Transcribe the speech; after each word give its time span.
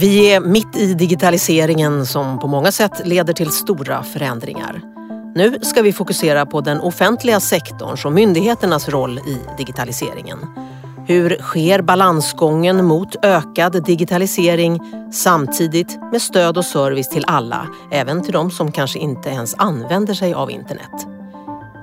Vi 0.00 0.32
är 0.32 0.40
mitt 0.40 0.76
i 0.76 0.94
digitaliseringen 0.94 2.06
som 2.06 2.38
på 2.38 2.46
många 2.46 2.72
sätt 2.72 3.06
leder 3.06 3.32
till 3.32 3.50
stora 3.50 4.02
förändringar. 4.02 4.80
Nu 5.34 5.58
ska 5.62 5.82
vi 5.82 5.92
fokusera 5.92 6.46
på 6.46 6.60
den 6.60 6.80
offentliga 6.80 7.40
sektorns 7.40 8.04
och 8.04 8.12
myndigheternas 8.12 8.88
roll 8.88 9.18
i 9.18 9.38
digitaliseringen. 9.56 10.38
Hur 11.06 11.36
sker 11.40 11.82
balansgången 11.82 12.84
mot 12.84 13.24
ökad 13.24 13.84
digitalisering 13.84 14.80
samtidigt 15.12 15.98
med 16.12 16.22
stöd 16.22 16.58
och 16.58 16.64
service 16.64 17.08
till 17.08 17.24
alla, 17.26 17.68
även 17.92 18.22
till 18.22 18.32
de 18.32 18.50
som 18.50 18.72
kanske 18.72 18.98
inte 18.98 19.28
ens 19.28 19.54
använder 19.58 20.14
sig 20.14 20.34
av 20.34 20.50
internet? 20.50 21.06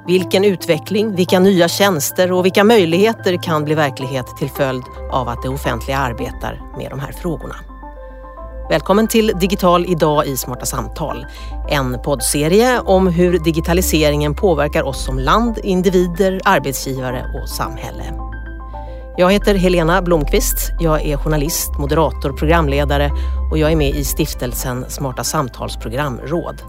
Vilken 0.08 0.44
utveckling, 0.44 1.16
vilka 1.16 1.40
nya 1.40 1.68
tjänster 1.68 2.32
och 2.32 2.46
vilka 2.46 2.64
möjligheter 2.64 3.44
kan 3.44 3.64
bli 3.64 3.76
verklighet 3.76 4.38
till 4.38 4.50
följd 4.50 4.84
av 5.12 5.30
att 5.30 5.44
det 5.44 5.50
offentliga 5.50 5.98
arbetar 5.98 6.62
med 6.78 6.90
de 6.90 7.00
här 7.00 7.12
frågorna? 7.12 7.56
Välkommen 8.70 9.08
till 9.08 9.32
Digital 9.40 9.86
idag 9.86 10.28
i 10.28 10.38
Smarta 10.38 10.66
Samtal. 10.66 11.26
En 11.70 12.00
poddserie 12.04 12.80
om 12.80 13.08
hur 13.08 13.40
digitaliseringen 13.40 14.36
påverkar 14.36 14.84
oss 14.84 15.06
som 15.06 15.20
land, 15.20 15.60
individer, 15.64 16.40
arbetsgivare 16.44 17.26
och 17.42 17.50
samhälle. 17.50 18.04
Jag 19.18 19.32
heter 19.32 19.56
Helena 19.56 20.02
Blomqvist. 20.02 20.72
Jag 20.80 21.06
är 21.06 21.18
journalist, 21.18 21.78
moderator, 21.80 22.38
programledare 22.38 23.12
och 23.52 23.58
jag 23.58 23.72
är 23.72 23.76
med 23.76 23.96
i 23.96 24.04
stiftelsen 24.04 24.86
Smarta 24.90 25.24
Samtals 25.24 25.78
programråd. 25.78 26.62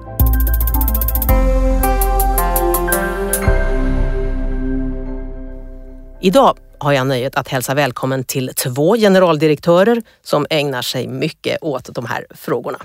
Idag 6.21 6.57
har 6.79 6.93
jag 6.93 7.07
nöjet 7.07 7.37
att 7.37 7.49
hälsa 7.49 7.75
välkommen 7.75 8.25
till 8.25 8.51
två 8.57 8.97
generaldirektörer 8.97 10.03
som 10.23 10.47
ägnar 10.51 10.83
sig 10.83 11.09
mycket 11.09 11.59
åt 11.63 11.95
de 11.95 12.07
här 12.07 12.27
frågorna. 12.31 12.79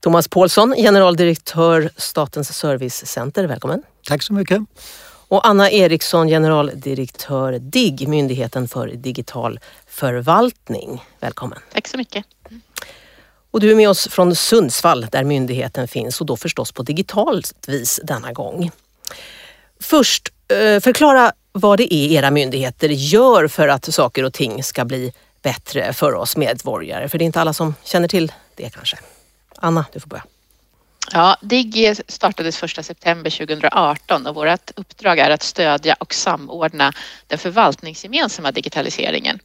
Thomas 0.00 0.28
Paulsson, 0.28 0.74
generaldirektör 0.76 1.90
Statens 1.96 2.58
servicecenter, 2.58 3.44
välkommen. 3.44 3.82
Tack 4.06 4.22
så 4.22 4.32
mycket. 4.32 4.62
Och 5.28 5.46
Anna 5.46 5.70
Eriksson, 5.70 6.28
generaldirektör 6.28 7.58
DIGG, 7.58 8.08
Myndigheten 8.08 8.68
för 8.68 8.88
digital 8.88 9.60
förvaltning. 9.86 11.04
Välkommen. 11.20 11.58
Tack 11.72 11.88
så 11.88 11.96
mycket. 11.96 12.24
Och 13.50 13.60
du 13.60 13.70
är 13.70 13.76
med 13.76 13.88
oss 13.88 14.08
från 14.08 14.36
Sundsvall 14.36 15.06
där 15.10 15.24
myndigheten 15.24 15.88
finns 15.88 16.20
och 16.20 16.26
då 16.26 16.36
förstås 16.36 16.72
på 16.72 16.82
digitalt 16.82 17.52
vis 17.66 18.00
denna 18.04 18.32
gång. 18.32 18.70
Först, 19.80 20.32
eh, 20.48 20.80
förklara 20.80 21.32
vad 21.58 21.78
det 21.78 21.94
är 21.94 22.12
era 22.12 22.30
myndigheter 22.30 22.88
gör 22.88 23.48
för 23.48 23.68
att 23.68 23.94
saker 23.94 24.24
och 24.24 24.32
ting 24.32 24.62
ska 24.62 24.84
bli 24.84 25.12
bättre 25.42 25.92
för 25.92 26.14
oss 26.14 26.36
medborgare. 26.36 27.08
För 27.08 27.18
det 27.18 27.24
är 27.24 27.26
inte 27.26 27.40
alla 27.40 27.52
som 27.52 27.74
känner 27.84 28.08
till 28.08 28.32
det 28.56 28.70
kanske. 28.70 28.98
Anna, 29.56 29.84
du 29.92 30.00
får 30.00 30.08
börja. 30.08 30.24
Ja, 31.12 31.36
DIGG 31.40 31.96
startades 32.08 32.62
1 32.62 32.84
september 32.84 33.30
2018 33.30 34.26
och 34.26 34.34
vårt 34.34 34.70
uppdrag 34.76 35.18
är 35.18 35.30
att 35.30 35.42
stödja 35.42 35.96
och 36.00 36.14
samordna 36.14 36.92
den 37.26 37.38
förvaltningsgemensamma 37.38 38.52
digitaliseringen 38.52 39.38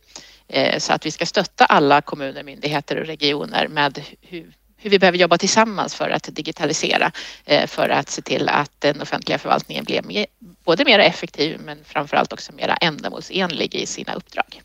eh, 0.48 0.80
så 0.80 0.94
att 0.94 1.06
vi 1.06 1.12
ska 1.12 1.26
stötta 1.26 1.66
alla 1.66 2.02
kommuner, 2.02 2.44
myndigheter 2.44 3.00
och 3.00 3.06
regioner 3.06 3.68
med 3.68 4.04
hur, 4.22 4.52
hur 4.82 4.90
vi 4.90 5.00
behöver 5.00 5.18
jobba 5.18 5.38
tillsammans 5.38 5.96
för 5.96 6.10
att 6.10 6.36
digitalisera 6.36 7.12
eh, 7.46 7.68
för 7.68 7.90
att 7.90 8.10
se 8.10 8.22
till 8.22 8.50
att 8.50 8.72
den 8.80 9.02
offentliga 9.02 9.38
förvaltningen 9.38 9.84
blir 9.84 10.02
mer, 10.02 10.26
både 10.40 10.86
mer 10.86 11.00
effektiv 11.00 11.62
men 11.66 11.78
framförallt 11.84 12.34
också 12.34 12.54
mer 12.54 12.78
ändamålsenlig 12.82 13.76
i 13.76 13.86
sina 13.86 14.14
uppdrag. 14.14 14.62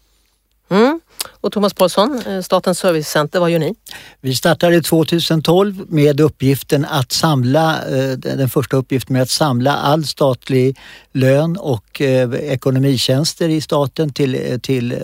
Mm. 0.68 1.00
Och 1.46 1.52
Thomas 1.52 1.74
Paulsson, 1.74 2.22
eh, 2.26 2.40
Statens 2.40 2.78
servicecenter, 2.78 3.40
vad 3.40 3.50
gör 3.50 3.58
ni? 3.58 3.74
Vi 4.20 4.34
startade 4.34 4.82
2012 4.82 5.84
med 5.88 6.20
uppgiften 6.20 6.84
att 6.84 7.12
samla, 7.12 7.84
eh, 7.84 8.10
den 8.18 8.48
första 8.48 8.76
uppgiften 8.76 9.12
med 9.12 9.22
att 9.22 9.30
samla 9.30 9.76
all 9.76 10.04
statlig 10.04 10.78
lön 11.12 11.56
och 11.56 12.00
eh, 12.00 12.34
ekonomitjänster 12.34 13.48
i 13.48 13.60
staten 13.60 14.12
till, 14.12 14.60
till, 14.62 14.94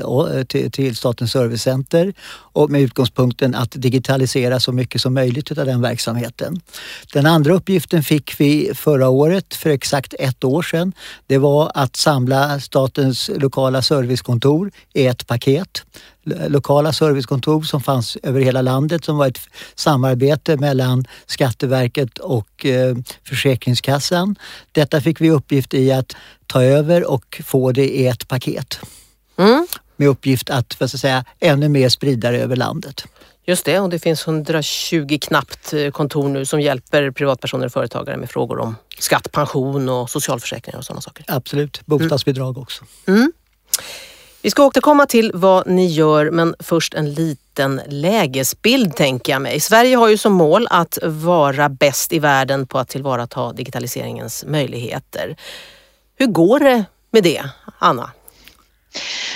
till, 0.49 0.71
till 0.71 0.97
Statens 0.97 1.33
servicecenter 1.33 2.15
och 2.53 2.71
med 2.71 2.81
utgångspunkten 2.81 3.55
att 3.55 3.73
digitalisera 3.73 4.61
så 4.61 4.73
mycket 4.73 5.01
som 5.01 5.15
möjligt 5.15 5.59
av 5.59 5.67
den 5.67 5.81
verksamheten. 5.81 6.61
Den 7.13 7.27
andra 7.27 7.55
uppgiften 7.55 8.03
fick 8.03 8.41
vi 8.41 8.71
förra 8.75 9.09
året, 9.09 9.55
för 9.55 9.71
exakt 9.71 10.15
ett 10.19 10.45
år 10.45 10.63
sedan. 10.63 10.93
Det 11.27 11.39
var 11.39 11.73
att 11.75 11.97
samla 11.97 12.61
statens 12.61 13.31
lokala 13.37 13.83
servicekontor 13.83 14.71
i 14.95 15.07
ett 15.07 15.27
paket 15.27 15.85
lokala 16.25 16.93
servicekontor 16.93 17.63
som 17.63 17.81
fanns 17.81 18.17
över 18.23 18.41
hela 18.41 18.63
landet 18.63 19.05
som 19.05 19.17
var 19.17 19.27
ett 19.27 19.41
samarbete 19.75 20.57
mellan 20.57 21.05
Skatteverket 21.27 22.19
och 22.19 22.67
eh, 22.67 22.97
Försäkringskassan. 23.25 24.37
Detta 24.73 25.01
fick 25.01 25.21
vi 25.21 25.31
uppgift 25.31 25.75
i 25.75 25.93
att 25.93 26.17
ta 26.47 26.63
över 26.63 27.11
och 27.11 27.43
få 27.45 27.73
det 27.73 27.89
i 27.89 28.07
ett 28.07 28.29
paket. 28.29 28.81
Mm. 29.39 29.67
Med 29.97 30.09
uppgift 30.09 30.51
att 30.51 30.75
för 30.75 30.85
att 30.85 30.91
säga, 30.91 31.25
ännu 31.41 31.69
mer 31.69 31.89
sprida 31.89 32.31
det 32.31 32.39
över 32.39 32.57
landet. 32.57 33.05
Just 33.45 33.65
det, 33.65 33.81
och 33.81 33.91
det 33.91 33.99
finns 33.99 34.27
120 34.27 35.19
knappt 35.21 35.73
eh, 35.73 35.91
kontor 35.91 36.29
nu 36.29 36.47
som 36.47 36.61
hjälper 36.61 37.11
privatpersoner 37.11 37.67
och 37.67 37.73
företagare 37.73 38.17
med 38.17 38.31
frågor 38.31 38.59
om 38.59 38.77
skatt, 38.99 39.33
pension 39.33 39.89
och 39.89 40.11
socialförsäkringar 40.11 40.79
och 40.79 40.85
sådana 40.85 41.01
saker. 41.01 41.25
Absolut, 41.29 41.87
bostadsbidrag 41.87 42.51
mm. 42.51 42.63
också. 42.63 42.85
Mm. 43.07 43.33
Vi 44.45 44.51
ska 44.51 44.65
återkomma 44.65 45.07
till 45.07 45.31
vad 45.35 45.67
ni 45.67 45.87
gör 45.87 46.31
men 46.31 46.55
först 46.59 46.95
en 46.95 47.15
liten 47.15 47.81
lägesbild 47.89 48.97
tänker 48.97 49.33
jag 49.33 49.43
mig. 49.43 49.61
Sverige 49.61 49.97
har 49.97 50.09
ju 50.09 50.17
som 50.17 50.33
mål 50.33 50.67
att 50.71 50.99
vara 51.03 51.69
bäst 51.69 52.13
i 52.13 52.19
världen 52.19 52.67
på 52.67 52.79
att 52.79 52.89
tillvarata 52.89 53.53
digitaliseringens 53.53 54.45
möjligheter. 54.47 55.37
Hur 56.17 56.27
går 56.27 56.61
det 56.61 56.85
med 57.11 57.23
det, 57.23 57.43
Anna? 57.79 58.11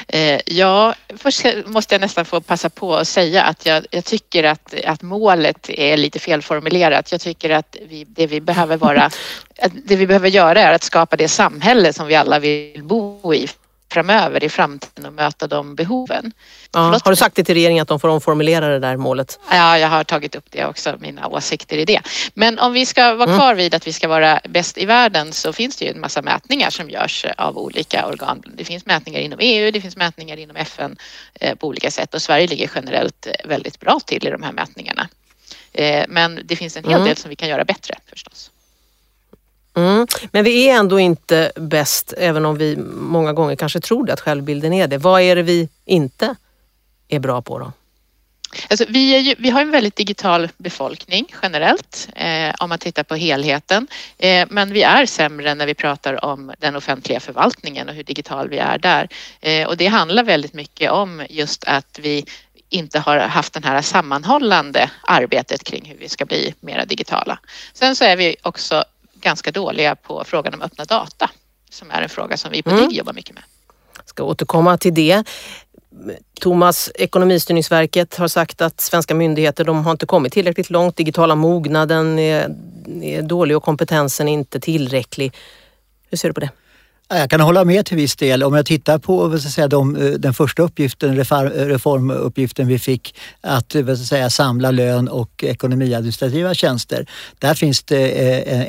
Eh, 0.08 0.40
ja, 0.46 0.94
först 1.16 1.46
måste 1.66 1.94
jag 1.94 2.00
nästan 2.00 2.24
få 2.24 2.40
passa 2.40 2.70
på 2.70 2.96
att 2.96 3.08
säga 3.08 3.42
att 3.42 3.66
jag, 3.66 3.86
jag, 3.90 4.04
tycker 4.04 4.44
att, 4.44 4.74
att 4.84 5.02
målet 5.02 5.70
är 5.70 5.96
lite 5.96 6.18
felformulerat. 6.18 7.12
Jag 7.12 7.20
tycker 7.20 7.50
att 7.50 7.76
vi, 7.88 8.04
det 8.04 8.26
vi 8.26 8.40
behöver 8.40 8.76
vara, 8.76 9.10
det 9.72 9.96
vi 9.96 10.06
behöver 10.06 10.28
göra 10.28 10.60
är 10.60 10.72
att 10.72 10.82
skapa 10.82 11.16
det 11.16 11.28
samhälle 11.28 11.92
som 11.92 12.06
vi 12.06 12.14
alla 12.14 12.38
vill 12.38 12.82
bo 12.82 13.34
i 13.34 13.48
framöver 13.92 14.44
i 14.44 14.48
framtiden 14.48 15.06
och 15.06 15.12
möta 15.12 15.46
de 15.46 15.74
behoven. 15.74 16.32
Ja, 16.72 17.00
har 17.04 17.10
du 17.10 17.16
sagt 17.16 17.36
det 17.36 17.44
till 17.44 17.54
regeringen 17.54 17.82
att 17.82 17.88
de 17.88 18.00
får 18.00 18.08
omformulera 18.08 18.68
det 18.68 18.78
där 18.78 18.96
målet? 18.96 19.38
Ja, 19.50 19.78
jag 19.78 19.88
har 19.88 20.04
tagit 20.04 20.34
upp 20.34 20.44
det 20.50 20.64
också, 20.64 20.96
mina 21.00 21.26
åsikter 21.26 21.76
i 21.78 21.84
det. 21.84 22.00
Men 22.34 22.58
om 22.58 22.72
vi 22.72 22.86
ska 22.86 23.14
vara 23.14 23.28
mm. 23.28 23.38
kvar 23.38 23.54
vid 23.54 23.74
att 23.74 23.86
vi 23.86 23.92
ska 23.92 24.08
vara 24.08 24.40
bäst 24.48 24.78
i 24.78 24.84
världen 24.84 25.32
så 25.32 25.52
finns 25.52 25.76
det 25.76 25.84
ju 25.84 25.90
en 25.90 26.00
massa 26.00 26.22
mätningar 26.22 26.70
som 26.70 26.90
görs 26.90 27.26
av 27.36 27.58
olika 27.58 28.06
organ. 28.06 28.42
Det 28.54 28.64
finns 28.64 28.86
mätningar 28.86 29.20
inom 29.20 29.38
EU, 29.42 29.70
det 29.70 29.80
finns 29.80 29.96
mätningar 29.96 30.36
inom 30.36 30.56
FN 30.56 30.96
eh, 31.40 31.54
på 31.54 31.66
olika 31.66 31.90
sätt 31.90 32.14
och 32.14 32.22
Sverige 32.22 32.46
ligger 32.46 32.70
generellt 32.74 33.26
väldigt 33.44 33.80
bra 33.80 34.00
till 34.06 34.26
i 34.26 34.30
de 34.30 34.42
här 34.42 34.52
mätningarna. 34.52 35.08
Eh, 35.72 36.04
men 36.08 36.40
det 36.44 36.56
finns 36.56 36.76
en 36.76 36.84
hel 36.84 36.92
mm. 36.92 37.04
del 37.04 37.16
som 37.16 37.28
vi 37.28 37.36
kan 37.36 37.48
göra 37.48 37.64
bättre 37.64 37.94
förstås. 38.10 38.50
Mm. 39.76 40.06
Men 40.32 40.44
vi 40.44 40.68
är 40.68 40.76
ändå 40.76 41.00
inte 41.00 41.52
bäst, 41.56 42.14
även 42.16 42.44
om 42.44 42.58
vi 42.58 42.76
många 42.96 43.32
gånger 43.32 43.56
kanske 43.56 43.80
tror 43.80 44.06
det, 44.06 44.12
att 44.12 44.20
självbilden 44.20 44.72
är 44.72 44.86
det. 44.86 44.98
Vad 44.98 45.20
är 45.20 45.36
det 45.36 45.42
vi 45.42 45.68
inte 45.84 46.34
är 47.08 47.18
bra 47.18 47.42
på 47.42 47.58
då? 47.58 47.72
Alltså, 48.70 48.84
vi, 48.88 49.18
ju, 49.18 49.34
vi 49.38 49.50
har 49.50 49.60
en 49.60 49.70
väldigt 49.70 49.96
digital 49.96 50.48
befolkning 50.58 51.26
generellt 51.42 52.08
eh, 52.16 52.54
om 52.58 52.68
man 52.68 52.78
tittar 52.78 53.02
på 53.02 53.14
helheten. 53.14 53.86
Eh, 54.18 54.46
men 54.50 54.72
vi 54.72 54.82
är 54.82 55.06
sämre 55.06 55.54
när 55.54 55.66
vi 55.66 55.74
pratar 55.74 56.24
om 56.24 56.52
den 56.58 56.76
offentliga 56.76 57.20
förvaltningen 57.20 57.88
och 57.88 57.94
hur 57.94 58.04
digital 58.04 58.48
vi 58.48 58.58
är 58.58 58.78
där. 58.78 59.08
Eh, 59.40 59.68
och 59.68 59.76
det 59.76 59.86
handlar 59.86 60.24
väldigt 60.24 60.54
mycket 60.54 60.90
om 60.90 61.26
just 61.30 61.64
att 61.64 61.98
vi 62.02 62.24
inte 62.68 62.98
har 62.98 63.18
haft 63.18 63.52
den 63.52 63.64
här 63.64 63.82
sammanhållande 63.82 64.90
arbetet 65.02 65.64
kring 65.64 65.84
hur 65.84 65.96
vi 65.98 66.08
ska 66.08 66.24
bli 66.24 66.54
mera 66.60 66.84
digitala. 66.84 67.38
Sen 67.72 67.96
så 67.96 68.04
är 68.04 68.16
vi 68.16 68.36
också 68.42 68.84
ganska 69.26 69.50
dåliga 69.50 69.96
på 69.96 70.24
frågan 70.24 70.54
om 70.54 70.62
öppna 70.62 70.84
data 70.84 71.30
som 71.70 71.90
är 71.90 72.02
en 72.02 72.08
fråga 72.08 72.36
som 72.36 72.50
vi 72.52 72.62
på 72.62 72.70
mm. 72.70 72.82
DIGG 72.82 72.98
jobbar 72.98 73.12
mycket 73.12 73.34
med. 73.34 73.44
Ska 74.04 74.22
återkomma 74.24 74.78
till 74.78 74.94
det. 74.94 75.24
Thomas, 76.40 76.90
Ekonomistyrningsverket 76.94 78.16
har 78.16 78.28
sagt 78.28 78.60
att 78.60 78.80
svenska 78.80 79.14
myndigheter 79.14 79.64
de 79.64 79.84
har 79.84 79.92
inte 79.92 80.06
kommit 80.06 80.32
tillräckligt 80.32 80.70
långt. 80.70 80.96
Digitala 80.96 81.34
mognaden 81.34 82.18
är, 82.18 82.56
är 83.02 83.22
dålig 83.22 83.56
och 83.56 83.62
kompetensen 83.62 84.28
är 84.28 84.32
inte 84.32 84.60
tillräcklig. 84.60 85.32
Hur 86.10 86.18
ser 86.18 86.28
du 86.28 86.34
på 86.34 86.40
det? 86.40 86.50
Jag 87.08 87.30
kan 87.30 87.40
hålla 87.40 87.64
med 87.64 87.86
till 87.86 87.96
viss 87.96 88.16
del. 88.16 88.42
Om 88.42 88.54
jag 88.54 88.66
tittar 88.66 88.98
på 88.98 89.38
så 89.38 89.50
säga, 89.50 89.68
de, 89.68 89.96
eh, 89.96 90.10
den 90.10 90.34
första 90.34 90.62
uppgiften, 90.62 91.18
eh, 91.18 91.24
reformuppgiften 91.50 92.68
vi 92.68 92.78
fick 92.78 93.14
att 93.40 93.74
eh, 93.74 93.86
så 93.86 93.96
säga, 93.96 94.30
samla 94.30 94.70
lön 94.70 95.08
och 95.08 95.44
ekonomiadministrativa 95.44 96.54
tjänster. 96.54 97.06
Där 97.38 97.54
finns 97.54 97.82
det 97.82 98.08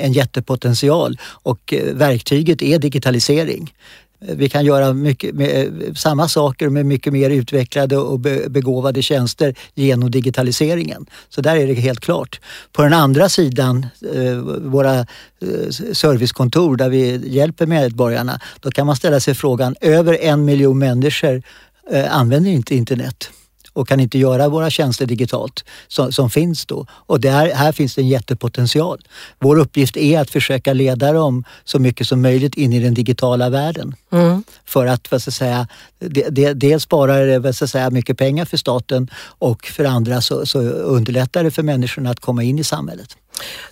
en 0.04 0.14
jättepotential 0.14 1.18
och 1.24 1.74
verktyget 1.94 2.62
är 2.62 2.80
digitalisering. 2.80 3.74
Vi 4.20 4.50
kan 4.50 4.66
göra 4.66 4.94
mycket, 4.94 5.36
med, 5.36 5.72
samma 5.98 6.28
saker 6.28 6.70
med 6.70 6.86
mycket 6.86 7.14
mer 7.14 7.30
utvecklade 7.30 7.98
och 7.98 8.20
begåvade 8.50 9.02
tjänster 9.02 9.56
genom 9.76 10.12
digitaliseringen. 10.12 11.06
Så 11.30 11.42
där 11.42 11.56
är 11.56 11.68
det 11.68 11.74
helt 11.74 12.00
klart. 12.00 12.40
På 12.72 12.82
den 12.82 12.94
andra 12.94 13.30
sidan, 13.30 13.86
eh, 14.14 14.38
våra 14.60 15.00
eh, 15.00 15.06
servicekontor 15.94 16.78
där 16.78 16.90
vi 16.90 17.30
hjälper 17.30 17.66
medborgarna, 17.66 18.40
då 18.60 18.72
kan 18.72 18.88
man 18.88 18.96
ställa 18.96 19.20
sig 19.20 19.36
frågan, 19.36 19.76
över 19.82 20.18
en 20.22 20.46
miljon 20.46 20.80
människor 20.80 21.42
eh, 21.92 22.18
använder 22.18 22.52
inte 22.52 22.76
internet 22.76 23.30
och 23.78 23.88
kan 23.88 24.00
inte 24.00 24.18
göra 24.18 24.50
våra 24.50 24.70
tjänster 24.70 25.06
digitalt 25.06 25.66
som, 25.88 26.12
som 26.12 26.30
finns 26.30 26.66
då. 26.66 26.86
Och 26.92 27.20
där, 27.20 27.54
här 27.54 27.72
finns 27.72 27.96
det 27.96 28.02
en 28.02 28.08
jättepotential. 28.08 29.00
Vår 29.40 29.60
uppgift 29.60 29.98
är 29.98 30.20
att 30.20 30.30
försöka 30.30 30.74
leda 30.74 31.14
dem 31.14 31.44
så 31.64 31.80
mycket 31.80 32.08
som 32.08 32.22
möjligt 32.22 32.56
in 32.56 32.74
i 32.74 32.80
den 32.80 32.94
digitala 32.94 33.50
världen. 33.50 33.96
Mm. 34.12 34.44
För 34.66 34.86
att 34.86 35.12
vad 35.12 35.22
ska 35.22 35.32
säga, 35.32 35.68
det, 36.00 36.28
det, 36.30 36.54
dels 36.54 36.84
sparar 36.84 37.28
det 37.28 37.40
vad 37.40 37.56
ska 37.56 37.68
säga, 37.68 37.90
mycket 37.90 38.18
pengar 38.18 38.46
för 38.46 38.58
staten 38.58 39.10
och 39.40 39.66
för 39.66 39.86
andra 39.86 40.22
så, 40.22 40.46
så 40.46 40.60
underlättar 40.70 41.44
det 41.44 41.52
för 41.52 41.64
människorna 41.64 42.10
att 42.10 42.20
komma 42.20 42.44
in 42.44 42.60
i 42.60 42.64
samhället. 42.64 43.18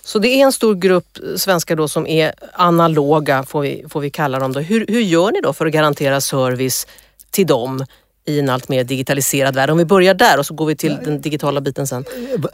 Så 0.04 0.18
det 0.18 0.28
är 0.28 0.44
en 0.44 0.52
stor 0.52 0.74
grupp 0.74 1.18
svenskar 1.36 1.76
då 1.76 1.88
som 1.88 2.06
är 2.06 2.32
analoga, 2.52 3.42
får 3.42 3.60
vi, 3.60 3.84
får 3.88 4.00
vi 4.00 4.10
kalla 4.10 4.38
dem. 4.38 4.52
Då. 4.52 4.60
Hur, 4.60 4.86
hur 4.88 5.00
gör 5.00 5.32
ni 5.32 5.40
då 5.40 5.52
för 5.52 5.66
att 5.66 5.72
garantera 5.72 6.20
service 6.20 6.86
till 7.30 7.46
dem 7.46 7.84
i 8.26 8.38
en 8.38 8.48
allt 8.48 8.68
mer 8.68 8.84
digitaliserad 8.84 9.54
värld. 9.54 9.70
Om 9.70 9.78
vi 9.78 9.84
börjar 9.84 10.14
där 10.14 10.38
och 10.38 10.46
så 10.46 10.54
går 10.54 10.66
vi 10.66 10.76
till 10.76 10.98
den 11.04 11.20
digitala 11.20 11.60
biten 11.60 11.86
sen. 11.86 12.04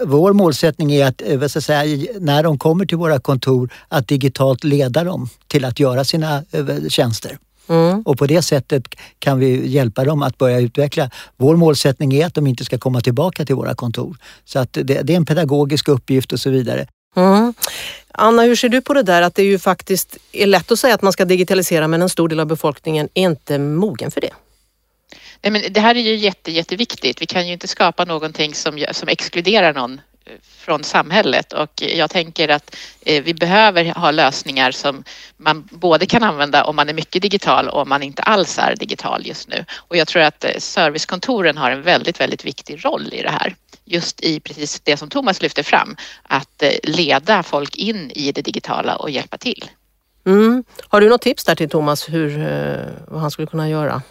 Vår 0.01 0.33
målsättning 0.33 0.93
är 0.93 1.07
att 1.07 1.23
vad 1.37 1.51
ska 1.51 1.61
säga, 1.61 2.07
när 2.21 2.43
de 2.43 2.59
kommer 2.59 2.87
till 2.87 2.97
våra 2.97 3.19
kontor 3.19 3.73
att 3.89 4.09
digitalt 4.09 4.65
leda 4.65 5.05
dem 5.05 5.29
till 5.49 5.65
att 5.65 5.81
göra 5.81 6.05
sina 6.05 6.45
tjänster. 6.89 7.39
Mm. 7.69 8.03
Och 8.03 8.19
på 8.19 8.27
det 8.27 8.43
sättet 8.43 8.83
kan 9.19 9.39
vi 9.39 9.69
hjälpa 9.69 10.05
dem 10.05 10.23
att 10.23 10.39
börja 10.39 10.61
utveckla. 10.61 11.11
Vår 11.37 11.57
målsättning 11.57 12.15
är 12.15 12.27
att 12.27 12.35
de 12.35 12.47
inte 12.47 12.65
ska 12.65 12.79
komma 12.79 13.01
tillbaka 13.01 13.45
till 13.45 13.55
våra 13.55 13.75
kontor. 13.75 14.17
Så 14.45 14.59
att 14.59 14.73
det, 14.73 14.83
det 14.83 15.13
är 15.13 15.17
en 15.17 15.27
pedagogisk 15.27 15.89
uppgift 15.89 16.33
och 16.33 16.41
så 16.41 16.51
vidare. 16.51 16.87
Mm. 17.17 17.55
Anna, 18.15 18.43
hur 18.43 18.57
ser 18.57 18.69
du 18.69 18.81
på 18.81 18.95
det 18.95 19.03
där 19.03 19.23
att 19.23 19.35
det 19.35 19.43
ju 19.43 19.59
faktiskt 19.59 20.17
är 20.33 20.47
lätt 20.47 20.73
att 20.73 20.79
säga 20.79 20.95
att 20.95 21.03
man 21.03 21.13
ska 21.13 21.25
digitalisera 21.25 21.89
men 21.89 22.03
en 22.03 22.09
stor 22.09 22.29
del 22.29 22.41
av 22.41 22.47
befolkningen 22.47 23.09
är 23.15 23.23
inte 23.23 23.59
mogen 23.59 24.11
för 24.11 24.21
det? 24.21 24.31
Nej, 25.43 25.53
men 25.53 25.73
det 25.73 25.81
här 25.81 25.95
är 25.95 26.01
ju 26.01 26.15
jätte, 26.15 26.53
jätteviktigt. 26.53 27.23
Vi 27.23 27.27
kan 27.27 27.47
ju 27.47 27.53
inte 27.53 27.69
skapa 27.69 28.05
någonting 28.05 28.55
som, 28.55 28.85
som 28.93 29.09
exkluderar 29.09 29.75
någon 29.75 30.01
eh, 30.25 30.33
från 30.43 30.85
samhället 30.85 31.53
och 31.53 31.83
jag 31.83 32.11
tänker 32.11 32.49
att 32.49 32.77
eh, 33.01 33.23
vi 33.23 33.35
behöver 33.35 33.85
ha 33.85 34.11
lösningar 34.11 34.71
som 34.71 35.05
man 35.37 35.69
både 35.71 36.07
kan 36.07 36.23
använda 36.23 36.65
om 36.65 36.77
man 36.77 36.89
är 36.89 36.95
mycket 36.95 37.23
digital 37.23 37.69
och 37.69 37.83
om 37.83 37.89
man 37.89 38.03
inte 38.03 38.23
alls 38.23 38.59
är 38.59 38.77
digital 38.77 39.27
just 39.27 39.49
nu. 39.49 39.65
Och 39.75 39.97
jag 39.97 40.09
tror 40.09 40.23
att 40.23 40.45
servicekontoren 40.59 41.57
har 41.57 41.71
en 41.71 41.83
väldigt, 41.83 42.21
väldigt 42.21 42.45
viktig 42.45 42.85
roll 42.85 43.09
i 43.13 43.23
det 43.23 43.31
här. 43.31 43.55
Just 43.85 44.21
i 44.21 44.41
precis 44.41 44.81
det 44.81 44.97
som 44.97 45.09
Thomas 45.09 45.43
lyfter 45.43 45.63
fram, 45.63 45.97
att 46.23 46.63
leda 46.83 47.43
folk 47.43 47.77
in 47.77 48.11
i 48.15 48.33
det 48.33 48.43
digitala 48.43 48.97
och 48.97 49.11
hjälpa 49.11 49.39
till. 49.39 49.71
Mm. 50.27 50.65
Har 50.89 51.01
du 51.01 51.09
något 51.09 51.23
tips 51.23 51.45
där 51.45 51.55
till 51.55 51.71
Thomas 51.71 52.09
hur, 52.09 52.39
vad 53.09 53.21
han 53.21 53.31
skulle 53.31 53.47
kunna 53.47 53.69
göra? 53.69 54.03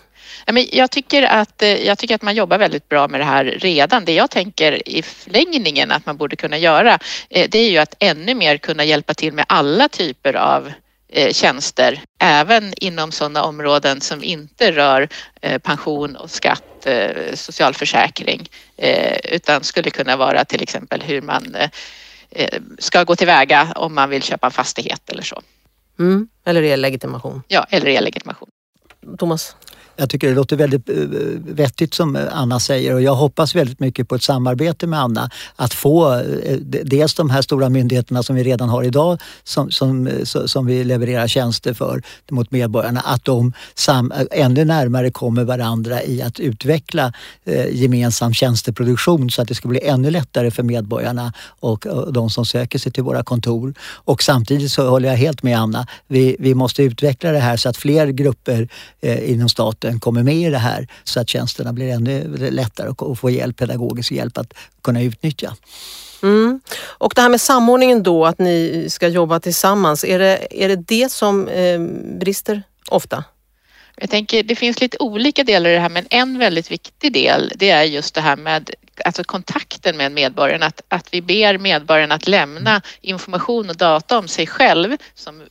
Jag 0.72 0.92
tycker, 0.92 1.24
att, 1.24 1.62
eh, 1.62 1.86
jag 1.86 1.98
tycker 1.98 2.16
att 2.16 2.22
man 2.22 2.36
jobbar 2.36 2.58
väldigt 2.58 2.90
bra 2.90 3.08
med 3.08 3.20
det 3.20 3.26
här 3.26 3.46
redan. 3.46 4.06
Det 4.06 4.14
jag 4.14 4.32
tänker 4.32 4.90
i 4.90 5.02
förlängningen 5.02 5.92
att 5.92 6.06
man 6.06 6.18
borde 6.18 6.36
kunna 6.36 6.58
göra 6.58 7.00
eh, 7.30 7.50
det 7.50 7.60
är 7.60 7.70
ju 7.70 7.78
att 7.78 7.96
ännu 8.00 8.36
mer 8.36 8.58
kunna 8.58 8.84
hjälpa 8.84 9.14
till 9.14 9.34
med 9.34 9.46
alla 9.50 9.90
typer 9.90 10.34
av 10.34 10.72
eh, 11.10 11.34
tjänster, 11.34 12.02
även 12.20 12.74
inom 12.78 13.12
sådana 13.12 13.44
områden 13.44 14.02
som 14.02 14.24
inte 14.24 14.72
rör 14.72 15.08
pension 15.60 16.16
och 16.16 16.30
skatt, 16.30 16.88
socialförsäkring, 17.34 18.50
utan 19.24 19.64
skulle 19.64 19.90
kunna 19.90 20.18
vara 20.18 20.46
till 20.46 20.64
exempel 20.64 21.02
hur 21.02 21.22
man 21.22 21.58
ska 22.80 23.04
gå 23.04 23.16
tillväga 23.16 23.74
om 23.76 23.96
man 23.96 24.10
vill 24.10 24.24
köpa 24.24 24.48
en 24.48 24.52
fastighet 24.52 25.10
eller 25.10 25.24
så. 25.24 25.42
Mm, 26.00 26.28
eller 26.46 26.64
e-legitimation. 26.64 27.44
Ja, 27.48 27.66
eller 27.70 27.88
e-legitimation. 27.88 28.50
Thomas? 29.18 29.56
Jag 30.02 30.10
tycker 30.10 30.28
det 30.28 30.34
låter 30.34 30.56
väldigt 30.56 30.90
eh, 30.90 30.96
vettigt 31.38 31.94
som 31.94 32.18
Anna 32.32 32.60
säger 32.60 32.94
och 32.94 33.02
jag 33.02 33.16
hoppas 33.16 33.56
väldigt 33.56 33.80
mycket 33.80 34.10
på 34.10 34.16
ett 34.16 34.24
samarbete 34.24 34.88
med 34.88 35.00
Anna. 35.00 35.30
Att 35.56 35.74
få 35.74 36.14
eh, 36.14 36.58
dels 36.84 37.14
de 37.14 37.30
här 37.30 37.42
stora 37.42 37.70
myndigheterna 37.70 38.24
som 38.24 38.36
vi 38.36 38.44
redan 38.44 38.70
har 38.70 38.84
idag 38.84 39.22
som, 39.44 39.72
som, 39.72 40.08
eh, 40.08 40.24
som 40.24 40.66
vi 40.66 40.84
levererar 40.84 41.28
tjänster 41.28 41.74
för 41.74 42.02
mot 42.32 42.52
medborgarna, 42.52 43.00
att 43.00 43.26
de 43.26 43.54
sam, 43.76 44.14
ännu 44.32 44.66
närmare 44.66 45.12
kommer 45.12 45.44
varandra 45.44 46.04
i 46.04 46.22
att 46.22 46.40
utveckla 46.40 47.14
eh, 47.46 47.76
gemensam 47.76 48.34
tjänsteproduktion 48.34 49.30
så 49.30 49.42
att 49.42 49.48
det 49.48 49.56
ska 49.56 49.68
bli 49.68 49.88
ännu 49.88 50.12
lättare 50.12 50.52
för 50.52 50.64
medborgarna 50.64 51.34
och, 51.60 51.86
och 51.86 52.14
de 52.14 52.30
som 52.30 52.46
söker 52.46 52.80
sig 52.80 52.92
till 52.92 53.04
våra 53.04 53.24
kontor. 53.24 53.74
Och 53.82 54.24
samtidigt 54.24 54.72
så 54.72 54.90
håller 54.90 55.10
jag 55.10 55.16
helt 55.16 55.44
med 55.44 55.60
Anna, 55.60 55.88
vi, 56.08 56.36
vi 56.40 56.56
måste 56.56 56.84
utveckla 56.84 57.32
det 57.32 57.40
här 57.40 57.58
så 57.58 57.70
att 57.70 57.78
fler 57.78 58.08
grupper 58.08 58.70
eh, 59.02 59.32
inom 59.32 59.50
staten 59.50 59.91
staten 59.92 60.00
kommer 60.00 60.24
med 60.24 60.36
i 60.36 60.50
det 60.50 60.58
här 60.58 60.88
så 61.04 61.20
att 61.20 61.30
tjänsterna 61.30 61.74
blir 61.74 61.92
ännu 61.92 62.38
lättare 62.52 62.90
att 62.90 63.20
få 63.20 63.30
hjälp, 63.30 63.58
pedagogisk 63.58 64.12
hjälp 64.12 64.38
att 64.38 64.54
kunna 64.84 65.02
utnyttja. 65.02 65.56
Mm. 66.24 66.62
Och 67.00 67.14
det 67.16 67.22
här 67.22 67.30
med 67.30 67.42
samordningen 67.42 68.04
då, 68.04 68.26
att 68.26 68.40
ni 68.40 68.88
ska 68.90 69.08
jobba 69.08 69.40
tillsammans, 69.40 70.04
är 70.04 70.20
det 70.20 70.48
är 70.52 70.70
det, 70.70 70.76
det 70.88 71.12
som 71.12 71.48
eh, 71.48 71.80
brister 72.20 72.64
ofta? 72.90 73.24
Jag 73.98 74.10
tänker, 74.10 74.44
det 74.44 74.56
finns 74.56 74.82
lite 74.82 74.98
olika 75.00 75.44
delar 75.44 75.70
i 75.70 75.74
det 75.74 75.82
här 75.82 75.90
men 75.90 76.06
en 76.10 76.40
väldigt 76.40 76.72
viktig 76.72 77.14
del 77.14 77.52
det 77.56 77.70
är 77.70 77.84
just 77.84 78.16
det 78.16 78.22
här 78.22 78.38
med 78.38 78.70
alltså 79.06 79.24
kontakten 79.24 79.98
med 79.98 80.12
medborgarna. 80.12 80.66
Att, 80.66 80.82
att 80.90 81.14
vi 81.14 81.22
ber 81.22 81.58
medborgarna 81.58 82.16
att 82.16 82.28
lämna 82.28 82.82
information 83.02 83.70
och 83.70 83.78
data 83.78 84.18
om 84.18 84.28
sig 84.28 84.48
själv 84.48 84.98
som 85.16 85.42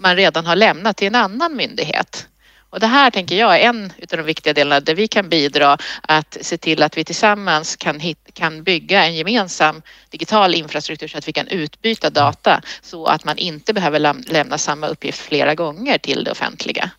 man 0.00 0.16
redan 0.16 0.46
har 0.46 0.56
lämnat 0.56 0.96
till 0.96 1.06
en 1.06 1.14
annan 1.14 1.56
myndighet. 1.56 2.26
Och 2.70 2.80
det 2.80 2.86
här 2.86 3.10
tänker 3.10 3.36
jag 3.36 3.60
är 3.60 3.60
en 3.60 3.84
av 3.84 4.16
de 4.16 4.22
viktiga 4.22 4.52
delarna 4.52 4.80
där 4.80 4.94
vi 4.94 5.08
kan 5.08 5.28
bidra 5.28 5.78
att 6.02 6.36
se 6.40 6.56
till 6.56 6.82
att 6.82 6.96
vi 6.96 7.04
tillsammans 7.04 7.76
kan, 7.76 8.00
hit, 8.00 8.18
kan 8.32 8.62
bygga 8.62 9.04
en 9.04 9.14
gemensam 9.14 9.82
digital 10.10 10.54
infrastruktur 10.54 11.08
så 11.08 11.18
att 11.18 11.28
vi 11.28 11.32
kan 11.32 11.48
utbyta 11.48 12.10
data 12.10 12.62
så 12.82 13.06
att 13.06 13.24
man 13.24 13.38
inte 13.38 13.72
behöver 13.72 13.98
lämna 14.32 14.58
samma 14.58 14.86
uppgift 14.86 15.18
flera 15.18 15.54
gånger 15.54 15.98
till 15.98 16.24
det 16.24 16.30
offentliga. 16.30 16.90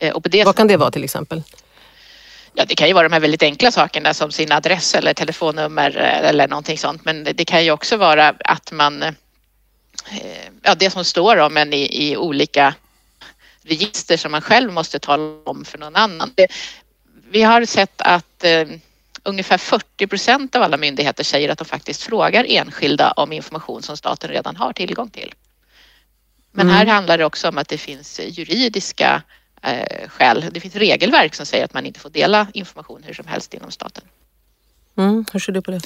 Eh, 0.00 0.12
och 0.12 0.22
det 0.22 0.44
Vad 0.44 0.56
kan 0.56 0.66
det 0.66 0.76
vara 0.76 0.90
till 0.90 1.04
exempel? 1.04 1.42
Ja, 2.54 2.64
det 2.64 2.74
kan 2.74 2.88
ju 2.88 2.94
vara 2.94 3.08
de 3.08 3.12
här 3.12 3.20
väldigt 3.20 3.42
enkla 3.42 3.70
sakerna 3.70 4.14
som 4.14 4.30
sin 4.30 4.52
adress 4.52 4.94
eller 4.94 5.14
telefonnummer 5.14 5.96
eh, 5.96 6.28
eller 6.28 6.48
någonting 6.48 6.78
sånt. 6.78 7.04
Men 7.04 7.24
det 7.24 7.44
kan 7.44 7.64
ju 7.64 7.70
också 7.70 7.96
vara 7.96 8.34
att 8.44 8.72
man, 8.72 9.02
eh, 9.02 9.14
ja 10.62 10.74
det 10.74 10.90
som 10.90 11.04
står 11.04 11.36
om 11.36 11.56
en 11.56 11.72
i, 11.72 12.10
i 12.10 12.16
olika 12.16 12.74
register 13.64 14.16
som 14.16 14.32
man 14.32 14.40
själv 14.40 14.72
måste 14.72 14.98
tala 14.98 15.42
om 15.44 15.64
för 15.64 15.78
någon 15.78 15.96
annan. 15.96 16.34
Vi 17.30 17.42
har 17.42 17.64
sett 17.64 18.00
att 18.00 18.44
eh, 18.44 18.68
ungefär 19.22 19.58
40 19.58 20.06
procent 20.06 20.56
av 20.56 20.62
alla 20.62 20.76
myndigheter 20.76 21.24
säger 21.24 21.48
att 21.48 21.58
de 21.58 21.64
faktiskt 21.64 22.02
frågar 22.02 22.44
enskilda 22.48 23.10
om 23.10 23.32
information 23.32 23.82
som 23.82 23.96
staten 23.96 24.30
redan 24.30 24.56
har 24.56 24.72
tillgång 24.72 25.10
till. 25.10 25.34
Men 26.52 26.66
mm. 26.66 26.76
här 26.76 26.86
handlar 26.86 27.18
det 27.18 27.24
också 27.24 27.48
om 27.48 27.58
att 27.58 27.68
det 27.68 27.78
finns 27.78 28.20
juridiska 28.24 29.22
eh, 29.62 30.08
skäl. 30.08 30.46
Det 30.50 30.60
finns 30.60 30.76
regelverk 30.76 31.34
som 31.34 31.46
säger 31.46 31.64
att 31.64 31.74
man 31.74 31.86
inte 31.86 32.00
får 32.00 32.10
dela 32.10 32.46
information 32.54 33.02
hur 33.02 33.14
som 33.14 33.26
helst 33.26 33.54
inom 33.54 33.70
staten. 33.70 34.04
Mm, 34.96 35.24
hur 35.32 35.40
ser 35.40 35.52
du 35.52 35.62
på 35.62 35.70
det? 35.70 35.80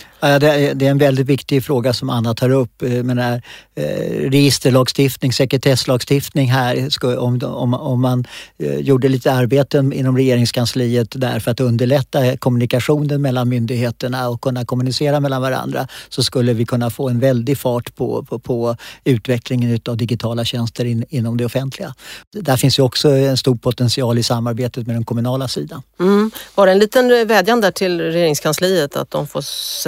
det, 0.75 0.87
är 0.87 0.91
en 0.91 0.99
väldigt 0.99 1.27
viktig 1.27 1.65
fråga 1.65 1.93
som 1.93 2.11
Anna 2.11 2.35
tar 2.35 2.51
upp. 2.51 2.83
Eh, 2.83 3.03
med 3.03 3.19
här, 3.19 3.43
eh, 3.75 4.31
registerlagstiftning, 4.31 5.33
sekretesslagstiftning 5.33 6.51
här. 6.51 6.89
Om, 7.19 7.41
om, 7.43 7.75
om 7.75 8.01
man 8.01 8.25
eh, 8.59 8.77
gjorde 8.77 9.09
lite 9.09 9.33
arbeten 9.33 9.93
inom 9.93 10.17
regeringskansliet 10.17 11.21
där 11.21 11.41
för 11.41 11.51
att 11.51 11.61
underlätta 11.61 12.37
kommunikationen 12.37 13.23
mellan 13.23 13.49
myndigheterna 13.49 14.29
och 14.29 14.41
kunna 14.41 14.65
kommunicera 14.65 15.21
mellan 15.21 15.43
varandra 15.43 15.89
så 16.09 16.23
skulle 16.23 16.53
vi 16.53 16.65
kunna 16.65 16.91
få 16.91 17.09
en 17.09 17.21
väldig 17.21 17.59
fart 17.59 17.95
på, 17.95 18.25
på, 18.25 18.39
på 18.39 18.77
utvecklingen 19.05 19.81
av 19.89 19.97
digitala 19.97 20.45
tjänster 20.45 20.85
in, 20.85 21.05
inom 21.09 21.37
det 21.37 21.45
offentliga. 21.45 21.95
Där 22.33 22.57
finns 22.57 22.79
ju 22.79 22.83
också 22.83 23.09
en 23.09 23.37
stor 23.37 23.57
potential 23.57 24.19
i 24.19 24.23
samarbetet 24.23 24.87
med 24.87 24.97
den 24.97 25.05
kommunala 25.05 25.49
sidan. 25.49 25.83
Mm. 26.01 26.31
Var 26.55 26.67
det 26.67 26.73
en 26.73 26.79
liten 26.79 27.09
vädjan 27.29 27.61
där 27.61 27.71
till 27.71 28.01
regeringskansliet 28.01 28.98
att 28.99 29.11
de 29.11 29.27
får 29.27 29.43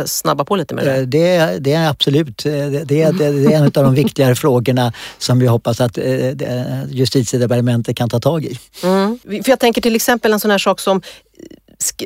snabba 0.06 0.44
på 0.44 0.56
lite 0.56 0.74
med 0.74 0.84
det? 0.84 0.96
Eh, 0.96 1.02
det, 1.02 1.58
det 1.58 1.72
är 1.72 1.88
absolut. 1.88 2.46
Eh, 2.46 2.52
det, 2.52 2.84
det, 2.84 3.12
det 3.12 3.52
är 3.52 3.56
en 3.56 3.64
av 3.64 3.70
de 3.70 3.94
viktigare 3.94 4.34
frågorna 4.34 4.92
som 5.18 5.38
vi 5.38 5.46
hoppas 5.46 5.80
att 5.80 5.98
eh, 5.98 6.84
justitiedepartementet 6.88 7.96
kan 7.96 8.08
ta 8.08 8.20
tag 8.20 8.44
i. 8.44 8.58
Mm. 8.82 9.18
För 9.22 9.50
jag 9.50 9.60
tänker 9.60 9.80
till 9.80 9.96
exempel 9.96 10.32
en 10.32 10.40
sån 10.40 10.50
här 10.50 10.58
sak 10.58 10.80
som 10.80 11.02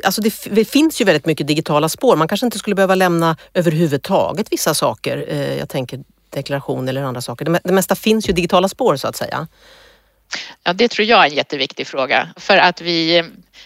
Alltså 0.03 0.21
det, 0.21 0.33
det, 0.51 0.65
finns 0.65 1.01
ju 1.01 1.05
väldigt 1.05 1.25
mycket 1.25 1.47
digitala 1.47 1.89
spår. 1.89 2.15
Man 2.15 2.27
kanske 2.27 2.45
inte 2.45 2.59
skulle 2.59 2.75
behöva 2.75 2.95
lämna 2.95 3.37
överhuvudtaget 3.53 4.47
vissa 4.51 4.73
saker. 4.73 5.33
Jag 5.59 5.69
tänker 5.69 5.99
deklaration 6.29 6.87
eller 6.87 7.03
andra 7.03 7.21
saker. 7.21 7.45
Det, 7.45 7.59
det 7.63 7.73
mesta 7.73 7.95
finns 7.95 8.29
ju 8.29 8.33
digitala 8.33 8.69
spår 8.69 8.95
så 8.95 9.07
att 9.07 9.15
säga. 9.15 9.47
Ja, 10.63 10.73
det 10.73 10.87
tror 10.87 11.07
jag 11.07 11.25
är 11.25 11.29
en 11.29 11.35
jätteviktig 11.35 11.87
fråga 11.87 12.29
för 12.37 12.57
att 12.57 12.81
vi 12.81 13.23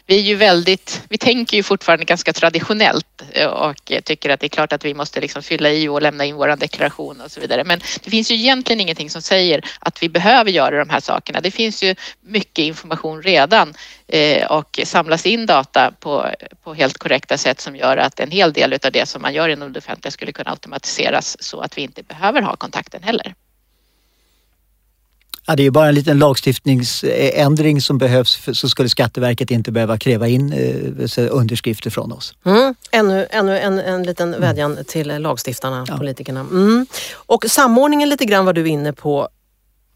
vi 0.10 0.18
är 0.18 0.22
ju 0.22 0.36
väldigt, 0.36 1.02
vi 1.10 1.18
tänker 1.18 1.58
ju 1.58 1.64
fortfarande 1.64 2.06
ganska 2.06 2.34
traditionellt 2.34 3.24
eh, 3.32 3.48
och 3.48 3.92
tycker 4.04 4.30
att 4.30 4.40
det 4.40 4.48
är 4.48 4.50
klart 4.50 4.74
att 4.74 4.86
vi 4.86 4.94
måste 4.94 5.22
liksom 5.22 5.44
fylla 5.44 5.70
i 5.70 5.88
och 5.88 6.02
lämna 6.02 6.26
in 6.26 6.36
vår 6.36 6.56
deklaration 6.56 7.22
och 7.22 7.32
så 7.32 7.40
vidare. 7.40 7.64
Men 7.64 7.80
det 8.04 8.10
finns 8.10 8.32
ju 8.32 8.36
egentligen 8.36 8.82
ingenting 8.82 9.10
som 9.10 9.22
säger 9.22 9.62
att 9.80 10.04
vi 10.04 10.10
behöver 10.10 10.52
göra 10.52 10.80
de 10.80 10.90
här 10.90 11.00
sakerna. 11.00 11.42
Det 11.42 11.52
finns 11.52 11.84
ju 11.84 11.96
mycket 12.22 12.64
information 12.64 13.24
redan 13.24 13.74
eh, 14.08 14.52
och 14.52 14.80
samlas 14.84 15.26
in 15.26 15.46
data 15.46 15.92
på, 16.00 16.30
på 16.64 16.74
helt 16.74 16.98
korrekta 16.98 17.38
sätt 17.38 17.62
som 17.62 17.76
gör 17.76 17.98
att 17.98 18.20
en 18.20 18.32
hel 18.32 18.54
del 18.54 18.74
av 18.74 18.92
det 18.92 19.10
som 19.10 19.22
man 19.22 19.34
gör 19.34 19.50
inom 19.50 19.74
det 19.74 19.80
offentliga 19.80 20.12
skulle 20.12 20.32
kunna 20.32 20.50
automatiseras 20.50 21.44
så 21.44 21.62
att 21.62 21.78
vi 21.78 21.82
inte 21.82 22.04
behöver 22.04 22.42
ha 22.42 22.56
kontakten 22.56 23.04
heller. 23.04 23.34
Ja, 25.50 25.56
det 25.56 25.66
är 25.66 25.72
bara 25.72 25.88
en 25.88 25.96
liten 25.96 26.20
lagstiftningsändring 26.20 27.82
som 27.82 27.98
behövs 27.98 28.36
för, 28.36 28.54
så 28.54 28.70
skulle 28.70 28.90
Skatteverket 28.90 29.52
inte 29.52 29.72
behöva 29.72 29.98
kräva 29.98 30.28
in 30.28 30.54
eh, 30.54 31.28
underskrifter 31.30 31.90
från 31.90 32.12
oss. 32.12 32.34
Mm. 32.46 32.76
Ännu, 32.92 33.28
ännu 33.30 33.60
en, 33.60 33.80
en 33.80 34.04
liten 34.04 34.28
mm. 34.28 34.42
vädjan 34.42 34.78
till 34.88 35.22
lagstiftarna, 35.22 35.86
ja. 35.88 35.98
politikerna. 35.98 36.40
Mm. 36.40 36.86
Och 37.14 37.46
samordningen 37.48 38.10
lite 38.10 38.26
grann 38.26 38.46
var 38.46 38.54
du 38.54 38.68
inne 38.68 38.94
på 38.94 39.30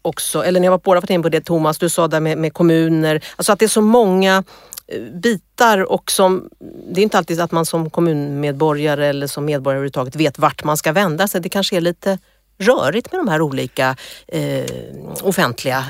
också, 0.02 0.44
eller 0.44 0.60
ni 0.60 0.66
har 0.66 0.78
båda 0.78 1.00
varit 1.00 1.10
inne 1.10 1.22
på 1.22 1.28
det 1.28 1.40
Thomas, 1.40 1.78
du 1.78 1.88
sa 1.88 2.08
där 2.08 2.20
med, 2.20 2.38
med 2.38 2.52
kommuner, 2.52 3.24
alltså 3.36 3.52
att 3.52 3.58
det 3.58 3.64
är 3.64 3.68
så 3.68 3.80
många 3.80 4.44
eh, 4.86 5.02
bitar 5.02 5.92
och 5.92 6.10
som, 6.10 6.48
det 6.92 7.00
är 7.00 7.02
inte 7.02 7.18
alltid 7.18 7.40
att 7.40 7.52
man 7.52 7.66
som 7.66 7.90
kommunmedborgare 7.90 9.06
eller 9.06 9.26
som 9.26 9.44
medborgare 9.44 9.76
överhuvudtaget 9.76 10.16
vet 10.16 10.38
vart 10.38 10.64
man 10.64 10.76
ska 10.76 10.92
vända 10.92 11.28
sig. 11.28 11.40
Det 11.40 11.48
kanske 11.48 11.76
är 11.76 11.80
lite 11.80 12.18
rörigt 12.58 13.12
med 13.12 13.20
de 13.20 13.28
här 13.28 13.40
olika 13.40 13.96
eh, 14.28 14.64
offentliga 15.22 15.84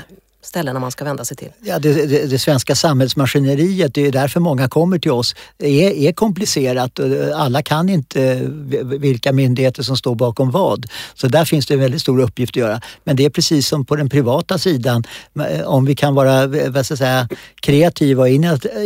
ställena 0.45 0.79
man 0.79 0.91
ska 0.91 1.05
vända 1.05 1.25
sig 1.25 1.37
till? 1.37 1.49
Ja, 1.61 1.79
det, 1.79 1.93
det, 1.93 2.25
det, 2.25 2.39
svenska 2.39 2.75
samhällsmaskineriet, 2.75 3.93
det 3.93 4.07
är 4.07 4.11
därför 4.11 4.39
många 4.39 4.69
kommer 4.69 4.99
till 4.99 5.11
oss, 5.11 5.35
är, 5.59 5.91
är 5.91 6.11
komplicerat. 6.11 6.99
Alla 7.35 7.61
kan 7.61 7.89
inte 7.89 8.23
eh, 8.23 8.85
vilka 8.85 9.33
myndigheter 9.33 9.83
som 9.83 9.97
står 9.97 10.15
bakom 10.15 10.51
vad. 10.51 10.85
Så 11.13 11.27
där 11.27 11.45
finns 11.45 11.65
det 11.65 11.73
en 11.73 11.79
väldigt 11.79 12.01
stor 12.01 12.19
uppgift 12.19 12.51
att 12.51 12.55
göra. 12.55 12.81
Men 13.03 13.15
det 13.15 13.25
är 13.25 13.29
precis 13.29 13.67
som 13.67 13.85
på 13.85 13.95
den 13.95 14.09
privata 14.09 14.57
sidan. 14.57 15.03
Eh, 15.49 15.61
om 15.61 15.85
vi 15.85 15.95
kan 15.95 16.15
vara 16.15 16.47
vad 16.47 16.85
ska 16.85 16.91
jag 16.91 16.97
säga, 16.97 17.29
kreativa 17.61 18.21
och 18.21 18.29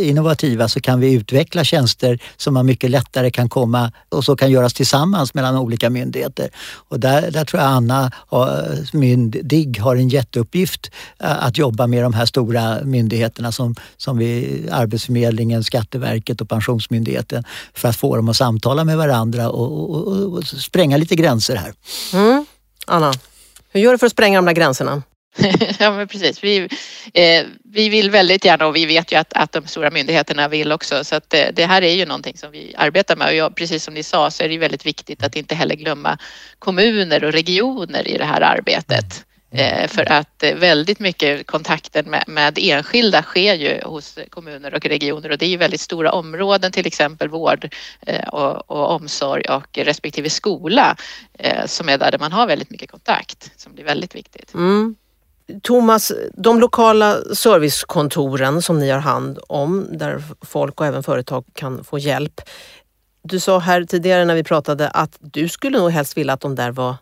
innovativa 0.00 0.68
så 0.68 0.80
kan 0.80 1.00
vi 1.00 1.12
utveckla 1.12 1.64
tjänster 1.64 2.18
som 2.36 2.54
man 2.54 2.66
mycket 2.66 2.90
lättare 2.90 3.30
kan 3.30 3.48
komma 3.48 3.92
och 4.08 4.24
så 4.24 4.36
kan 4.36 4.50
göras 4.50 4.74
tillsammans 4.74 5.34
mellan 5.34 5.56
olika 5.56 5.90
myndigheter. 5.90 6.50
Och 6.88 7.00
där, 7.00 7.30
där 7.30 7.44
tror 7.44 7.62
jag 7.62 7.70
Anna 7.70 8.12
eh, 8.32 9.18
Digg 9.42 9.80
har 9.80 9.96
en 9.96 10.08
jätteuppgift 10.08 10.90
att 11.18 11.49
jobba 11.58 11.86
med 11.86 12.02
de 12.02 12.14
här 12.14 12.26
stora 12.26 12.84
myndigheterna 12.84 13.52
som, 13.52 13.74
som 13.96 14.18
vi, 14.18 14.62
Arbetsförmedlingen, 14.70 15.64
Skatteverket 15.64 16.40
och 16.40 16.48
Pensionsmyndigheten 16.48 17.44
för 17.74 17.88
att 17.88 17.96
få 17.96 18.16
dem 18.16 18.28
att 18.28 18.36
samtala 18.36 18.84
med 18.84 18.96
varandra 18.96 19.50
och, 19.50 19.90
och, 19.90 20.32
och 20.32 20.44
spränga 20.44 20.96
lite 20.96 21.16
gränser 21.16 21.56
här. 21.56 21.72
Mm. 22.12 22.46
Anna, 22.86 23.12
hur 23.72 23.80
gör 23.80 23.92
du 23.92 23.98
för 23.98 24.06
att 24.06 24.12
spränga 24.12 24.38
de 24.38 24.44
där 24.46 24.52
gränserna? 24.52 25.02
ja 25.78 25.90
men 25.90 26.08
precis. 26.08 26.44
Vi, 26.44 26.68
eh, 27.14 27.46
vi 27.64 27.88
vill 27.88 28.10
väldigt 28.10 28.44
gärna 28.44 28.66
och 28.66 28.76
vi 28.76 28.86
vet 28.86 29.12
ju 29.12 29.16
att, 29.16 29.32
att 29.32 29.52
de 29.52 29.66
stora 29.66 29.90
myndigheterna 29.90 30.48
vill 30.48 30.72
också 30.72 31.04
så 31.04 31.16
att 31.16 31.30
det, 31.30 31.44
eh, 31.44 31.52
det 31.54 31.66
här 31.66 31.82
är 31.82 31.94
ju 31.94 32.06
någonting 32.06 32.36
som 32.36 32.50
vi 32.50 32.74
arbetar 32.78 33.16
med 33.16 33.28
och 33.28 33.34
jag, 33.34 33.56
precis 33.56 33.84
som 33.84 33.94
ni 33.94 34.02
sa 34.02 34.30
så 34.30 34.42
är 34.42 34.48
det 34.48 34.58
väldigt 34.58 34.86
viktigt 34.86 35.22
att 35.24 35.36
inte 35.36 35.54
heller 35.54 35.74
glömma 35.74 36.18
kommuner 36.58 37.24
och 37.24 37.32
regioner 37.32 38.08
i 38.08 38.18
det 38.18 38.24
här 38.24 38.40
arbetet. 38.40 39.24
Eh, 39.52 39.88
för 39.88 40.12
att 40.12 40.42
eh, 40.42 40.54
väldigt 40.54 41.00
mycket 41.00 41.46
kontakten 41.46 42.10
med, 42.10 42.24
med, 42.26 42.58
enskilda 42.60 43.22
sker 43.22 43.54
ju 43.54 43.80
hos 43.84 44.18
kommuner 44.30 44.74
och 44.74 44.86
regioner 44.86 45.30
och 45.30 45.38
det 45.38 45.46
är 45.46 45.50
ju 45.50 45.56
väldigt 45.56 45.80
stora 45.80 46.12
områden, 46.12 46.72
till 46.72 46.86
exempel 46.86 47.28
vård 47.28 47.74
eh, 48.06 48.28
och, 48.28 48.70
och 48.70 48.90
omsorg 48.90 49.44
och 49.44 49.78
respektive 49.78 50.30
skola 50.30 50.96
som 51.66 51.88
är 51.88 51.98
där 51.98 52.18
man 52.18 52.32
har 52.32 52.46
väldigt 52.46 52.70
mycket 52.70 52.90
kontakt 52.90 53.52
som 53.56 53.74
blir 53.74 53.84
väldigt 53.84 54.14
viktigt. 54.14 54.54
Mm. 54.54 54.96
Thomas, 55.62 56.12
de 56.34 56.60
lokala 56.60 57.34
servicekontoren 57.34 58.62
som 58.62 58.78
ni 58.78 58.90
har 58.90 58.98
hand 58.98 59.38
om 59.48 59.86
där 59.90 60.22
folk 60.40 60.80
och 60.80 60.86
även 60.86 61.02
företag 61.02 61.44
kan 61.54 61.84
få 61.84 61.98
hjälp. 61.98 62.40
Du 63.22 63.40
sa 63.40 63.58
här 63.58 63.84
tidigare 63.84 64.24
när 64.24 64.34
vi 64.34 64.44
pratade 64.44 64.88
att 64.88 65.16
du 65.20 65.48
skulle 65.48 65.78
nog 65.78 65.90
helst 65.90 66.16
vilja 66.16 66.32
att 66.32 66.40
de 66.40 66.54
där 66.54 66.70
var 66.70 66.96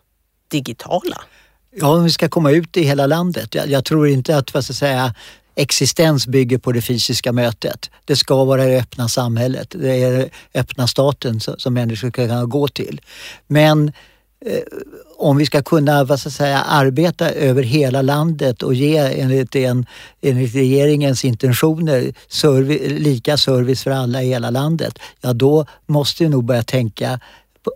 digitala. 0.47 1.21
Ja, 1.71 1.87
om 1.87 2.03
vi 2.03 2.09
ska 2.09 2.29
komma 2.29 2.51
ut 2.51 2.77
i 2.77 2.83
hela 2.83 3.07
landet. 3.07 3.55
Jag, 3.55 3.69
jag 3.69 3.85
tror 3.85 4.07
inte 4.07 4.37
att 4.37 4.53
vad 4.53 4.63
ska 4.63 4.73
säga, 4.73 5.13
existens 5.55 6.27
bygger 6.27 6.57
på 6.57 6.71
det 6.71 6.81
fysiska 6.81 7.31
mötet. 7.31 7.89
Det 8.05 8.15
ska 8.15 8.43
vara 8.43 8.65
det 8.65 8.79
öppna 8.79 9.09
samhället. 9.09 9.75
Det 9.79 10.03
är 10.03 10.11
den 10.11 10.29
öppna 10.53 10.87
staten 10.87 11.39
som 11.39 11.73
människor 11.73 12.09
ska 12.09 12.11
kunna 12.11 12.45
gå 12.45 12.67
till. 12.67 13.01
Men 13.47 13.91
eh, 14.45 14.59
om 15.17 15.37
vi 15.37 15.45
ska 15.45 15.61
kunna 15.61 16.03
vad 16.03 16.19
ska 16.19 16.29
säga, 16.29 16.59
arbeta 16.59 17.29
över 17.29 17.63
hela 17.63 18.01
landet 18.01 18.63
och 18.63 18.73
ge 18.73 18.97
enligt, 18.97 19.55
en, 19.55 19.85
enligt 20.21 20.55
regeringens 20.55 21.25
intentioner 21.25 22.13
servi, 22.27 22.89
lika 22.89 23.37
service 23.37 23.83
för 23.83 23.91
alla 23.91 24.23
i 24.23 24.27
hela 24.27 24.49
landet, 24.49 24.99
ja 25.21 25.33
då 25.33 25.65
måste 25.85 26.23
vi 26.23 26.29
nog 26.29 26.43
börja 26.43 26.63
tänka 26.63 27.19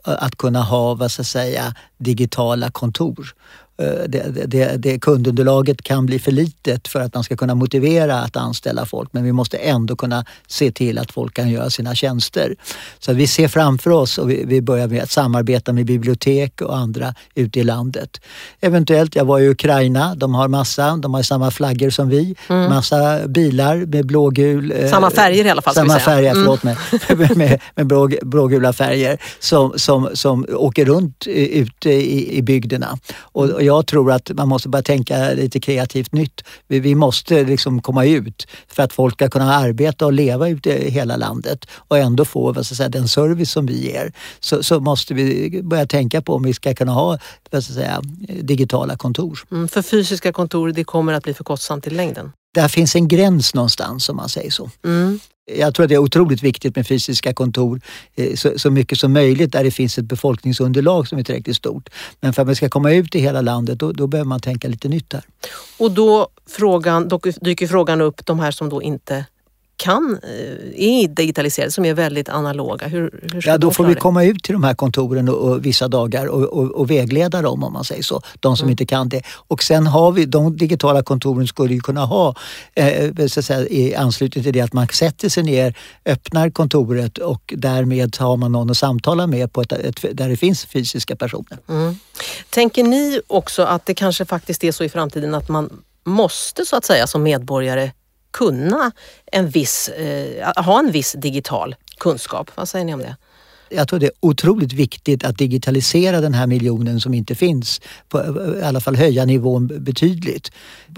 att 0.04 0.38
kunna 0.38 0.62
ha 0.62 0.94
vad 0.94 1.12
ska 1.12 1.24
säga, 1.24 1.76
digitala 1.98 2.72
kontor. 2.72 3.36
Eh, 3.78 4.04
det, 4.08 4.48
det, 4.48 4.78
det, 4.78 5.00
kundunderlaget 5.00 5.82
kan 5.82 6.06
bli 6.06 6.20
för 6.20 6.32
litet 6.32 6.88
för 6.88 7.00
att 7.00 7.14
man 7.14 7.24
ska 7.24 7.36
kunna 7.36 7.56
motivera 7.56 8.20
att 8.20 8.36
anställa 8.36 8.86
folk 8.86 9.10
men 9.12 9.24
vi 9.24 9.32
måste 9.32 9.58
ändå 9.58 9.96
kunna 9.96 10.26
se 10.48 10.72
till 10.72 10.98
att 10.98 11.12
folk 11.12 11.34
kan 11.34 11.50
göra 11.50 11.70
sina 11.70 11.96
tjänster. 11.96 12.56
Så 13.00 13.14
vi 13.14 13.28
ser 13.28 13.48
framför 13.48 13.92
oss 13.92 14.18
och 14.18 14.30
vi, 14.30 14.44
vi 14.46 14.62
börjar 14.62 14.88
med 14.88 15.04
att 15.04 15.12
samarbeta 15.12 15.74
med 15.74 15.86
bibliotek 15.86 16.62
och 16.62 16.78
andra 16.78 17.14
ute 17.36 17.60
i 17.60 17.64
landet. 17.64 18.22
Eventuellt, 18.62 19.16
jag 19.16 19.26
var 19.26 19.40
i 19.40 19.50
Ukraina, 19.50 20.16
de 20.16 20.36
har 20.36 20.48
massa, 20.48 20.98
de 20.98 21.14
har 21.14 21.24
samma 21.24 21.52
flaggor 21.52 21.90
som 21.90 22.10
vi, 22.10 22.36
mm. 22.50 22.70
massa 22.70 23.28
bilar 23.28 23.76
med 23.76 24.06
blågul... 24.06 24.74
Eh, 24.78 24.90
samma 24.90 25.10
färger 25.10 25.46
i 25.46 25.50
alla 25.50 25.62
fall. 25.62 25.74
Samma 25.74 26.00
färger, 26.00 26.32
mm. 26.32 26.44
förlåt 26.44 26.64
mig, 26.64 26.76
med, 27.36 27.60
med 27.76 27.88
blå, 27.88 28.10
blågula 28.22 28.74
färger 28.74 29.18
som, 29.40 29.74
som, 29.76 30.10
som 30.14 30.46
åker 30.50 30.86
runt 30.86 31.28
ute 31.28 31.90
i, 31.90 32.38
i 32.38 32.42
bygderna. 32.42 32.98
Och, 33.20 33.63
jag 33.64 33.88
tror 33.88 34.12
att 34.12 34.32
man 34.34 34.48
måste 34.48 34.70
börja 34.70 34.84
tänka 34.84 35.34
lite 35.34 35.60
kreativt 35.60 36.14
nytt. 36.14 36.42
Vi, 36.68 36.80
vi 36.80 36.96
måste 36.96 37.44
liksom 37.44 37.82
komma 37.82 38.06
ut 38.06 38.48
för 38.68 38.84
att 38.84 38.94
folk 38.94 39.14
ska 39.14 39.30
kunna 39.30 39.54
arbeta 39.54 40.06
och 40.06 40.14
leva 40.14 40.50
ute 40.50 40.70
i 40.70 40.90
hela 40.90 41.16
landet 41.16 41.66
och 41.76 41.98
ändå 41.98 42.26
få 42.26 42.52
vad 42.52 42.66
ska 42.66 42.76
säga, 42.76 42.90
den 42.90 43.08
service 43.08 43.52
som 43.52 43.66
vi 43.66 43.92
ger. 43.92 44.14
Så, 44.40 44.64
så 44.64 44.80
måste 44.80 45.14
vi 45.14 45.62
börja 45.64 45.86
tänka 45.86 46.22
på 46.22 46.36
om 46.36 46.44
vi 46.44 46.54
ska 46.54 46.74
kunna 46.74 46.92
ha 46.92 47.20
vad 47.52 47.64
ska 47.64 47.74
säga, 47.74 48.02
digitala 48.42 48.98
kontor. 48.98 49.40
Mm, 49.52 49.68
för 49.68 49.82
fysiska 49.82 50.32
kontor 50.32 50.72
det 50.72 50.84
kommer 50.84 51.14
att 51.14 51.24
bli 51.24 51.34
för 51.34 51.44
kostsamt 51.44 51.88
i 51.88 51.90
längden? 51.90 52.32
Där 52.54 52.68
finns 52.68 52.96
en 52.96 53.08
gräns 53.08 53.54
någonstans 53.54 54.10
om 54.10 54.16
man 54.16 54.30
säger 54.30 54.52
så. 54.52 54.70
Mm. 54.86 55.20
Jag 55.46 55.76
tror 55.76 55.84
att 55.84 55.90
det 55.90 55.96
är 55.96 56.00
otroligt 56.00 56.44
viktigt 56.44 56.76
med 56.76 56.88
fysiska 56.88 57.34
kontor 57.34 57.82
eh, 58.16 58.36
så, 58.36 58.60
så, 58.60 58.72
mycket 58.72 58.98
som 58.98 59.14
möjligt 59.14 59.52
där 59.52 59.64
det 59.64 59.72
finns 59.72 59.98
ett 59.98 60.06
befolkningsunderlag 60.06 61.08
som 61.08 61.18
är 61.18 61.24
tillräckligt 61.24 61.58
stort. 61.58 61.90
Men 62.20 62.34
för 62.34 62.42
att 62.42 62.48
man 62.48 62.56
ska 62.56 62.70
komma 62.70 62.92
ut 62.92 63.16
i 63.16 63.20
hela 63.20 63.42
landet 63.42 63.80
då, 63.80 63.92
då 63.92 64.08
behöver 64.08 64.28
man 64.28 64.40
tänka 64.40 64.68
lite 64.68 64.88
nytt 64.88 65.10
där. 65.10 65.24
Och 65.78 65.92
då, 65.92 66.28
frågan, 66.50 67.08
då 67.08 67.20
dyker 67.42 67.68
frågan 67.68 68.02
upp, 68.02 68.26
de 68.26 68.40
här 68.40 68.52
som 68.52 68.70
då 68.70 68.82
inte 68.82 69.26
kan, 69.78 70.20
eh, 70.24 70.30
är 70.76 71.08
digitaliserade, 71.08 71.72
som 71.72 71.86
är 71.86 71.94
väldigt 71.94 72.30
analoga. 72.30 72.88
Hur, 72.88 73.20
hur 73.34 73.48
ja, 73.48 73.58
då 73.58 73.72
får 73.72 73.86
vi 73.86 73.96
komma 73.96 74.24
ut 74.24 74.44
till 74.44 74.54
de 74.54 74.64
här 74.64 74.74
kontoren 74.74 75.30
och, 75.30 75.36
och 75.36 75.66
vissa 75.66 75.88
dagar 75.88 76.26
och, 76.26 76.44
och, 76.44 76.72
och, 76.72 76.92
vägleda 76.92 77.42
dem 77.42 77.64
om 77.64 77.74
man 77.74 77.84
säger 77.84 78.04
så. 78.04 78.22
De 78.40 78.58
som 78.58 78.66
mm. 78.66 78.72
inte 78.72 78.86
kan 78.86 79.10
det. 79.10 79.22
Och 79.28 79.64
sen 79.64 79.88
har 79.88 80.12
vi, 80.12 80.26
de 80.26 80.58
digitala 80.58 81.04
kontoren 81.04 81.48
skulle 81.48 81.74
ju 81.74 81.80
kunna 81.80 82.06
ha 82.06 82.36
eh, 82.74 83.28
så 83.28 83.40
att 83.40 83.46
säga, 83.46 83.68
i 83.68 83.96
anslutning 83.96 84.44
till 84.44 84.54
det 84.54 84.62
att 84.62 84.74
man 84.74 84.88
sätter 84.88 85.30
sig 85.30 85.44
ner, 85.44 85.78
öppnar 86.06 86.50
kontoret 86.50 87.18
och 87.18 87.54
därmed 87.58 88.18
har 88.20 88.38
man 88.38 88.52
någon 88.52 88.70
att 88.70 88.78
samtala 88.78 89.28
med 89.28 89.54
på 89.54 89.62
ett, 89.62 89.72
ett 89.72 90.18
där 90.18 90.30
det 90.30 90.38
finns 90.38 90.66
fysiska 90.66 91.16
personer. 91.16 91.60
Mm. 91.70 91.96
Tänker 92.50 92.84
ni 92.84 93.22
också 93.28 93.64
att 93.64 93.86
det 93.86 93.94
kanske 93.94 94.26
faktiskt 94.26 94.64
är 94.64 94.72
så 94.72 94.84
i 94.84 94.90
framtiden 94.90 95.36
att 95.36 95.50
man 95.50 95.70
måste 96.06 96.66
så 96.66 96.76
att 96.76 96.86
säga 96.86 97.08
som 97.08 97.24
medborgare 97.24 97.92
kunna 98.34 98.92
en 99.32 99.50
viss, 99.50 99.90
eh, 99.90 100.64
ha 100.64 100.80
en 100.80 100.92
viss 100.92 101.16
digital 101.18 101.76
kunskap. 101.98 102.52
Vad 102.56 102.70
säger 102.70 102.86
ni 102.86 102.94
om 102.94 103.00
det? 103.00 103.16
jag 103.76 103.88
tror 103.88 104.00
det 104.00 104.06
är 104.06 104.12
otroligt 104.20 104.74
viktigt 104.74 105.24
att 105.24 105.38
digitalisera 105.38 106.22
den 106.22 106.34
här 106.34 106.48
miljonen 106.48 107.00
som 107.00 107.14
inte 107.14 107.36
finns. 107.36 107.82
På, 108.10 108.20
I 108.62 108.64
alla 108.64 108.82
fall 108.82 108.96
höja 108.96 109.26
nivån 109.26 109.84
betydligt. 109.84 110.52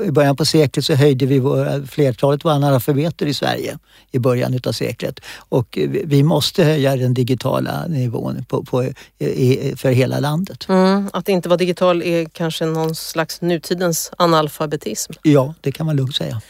I 0.03 0.11
början 0.11 0.35
på 0.35 0.45
seklet 0.45 0.85
så 0.85 0.93
höjde 0.93 1.25
vi 1.25 1.39
våra, 1.39 1.85
flertalet 1.85 2.45
våra 2.45 2.53
analfabeter 2.53 3.25
i 3.25 3.33
Sverige 3.33 3.77
i 4.11 4.19
början 4.19 4.53
utav 4.53 4.71
seklet. 4.71 5.19
Och 5.49 5.77
vi 6.03 6.23
måste 6.23 6.63
höja 6.63 6.95
den 6.95 7.13
digitala 7.13 7.87
nivån 7.87 8.45
på, 8.45 8.63
på 8.63 8.83
i, 9.19 9.73
för 9.77 9.91
hela 9.91 10.19
landet. 10.19 10.65
Mm, 10.69 11.09
att 11.13 11.29
inte 11.29 11.49
vara 11.49 11.57
digital 11.57 12.03
är 12.03 12.25
kanske 12.25 12.65
någon 12.65 12.95
slags 12.95 13.41
nutidens 13.41 14.11
analfabetism? 14.17 15.13
Ja, 15.23 15.53
det 15.61 15.71
kan 15.71 15.85
man 15.85 15.95
lugnt 15.95 16.15
säga. 16.15 16.41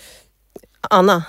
Anna? 0.90 1.24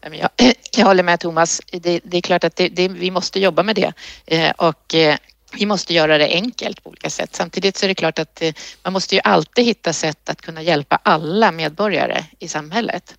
Jag, 0.00 0.30
jag 0.76 0.86
håller 0.86 1.02
med 1.02 1.20
Thomas. 1.20 1.60
Det, 1.72 2.00
det 2.04 2.16
är 2.16 2.20
klart 2.20 2.44
att 2.44 2.56
det, 2.56 2.68
det, 2.68 2.88
vi 2.88 3.10
måste 3.10 3.40
jobba 3.40 3.62
med 3.62 3.76
det 3.76 3.92
eh, 4.26 4.50
och 4.50 4.94
eh, 4.94 5.16
vi 5.52 5.66
måste 5.66 5.94
göra 5.94 6.18
det 6.18 6.28
enkelt 6.28 6.82
på 6.82 6.90
olika 6.90 7.10
sätt. 7.10 7.34
Samtidigt 7.34 7.76
så 7.76 7.86
är 7.86 7.88
det 7.88 7.94
klart 7.94 8.18
att 8.18 8.42
eh, 8.42 8.52
man 8.82 8.92
måste 8.92 9.14
ju 9.14 9.20
alltid 9.24 9.64
hitta 9.64 9.92
sätt 9.92 10.28
att 10.28 10.40
kunna 10.40 10.62
hjälpa 10.62 10.98
alla 11.02 11.52
medborgare 11.52 12.24
i 12.38 12.48
samhället. 12.48 13.14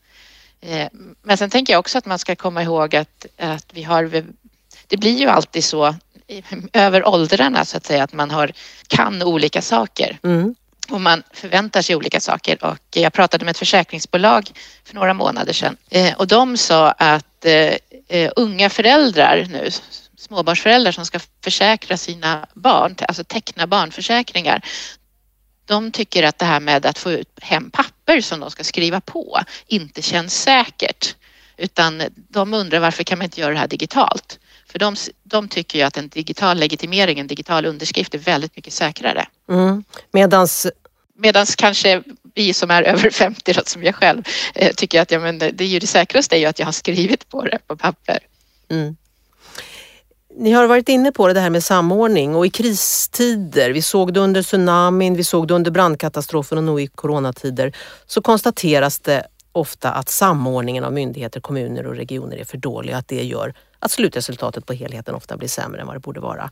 Men 1.22 1.38
sen 1.38 1.50
tänker 1.50 1.74
jag 1.74 1.80
också 1.80 1.98
att 1.98 2.06
man 2.06 2.20
ska 2.20 2.36
komma 2.36 2.64
ihåg 2.64 2.96
att, 2.96 3.26
att 3.38 3.66
vi 3.74 3.84
har, 3.84 4.24
det 4.88 4.98
blir 4.98 5.18
ju 5.18 5.28
alltid 5.28 5.64
så 5.64 5.96
över 6.74 7.08
åldrarna 7.08 7.66
så 7.66 7.78
att 7.78 7.86
säga 7.86 8.04
att 8.04 8.14
man 8.14 8.32
har, 8.32 8.52
kan 8.88 9.24
olika 9.24 9.62
saker. 9.62 10.20
Mm 10.24 10.56
och 10.90 11.02
man 11.02 11.24
förväntar 11.34 11.82
sig 11.82 11.96
olika 11.96 12.20
saker. 12.20 12.66
Och 12.66 12.80
jag 12.94 13.14
pratade 13.14 13.46
med 13.46 13.52
ett 13.52 13.58
försäkringsbolag 13.58 14.52
för 14.84 14.96
några 14.96 15.14
månader 15.14 15.54
sedan 15.54 15.78
eh, 15.90 16.14
och 16.14 16.28
de 16.28 16.58
sa 16.58 16.92
att 16.92 17.46
eh, 17.46 17.76
eh, 18.08 18.32
unga 18.36 18.70
föräldrar 18.70 19.46
nu, 19.50 19.70
småbarnsföräldrar 20.18 20.92
som 20.92 21.06
ska 21.06 21.20
försäkra 21.44 21.98
sina 21.98 22.48
barn, 22.54 22.96
alltså 23.08 23.24
teckna 23.24 23.68
barnförsäkringar, 23.68 24.62
de 25.66 25.92
tycker 25.92 26.24
att 26.24 26.40
det 26.40 26.46
här 26.46 26.60
med 26.60 26.86
att 26.86 26.98
få 26.98 27.12
ut 27.12 27.30
hem 27.42 27.72
papper 27.72 28.22
som 28.22 28.40
de 28.40 28.52
ska 28.52 28.64
skriva 28.64 29.02
på 29.02 29.40
inte 29.68 30.02
känns 30.02 30.42
säkert. 30.42 31.16
Utan 31.58 32.04
de 32.16 32.54
undrar 32.54 32.80
varför 32.80 33.04
kan 33.04 33.18
man 33.18 33.26
inte 33.26 33.42
göra 33.42 33.54
det 33.54 33.60
här 33.60 33.68
digitalt? 33.68 34.40
För 34.72 34.80
de, 34.80 34.96
de 35.24 35.48
tycker 35.48 35.80
ju 35.80 35.86
att 35.86 35.98
en 35.98 36.08
digital 36.08 36.58
legitimering, 36.58 37.20
en 37.20 37.28
digital 37.28 37.66
underskrift 37.66 38.14
är 38.14 38.18
väldigt 38.18 38.56
mycket 38.56 38.74
säkrare. 38.74 39.28
Mm. 39.50 39.84
Medans 40.12 40.68
Medan 41.22 41.46
kanske 41.46 42.04
vi 42.34 42.54
som 42.54 42.72
är 42.72 42.84
över 42.84 43.10
50 43.10 43.54
som 43.66 43.84
jag 43.84 43.96
själv 43.96 44.24
eh, 44.56 44.74
tycker 44.74 45.02
att 45.02 45.12
ja, 45.12 45.20
men 45.20 45.40
det 45.40 45.62
är 45.62 45.68
ju 45.68 45.80
det 45.80 45.88
säkraste 45.88 46.36
är 46.36 46.40
ju 46.40 46.46
att 46.46 46.60
jag 46.60 46.66
har 46.66 46.72
skrivit 46.72 47.30
på 47.30 47.44
det 47.44 47.60
på 47.68 47.78
papper. 47.78 48.20
Mm. 48.70 48.96
Ni 50.38 50.52
har 50.52 50.68
varit 50.68 50.90
inne 50.90 51.12
på 51.12 51.28
det 51.28 51.40
här 51.40 51.50
med 51.50 51.64
samordning 51.64 52.36
och 52.36 52.46
i 52.46 52.50
kristider, 52.50 53.70
vi 53.70 53.82
såg 53.82 54.14
det 54.14 54.20
under 54.20 54.42
tsunamin, 54.42 55.16
vi 55.16 55.24
såg 55.24 55.48
det 55.48 55.54
under 55.54 55.72
brandkatastrofen 55.72 56.58
och 56.58 56.64
nu 56.64 56.82
i 56.82 56.88
coronatider, 56.88 57.76
så 58.06 58.22
konstateras 58.22 59.00
det 59.00 59.28
ofta 59.52 59.92
att 59.92 60.10
samordningen 60.10 60.84
av 60.84 60.94
myndigheter, 60.94 61.40
kommuner 61.40 61.88
och 61.88 61.96
regioner 61.96 62.38
är 62.38 62.46
för 62.46 62.58
dålig 62.58 62.94
och 62.94 63.00
att 63.00 63.08
det 63.08 63.24
gör 63.24 63.54
att 63.82 63.92
slutresultatet 63.92 64.66
på 64.66 64.74
helheten 64.74 65.16
ofta 65.16 65.38
blir 65.38 65.50
sämre 65.50 65.82
än 65.82 65.88
vad 65.88 65.96
det 65.96 66.00
borde 66.00 66.20
vara. 66.20 66.52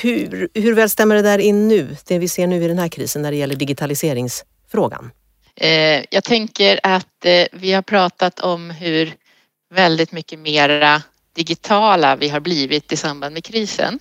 Hur, 0.00 0.48
hur 0.54 0.74
väl 0.74 0.90
stämmer 0.90 1.14
det 1.14 1.22
där 1.22 1.38
in 1.38 1.68
nu, 1.68 1.96
det 2.06 2.18
vi 2.18 2.28
ser 2.28 2.46
nu 2.46 2.64
i 2.64 2.68
den 2.68 2.78
här 2.78 2.88
krisen 2.88 3.22
när 3.22 3.30
det 3.30 3.36
gäller 3.36 3.56
digitaliseringsfrågan? 3.56 5.10
Eh, 5.56 6.04
jag 6.10 6.24
tänker 6.24 6.80
att 6.82 7.24
eh, 7.24 7.46
vi 7.52 7.72
har 7.72 7.82
pratat 7.82 8.40
om 8.40 8.70
hur 8.70 9.14
väldigt 9.74 10.12
mycket 10.12 10.38
mera 10.38 11.02
digitala 11.32 12.16
vi 12.16 12.28
har 12.28 12.40
blivit 12.40 12.92
i 12.92 12.96
samband 12.96 13.34
med 13.34 13.44
krisen. 13.44 13.98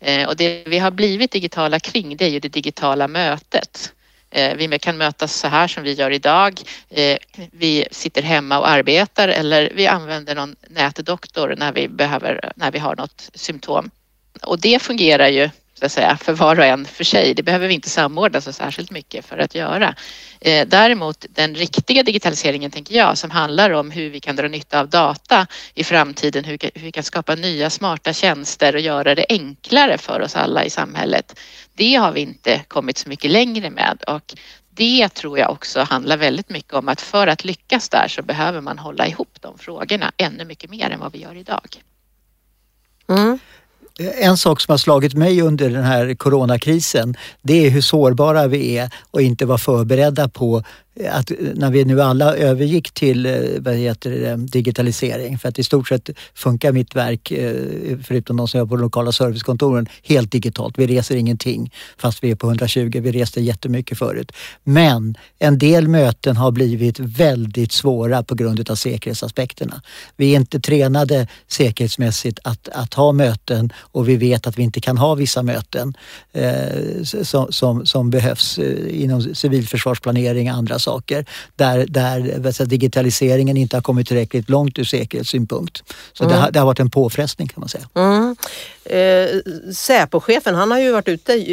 Eh, 0.00 0.28
och 0.28 0.36
det 0.36 0.62
vi 0.66 0.78
har 0.78 0.90
blivit 0.90 1.30
digitala 1.30 1.80
kring 1.80 2.16
det 2.16 2.24
är 2.24 2.28
ju 2.28 2.40
det 2.40 2.48
digitala 2.48 3.08
mötet. 3.08 3.92
Eh, 4.32 4.56
vi 4.56 4.78
kan 4.78 4.96
mötas 4.96 5.34
så 5.34 5.48
här 5.48 5.68
som 5.68 5.82
vi 5.82 5.92
gör 5.92 6.10
idag. 6.10 6.60
Eh, 6.90 7.18
vi 7.52 7.86
sitter 7.90 8.22
hemma 8.22 8.58
och 8.58 8.68
arbetar 8.68 9.28
eller 9.28 9.72
vi 9.74 9.86
använder 9.86 10.34
någon 10.34 10.56
nätdoktor 10.68 11.54
när 11.58 11.72
vi 11.72 11.88
behöver, 11.88 12.52
när 12.56 12.70
vi 12.70 12.78
har 12.78 12.96
något 12.96 13.30
symptom. 13.34 13.90
Och 14.42 14.60
det 14.60 14.82
fungerar 14.82 15.28
ju 15.28 15.50
så 15.82 15.86
att 15.86 15.92
säga, 15.92 16.16
för 16.16 16.32
var 16.32 16.58
och 16.58 16.64
en 16.64 16.84
för 16.84 17.04
sig. 17.04 17.34
Det 17.34 17.42
behöver 17.42 17.68
vi 17.68 17.74
inte 17.74 17.90
samordna 17.90 18.40
så 18.40 18.52
särskilt 18.52 18.90
mycket 18.90 19.26
för 19.26 19.38
att 19.38 19.54
göra. 19.54 19.94
Eh, 20.40 20.66
däremot 20.68 21.26
den 21.30 21.54
riktiga 21.54 22.02
digitaliseringen 22.02 22.70
tänker 22.70 22.94
jag 22.94 23.18
som 23.18 23.30
handlar 23.30 23.70
om 23.70 23.90
hur 23.90 24.10
vi 24.10 24.20
kan 24.20 24.36
dra 24.36 24.48
nytta 24.48 24.80
av 24.80 24.88
data 24.88 25.46
i 25.74 25.84
framtiden, 25.84 26.44
hur 26.44 26.58
vi 26.74 26.92
kan 26.92 27.02
skapa 27.02 27.34
nya 27.34 27.70
smarta 27.70 28.12
tjänster 28.12 28.74
och 28.74 28.80
göra 28.80 29.14
det 29.14 29.26
enklare 29.28 29.98
för 29.98 30.20
oss 30.20 30.36
alla 30.36 30.64
i 30.64 30.70
samhället. 30.70 31.38
Det 31.74 31.94
har 31.94 32.12
vi 32.12 32.20
inte 32.20 32.60
kommit 32.68 32.98
så 32.98 33.08
mycket 33.08 33.30
längre 33.30 33.70
med 33.70 34.02
och 34.06 34.34
det 34.70 35.08
tror 35.08 35.38
jag 35.38 35.50
också 35.50 35.80
handlar 35.80 36.16
väldigt 36.16 36.50
mycket 36.50 36.74
om 36.74 36.88
att 36.88 37.00
för 37.00 37.26
att 37.26 37.44
lyckas 37.44 37.88
där 37.88 38.08
så 38.08 38.22
behöver 38.22 38.60
man 38.60 38.78
hålla 38.78 39.06
ihop 39.06 39.38
de 39.40 39.58
frågorna 39.58 40.12
ännu 40.16 40.44
mycket 40.44 40.70
mer 40.70 40.90
än 40.90 41.00
vad 41.00 41.12
vi 41.12 41.18
gör 41.18 41.36
idag. 41.36 41.82
Mm 43.08 43.38
en 43.98 44.36
sak 44.36 44.60
som 44.60 44.72
har 44.72 44.78
slagit 44.78 45.14
mig 45.14 45.42
under 45.42 45.70
den 45.70 45.84
här 45.84 46.14
coronakrisen, 46.14 47.16
det 47.42 47.66
är 47.66 47.70
hur 47.70 47.80
sårbara 47.80 48.46
vi 48.46 48.78
är 48.78 48.90
och 49.10 49.22
inte 49.22 49.46
vara 49.46 49.58
förberedda 49.58 50.28
på 50.28 50.64
att 51.10 51.30
eh, 51.30 51.36
när 51.54 51.70
vi 51.70 51.84
nu 51.84 52.02
alla 52.02 52.36
övergick 52.36 52.92
till 52.92 53.26
eh, 53.26 53.32
vad 53.58 53.74
heter 53.74 54.10
det, 54.10 54.36
digitalisering, 54.36 55.38
för 55.38 55.48
att 55.48 55.58
i 55.58 55.62
stort 55.62 55.88
sett 55.88 56.10
funkar 56.34 56.72
mitt 56.72 56.96
verk, 56.96 57.30
eh, 57.30 57.98
förutom 58.02 58.36
de 58.36 58.48
som 58.48 58.58
jobbar 58.58 58.68
på 58.68 58.76
de 58.76 58.82
lokala 58.82 59.12
servicekontoren, 59.12 59.86
helt 60.02 60.32
digitalt. 60.32 60.78
Vi 60.78 60.86
reser 60.86 61.16
ingenting 61.16 61.72
fast 61.98 62.24
vi 62.24 62.30
är 62.30 62.34
på 62.34 62.46
120. 62.46 63.00
Vi 63.02 63.12
reste 63.12 63.40
jättemycket 63.40 63.98
förut. 63.98 64.32
Men 64.64 65.14
en 65.38 65.58
del 65.58 65.88
möten 65.88 66.36
har 66.36 66.50
blivit 66.50 66.98
väldigt 66.98 67.72
svåra 67.72 68.22
på 68.22 68.34
grund 68.34 68.70
av 68.70 68.74
säkerhetsaspekterna. 68.74 69.82
Vi 70.16 70.32
är 70.32 70.36
inte 70.36 70.60
tränade 70.60 71.26
säkerhetsmässigt 71.48 72.38
att, 72.44 72.68
att 72.68 72.94
ha 72.94 73.12
möten 73.12 73.72
och 73.76 74.08
vi 74.08 74.16
vet 74.16 74.46
att 74.46 74.58
vi 74.58 74.62
inte 74.62 74.80
kan 74.80 74.98
ha 74.98 75.14
vissa 75.14 75.42
möten 75.42 75.94
eh, 76.32 77.02
som, 77.02 77.52
som, 77.52 77.86
som 77.86 78.10
behövs 78.10 78.58
inom 78.88 79.34
civilförsvarsplanering 79.34 80.50
och 80.50 80.56
andra 80.56 80.78
saker 80.82 81.26
där, 81.56 81.86
där 81.86 82.66
digitaliseringen 82.66 83.56
inte 83.56 83.76
har 83.76 83.82
kommit 83.82 84.08
tillräckligt 84.08 84.50
långt 84.50 84.78
ur 84.78 84.84
säkerhetssynpunkt. 84.84 85.82
Så 86.12 86.24
mm. 86.24 86.36
det, 86.36 86.42
har, 86.42 86.50
det 86.50 86.58
har 86.58 86.66
varit 86.66 86.80
en 86.80 86.90
påfrestning 86.90 87.48
kan 87.48 87.60
man 87.60 87.68
säga. 87.68 87.88
Mm. 87.94 88.36
Eh, 88.84 89.40
Säpochefen 89.72 90.54
han 90.54 90.70
har 90.70 90.78
ju 90.78 90.92
varit 90.92 91.08
ute 91.08 91.32
i, 91.32 91.52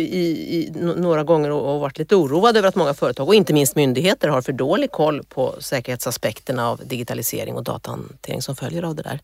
i, 0.57 0.71
några 0.75 1.23
gånger 1.23 1.51
och, 1.51 1.73
och 1.75 1.79
varit 1.79 1.97
lite 1.97 2.15
oroad 2.15 2.57
över 2.57 2.67
att 2.67 2.75
många 2.75 2.93
företag 2.93 3.27
och 3.27 3.35
inte 3.35 3.53
minst 3.53 3.75
myndigheter 3.75 4.27
har 4.27 4.41
för 4.41 4.53
dålig 4.53 4.91
koll 4.91 5.23
på 5.29 5.55
säkerhetsaspekterna 5.59 6.69
av 6.69 6.81
digitalisering 6.85 7.55
och 7.55 7.63
datahantering 7.63 8.41
som 8.41 8.55
följer 8.55 8.83
av 8.83 8.95
det 8.95 9.03
där. 9.03 9.19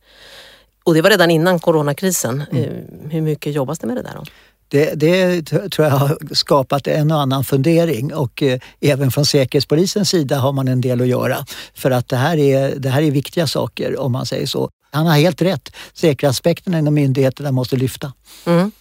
Och 0.83 0.93
det 0.93 1.01
var 1.01 1.09
redan 1.09 1.31
innan 1.31 1.59
coronakrisen. 1.59 2.43
Mm. 2.51 2.63
Eh, 2.63 3.11
hur 3.11 3.21
mycket 3.21 3.53
jobbas 3.53 3.79
det 3.79 3.87
med 3.87 3.97
det 3.97 4.01
där? 4.01 4.13
Då? 4.15 4.23
Det, 4.67 4.95
det, 4.95 5.41
tror 5.45 5.87
jag 5.87 5.89
har 5.89 6.17
skapat 6.31 6.87
en 6.87 7.11
och 7.11 7.21
annan 7.21 7.43
fundering 7.43 8.13
och 8.13 8.43
eh, 8.43 8.59
även 8.81 9.11
från 9.11 9.25
Säkerhetspolisens 9.25 10.09
sida 10.09 10.37
har 10.37 10.51
man 10.51 10.67
en 10.67 10.81
del 10.81 11.01
att 11.01 11.07
göra. 11.07 11.45
För 11.73 11.91
att 11.91 12.07
det 12.07 12.17
här 12.17 12.37
är, 12.37 12.75
det 12.75 12.89
här 12.89 13.01
är 13.01 13.11
viktiga 13.11 13.47
saker 13.47 13.99
om 13.99 14.11
man 14.11 14.25
säger 14.25 14.45
så. 14.45 14.69
Han 14.91 15.07
har 15.07 15.17
helt 15.17 15.41
rätt. 15.41 15.71
Säkerhetsaspekterna 15.93 16.79
inom 16.79 16.93
myndigheterna 16.93 17.51
måste 17.51 17.75
lyfta. 17.75 18.13
Mm. 18.45 18.71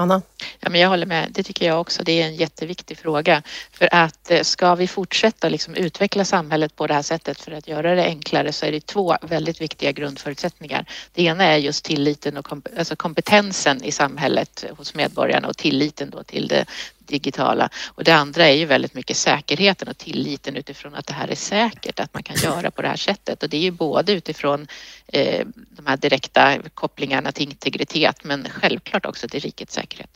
Anna? 0.00 0.22
Ja, 0.60 0.70
men 0.70 0.80
jag 0.80 0.88
håller 0.88 1.06
med. 1.06 1.28
Det 1.30 1.42
tycker 1.42 1.66
jag 1.66 1.80
också. 1.80 2.02
Det 2.04 2.22
är 2.22 2.26
en 2.26 2.36
jätteviktig 2.36 2.98
fråga. 2.98 3.42
För 3.72 3.88
att 3.94 4.30
eh, 4.30 4.42
ska 4.42 4.74
vi 4.74 4.86
fortsätta 4.86 5.48
liksom 5.48 5.74
utveckla 5.74 6.24
samhället 6.24 6.76
på 6.76 6.86
det 6.86 6.94
här 6.94 7.02
sättet 7.02 7.40
för 7.40 7.52
att 7.52 7.68
göra 7.68 7.94
det 7.94 8.04
enklare 8.04 8.52
så 8.52 8.66
är 8.66 8.72
det 8.72 8.86
två 8.86 9.16
väldigt 9.22 9.60
viktiga 9.60 9.92
grundförutsättningar. 9.92 10.84
Det 11.12 11.22
ena 11.22 11.44
är 11.44 11.58
just 11.58 11.84
tilliten 11.84 12.36
och 12.36 12.44
komp 12.44 12.68
alltså 12.78 12.96
kompetensen 12.96 13.84
i 13.84 13.92
samhället 13.92 14.64
hos 14.76 14.94
medborgarna 14.94 15.48
och 15.48 15.56
tilliten 15.56 16.10
då 16.10 16.22
till 16.22 16.48
det 16.48 16.64
digitala. 17.10 17.68
Och 17.86 18.04
det 18.04 18.12
andra 18.12 18.48
är 18.48 18.54
ju 18.54 18.64
väldigt 18.64 18.94
mycket 18.94 19.16
säkerheten 19.16 19.88
och 19.88 19.98
tilliten 19.98 20.56
utifrån 20.56 20.94
att 20.94 21.06
det 21.06 21.14
här 21.14 21.28
är 21.28 21.34
säkert, 21.34 22.00
att 22.00 22.14
man 22.14 22.22
kan 22.22 22.36
göra 22.36 22.70
på 22.70 22.82
det 22.82 22.88
här 22.88 22.96
sättet. 22.96 23.42
Och 23.42 23.48
det 23.48 23.56
är 23.56 23.62
ju 23.62 23.70
både 23.70 24.12
utifrån 24.12 24.66
eh, 25.06 25.46
de 25.54 25.86
här 25.86 25.96
direkta 25.96 26.56
kopplingarna 26.74 27.32
till 27.32 27.48
integritet 27.48 28.24
men 28.24 28.46
självklart 28.50 29.06
också 29.06 29.28
till 29.28 29.40
rikets 29.40 29.74
säkerhet. 29.74 30.10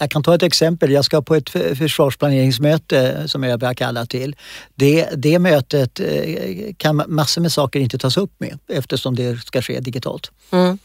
Jag 0.00 0.10
kan 0.10 0.22
ta 0.22 0.34
ett 0.34 0.42
exempel. 0.42 0.92
Jag 0.92 1.04
ska 1.04 1.22
på 1.22 1.34
ett 1.34 1.50
försvarsplaneringsmöte 1.50 3.28
som 3.28 3.42
jag 3.42 3.60
börjar 3.60 3.74
kalla 3.74 4.06
till. 4.06 4.36
Det, 4.74 5.08
det 5.16 5.38
mötet 5.38 6.00
eh, 6.00 6.74
kan 6.76 7.02
massor 7.08 7.42
med 7.42 7.52
saker 7.52 7.80
inte 7.80 7.98
tas 7.98 8.16
upp 8.16 8.32
med 8.38 8.58
eftersom 8.68 9.14
det 9.14 9.38
ska 9.46 9.62
ske 9.62 9.80
digitalt. 9.80 10.30
Mm. 10.50 10.78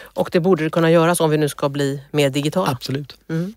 Och 0.00 0.28
det 0.32 0.40
borde 0.40 0.64
det 0.64 0.70
kunna 0.70 0.90
göras 0.90 1.20
om 1.20 1.30
vi 1.30 1.36
nu 1.36 1.48
ska 1.48 1.68
bli 1.68 2.02
mer 2.10 2.30
digitala? 2.30 2.70
Absolut. 2.70 3.16
Mm. 3.30 3.54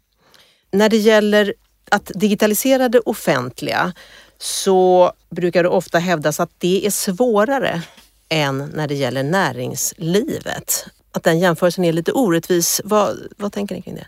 När 0.72 0.90
det 0.90 0.98
gäller 0.98 1.54
att 1.92 2.12
digitalisera 2.16 2.90
det 2.90 3.00
offentliga 3.00 3.94
så 4.38 5.14
brukar 5.30 5.64
det 5.64 5.70
ofta 5.70 6.00
hävdas 6.00 6.40
att 6.40 6.52
det 6.58 6.86
är 6.86 6.92
svårare 6.92 7.82
än 8.30 8.72
när 8.76 8.88
det 8.88 8.96
gäller 8.96 9.24
näringslivet. 9.24 10.86
att 11.12 11.24
den 11.24 11.40
jämförelsen 11.40 11.84
är 11.84 11.94
lite 11.94 12.12
orättvis. 12.12 12.82
Vad, 12.84 13.18
vad 13.38 13.54
tänker 13.54 13.76
ni 13.76 13.82
kring 13.82 13.96
det? 13.96 14.08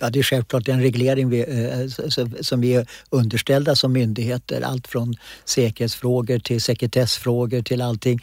Ja, 0.00 0.10
det 0.10 0.18
är 0.18 0.22
självklart 0.22 0.68
en 0.68 0.82
reglering 0.82 1.28
vi, 1.28 1.40
eh, 1.40 2.06
som 2.40 2.60
vi 2.60 2.74
är 2.74 2.86
underställda 3.10 3.76
som 3.76 3.92
myndigheter. 3.92 4.62
Allt 4.62 4.88
från 4.88 5.14
säkerhetsfrågor 5.44 6.38
till 6.38 6.60
sekretessfrågor 6.60 7.62
till 7.62 7.82
allting. 7.82 8.20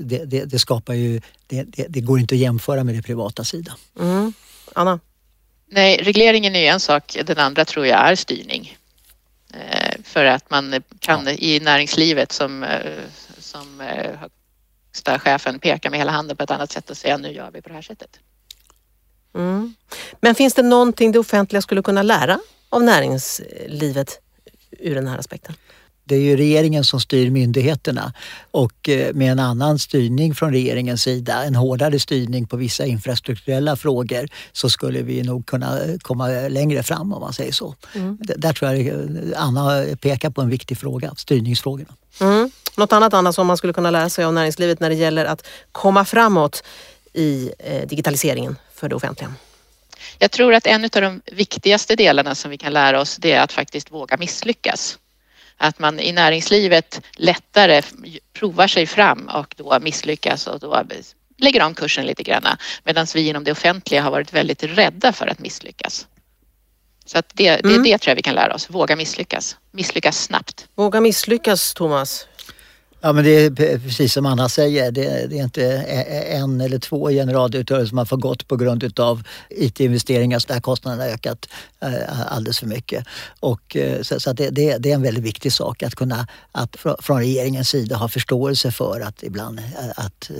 Det, 0.00 0.24
det, 0.24 0.44
det 0.44 0.58
skapar 0.58 0.94
ju, 0.94 1.20
det, 1.46 1.64
det, 1.88 2.00
går 2.00 2.20
inte 2.20 2.34
att 2.34 2.40
jämföra 2.40 2.84
med 2.84 2.94
det 2.94 3.02
privata 3.02 3.44
sidan. 3.44 3.76
Mm. 4.00 4.32
Anna? 4.72 5.00
Nej, 5.74 5.96
regleringen 6.02 6.56
är 6.56 6.72
en 6.72 6.80
sak. 6.80 7.16
Den 7.24 7.38
andra 7.38 7.64
tror 7.64 7.86
jag 7.86 7.98
är 7.98 8.14
styrning. 8.14 8.78
Eh, 9.54 9.94
för 10.04 10.24
att 10.24 10.50
man 10.50 10.82
kan 10.98 11.26
ja. 11.26 11.32
i 11.32 11.60
näringslivet 11.60 12.32
som, 12.32 12.62
eh, 12.62 13.00
som 13.38 13.80
högsta 14.20 15.18
chefen 15.18 15.58
peka 15.58 15.90
med 15.90 15.98
hela 15.98 16.12
handen 16.12 16.36
på 16.36 16.42
ett 16.42 16.50
annat 16.50 16.72
sätt 16.72 16.90
och 16.90 16.96
säga 16.96 17.16
nu 17.16 17.32
gör 17.32 17.50
vi 17.50 17.62
på 17.62 17.68
det 17.68 17.74
här 17.74 17.82
sättet. 17.82 18.10
Mm. 19.34 19.74
Men 20.20 20.34
finns 20.34 20.54
det 20.54 20.62
någonting 20.62 21.12
det 21.12 21.18
offentliga 21.18 21.62
skulle 21.62 21.82
kunna 21.82 22.02
lära 22.02 22.38
av 22.68 22.82
näringslivet 22.82 24.20
ur 24.70 24.94
den 24.94 25.08
här 25.08 25.18
aspekten? 25.18 25.54
Det 26.04 26.14
är 26.14 26.20
ju 26.20 26.36
regeringen 26.36 26.84
som 26.84 27.00
styr 27.00 27.30
myndigheterna 27.30 28.12
och 28.50 28.88
eh, 28.88 29.14
med 29.14 29.32
en 29.32 29.38
annan 29.38 29.78
styrning 29.78 30.34
från 30.34 30.52
regeringens 30.52 31.02
sida, 31.02 31.44
en 31.44 31.54
hårdare 31.54 31.98
styrning 31.98 32.46
på 32.46 32.56
vissa 32.56 32.86
infrastrukturella 32.86 33.76
frågor 33.76 34.28
så 34.52 34.70
skulle 34.70 35.02
vi 35.02 35.22
nog 35.22 35.46
kunna 35.46 35.78
komma 36.02 36.28
längre 36.28 36.82
fram 36.82 37.12
om 37.12 37.20
man 37.20 37.32
säger 37.32 37.52
så. 37.52 37.74
Mm. 37.94 38.18
Där 38.20 38.52
tror 38.52 38.72
jag 38.72 39.08
Anna 39.36 39.84
pekar 40.00 40.30
på 40.30 40.40
en 40.40 40.48
viktig 40.48 40.78
fråga, 40.78 41.14
styrningsfrågorna. 41.16 41.94
Mm. 42.20 42.50
Något 42.76 42.92
annat 42.92 43.14
Anna 43.14 43.32
som 43.32 43.46
man 43.46 43.56
skulle 43.56 43.72
kunna 43.72 43.90
lära 43.90 44.08
sig 44.08 44.24
av 44.24 44.32
näringslivet 44.32 44.80
när 44.80 44.90
det 44.90 44.96
gäller 44.96 45.24
att 45.24 45.46
komma 45.72 46.04
framåt 46.04 46.62
i 47.12 47.50
eh, 47.58 47.88
digitaliseringen 47.88 48.56
för 48.74 48.88
det 48.88 48.94
offentliga? 48.94 49.34
Jag 50.18 50.30
tror 50.30 50.54
att 50.54 50.66
en 50.66 50.84
av 50.84 50.90
de 50.90 51.22
viktigaste 51.32 51.96
delarna 51.96 52.34
som 52.34 52.50
vi 52.50 52.58
kan 52.58 52.72
lära 52.72 53.00
oss 53.00 53.16
det 53.16 53.32
är 53.32 53.40
att 53.40 53.52
faktiskt 53.52 53.92
våga 53.92 54.16
misslyckas. 54.16 54.98
Att 55.62 55.78
man 55.78 56.00
i 56.00 56.12
näringslivet 56.12 57.00
lättare 57.16 57.82
provar 58.32 58.66
sig 58.66 58.86
fram 58.86 59.28
och 59.34 59.54
då 59.56 59.78
misslyckas 59.80 60.46
och 60.46 60.60
då 60.60 60.82
lägger 61.38 61.62
om 61.62 61.74
kursen 61.74 62.06
lite 62.06 62.22
grann. 62.22 62.46
Medan 62.84 63.06
vi 63.14 63.28
inom 63.28 63.44
det 63.44 63.52
offentliga 63.52 64.02
har 64.02 64.10
varit 64.10 64.32
väldigt 64.32 64.62
rädda 64.62 65.12
för 65.12 65.26
att 65.26 65.38
misslyckas. 65.38 66.06
Så 67.04 67.18
att 67.18 67.30
det, 67.34 67.56
det, 67.56 67.68
mm. 67.68 67.82
det 67.82 67.98
tror 67.98 68.10
jag 68.10 68.16
vi 68.16 68.22
kan 68.22 68.34
lära 68.34 68.54
oss. 68.54 68.70
Våga 68.70 68.96
misslyckas. 68.96 69.56
Misslyckas 69.70 70.22
snabbt. 70.22 70.68
Våga 70.74 71.00
misslyckas, 71.00 71.74
Thomas. 71.74 72.26
Ja 73.04 73.12
men 73.12 73.24
det 73.24 73.44
är 73.44 73.78
precis 73.78 74.12
som 74.12 74.26
Anna 74.26 74.48
säger, 74.48 74.92
det, 74.92 75.26
det 75.26 75.38
är 75.38 75.42
inte 75.42 75.64
en 76.28 76.60
eller 76.60 76.78
två 76.78 77.08
generaldirektörer 77.08 77.86
som 77.86 77.98
har 77.98 78.04
fått 78.04 78.20
gått 78.20 78.48
på 78.48 78.56
grund 78.56 79.00
av 79.00 79.22
IT-investeringar 79.50 80.38
så 80.38 80.52
där 80.52 80.60
kostnaderna 80.60 81.02
har 81.02 81.10
ökat 81.10 81.48
alldeles 82.26 82.58
för 82.58 82.66
mycket. 82.66 83.06
Och, 83.40 83.76
så, 84.02 84.20
så 84.20 84.32
det, 84.32 84.50
det, 84.50 84.78
det, 84.78 84.90
är 84.90 84.94
en 84.94 85.02
väldigt 85.02 85.24
viktig 85.24 85.52
sak 85.52 85.82
att 85.82 85.94
kunna, 85.94 86.26
att 86.52 86.76
från 86.98 87.18
regeringens 87.18 87.68
sida 87.68 87.96
ha 87.96 88.08
förståelse 88.08 88.70
för 88.70 89.00
att 89.00 89.22
ibland 89.22 89.60
att 89.96 90.30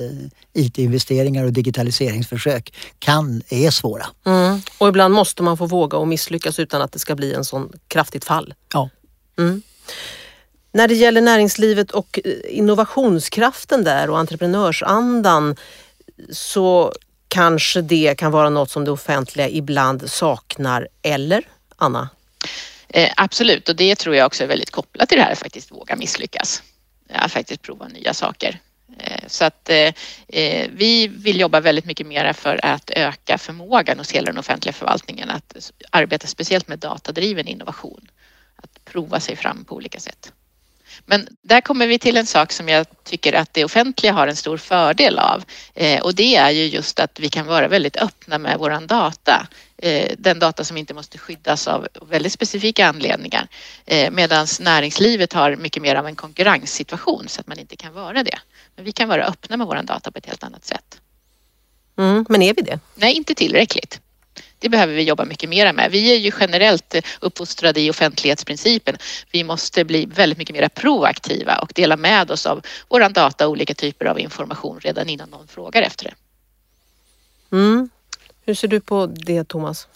IT-investeringar 0.52 1.44
och 1.44 1.52
digitaliseringsförsök 1.52 2.74
kan, 2.98 3.42
är 3.48 3.70
svåra. 3.70 4.06
Mm. 4.26 4.60
Och 4.78 4.88
ibland 4.88 5.14
måste 5.14 5.42
man 5.42 5.56
få 5.56 5.66
våga 5.66 5.98
och 5.98 6.08
misslyckas 6.08 6.58
utan 6.58 6.82
att 6.82 6.92
det 6.92 6.98
ska 6.98 7.14
bli 7.14 7.34
en 7.34 7.44
sån 7.44 7.72
kraftigt 7.88 8.24
fall. 8.24 8.54
Ja. 8.72 8.90
Mm. 9.38 9.62
När 10.72 10.88
det 10.88 10.94
gäller 10.94 11.20
näringslivet 11.20 11.90
och 11.90 12.20
eh, 12.24 12.32
innovationskraften 12.48 13.84
där 13.84 14.10
och 14.10 14.18
entreprenörsandan 14.18 15.56
så 16.30 16.92
kanske 17.28 17.80
det 17.80 18.14
kan 18.18 18.32
vara 18.32 18.50
något 18.50 18.70
som 18.70 18.84
det 18.84 18.90
offentliga 18.90 19.48
ibland 19.48 20.10
saknar, 20.10 20.88
eller 21.02 21.44
Anna? 21.76 22.08
Eh, 22.88 23.10
absolut, 23.16 23.68
och 23.68 23.76
det 23.76 23.94
tror 23.94 24.16
jag 24.16 24.26
också 24.26 24.44
är 24.44 24.48
väldigt 24.48 24.70
kopplat 24.70 25.08
till 25.08 25.18
det 25.18 25.24
här 25.24 25.32
att 25.32 25.38
faktiskt 25.38 25.72
våga 25.72 25.96
misslyckas. 25.96 26.62
Att 27.12 27.32
faktiskt 27.32 27.62
prova 27.62 27.88
nya 27.88 28.14
saker. 28.14 28.60
Eh, 28.98 29.22
så 29.26 29.44
att 29.44 29.68
eh, 29.68 29.92
eh 30.28 30.68
vi 30.72 31.08
vill 31.08 31.40
jobba 31.40 31.60
väldigt 31.60 31.84
mycket 31.84 32.06
mer 32.06 32.32
för 32.32 32.64
att 32.64 32.90
öka 32.90 33.38
förmågan 33.38 33.98
hos 33.98 34.12
hela 34.12 34.26
den 34.26 34.38
offentliga 34.38 34.72
förvaltningen 34.72 35.30
att 35.30 35.72
arbeta 35.90 36.26
speciellt 36.26 36.68
med 36.68 36.78
datadriven 36.78 37.48
innovation. 37.48 38.08
Att 38.56 38.84
prova 38.84 39.20
sig 39.20 39.36
fram 39.36 39.64
på 39.64 39.74
olika 39.74 40.00
sätt. 40.00 40.32
Men 41.06 41.28
där 41.42 41.60
kommer 41.60 41.86
vi 41.86 41.98
till 41.98 42.16
en 42.16 42.26
sak 42.26 42.52
som 42.52 42.68
jag 42.68 42.86
tycker 43.04 43.32
att 43.32 43.54
det 43.54 43.64
offentliga 43.64 44.12
har 44.12 44.26
en 44.26 44.36
stor 44.36 44.56
fördel 44.56 45.18
av 45.18 45.44
eh, 45.74 46.02
och 46.02 46.14
det 46.14 46.36
är 46.36 46.50
ju 46.50 46.64
just 46.64 47.00
att 47.00 47.20
vi 47.20 47.28
kan 47.28 47.46
vara 47.46 47.68
väldigt 47.68 47.96
öppna 47.96 48.38
med 48.38 48.58
våran 48.58 48.86
data. 48.86 49.46
Eh, 49.78 50.12
den 50.18 50.38
data 50.38 50.64
som 50.64 50.76
inte 50.76 50.94
måste 50.94 51.18
skyddas 51.18 51.68
av 51.68 51.88
väldigt 52.08 52.32
specifika 52.32 52.86
anledningar 52.86 53.48
eh, 53.86 54.10
medan 54.10 54.46
näringslivet 54.60 55.32
har 55.32 55.56
mycket 55.56 55.82
mer 55.82 55.94
av 55.94 56.06
en 56.06 56.16
konkurrenssituation 56.16 57.28
så 57.28 57.40
att 57.40 57.46
man 57.46 57.58
inte 57.58 57.76
kan 57.76 57.92
vara 57.94 58.22
det. 58.22 58.38
Men 58.76 58.84
vi 58.84 58.92
kan 58.92 59.08
vara 59.08 59.24
öppna 59.24 59.56
med 59.56 59.66
våran 59.66 59.86
data 59.86 60.10
på 60.10 60.18
ett 60.18 60.26
helt 60.26 60.44
annat 60.44 60.64
sätt. 60.64 61.00
Mm, 61.98 62.26
men 62.28 62.42
är 62.42 62.54
vi 62.54 62.62
det? 62.62 62.80
Nej, 62.94 63.14
inte 63.14 63.34
tillräckligt. 63.34 64.00
Det 64.62 64.68
behöver 64.68 64.94
vi 64.94 65.02
jobba 65.02 65.24
mycket 65.24 65.48
mer 65.48 65.72
med. 65.72 65.90
Vi 65.90 66.14
är 66.14 66.18
ju 66.18 66.32
generellt 66.40 66.94
uppfostrade 67.20 67.80
i 67.80 67.90
offentlighetsprincipen. 67.90 68.96
Vi 69.30 69.44
måste 69.44 69.84
bli 69.84 70.06
väldigt 70.06 70.38
mycket 70.38 70.56
mer 70.56 70.68
proaktiva 70.68 71.56
och 71.56 71.72
dela 71.74 71.96
med 71.96 72.30
oss 72.30 72.46
av 72.46 72.62
våran 72.88 73.12
data 73.12 73.46
och 73.46 73.52
olika 73.52 73.74
typer 73.74 74.04
av 74.04 74.20
information 74.20 74.80
redan 74.80 75.08
innan 75.08 75.30
någon 75.30 75.48
frågar 75.48 75.82
efter 75.82 76.04
det. 76.04 76.14
Mm. 77.56 77.90
Hur 78.44 78.54
ser 78.54 78.68
du 78.68 78.80
på 78.80 79.06
det 79.06 79.44
Thomas? 79.48 79.88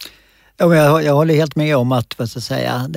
Ja, 0.59 0.75
jag, 0.75 1.03
jag 1.03 1.13
håller 1.13 1.35
helt 1.35 1.55
med 1.55 1.77
om 1.77 1.91
att 1.91 2.19
vad 2.19 2.29
ska 2.29 2.39
säga, 2.39 2.89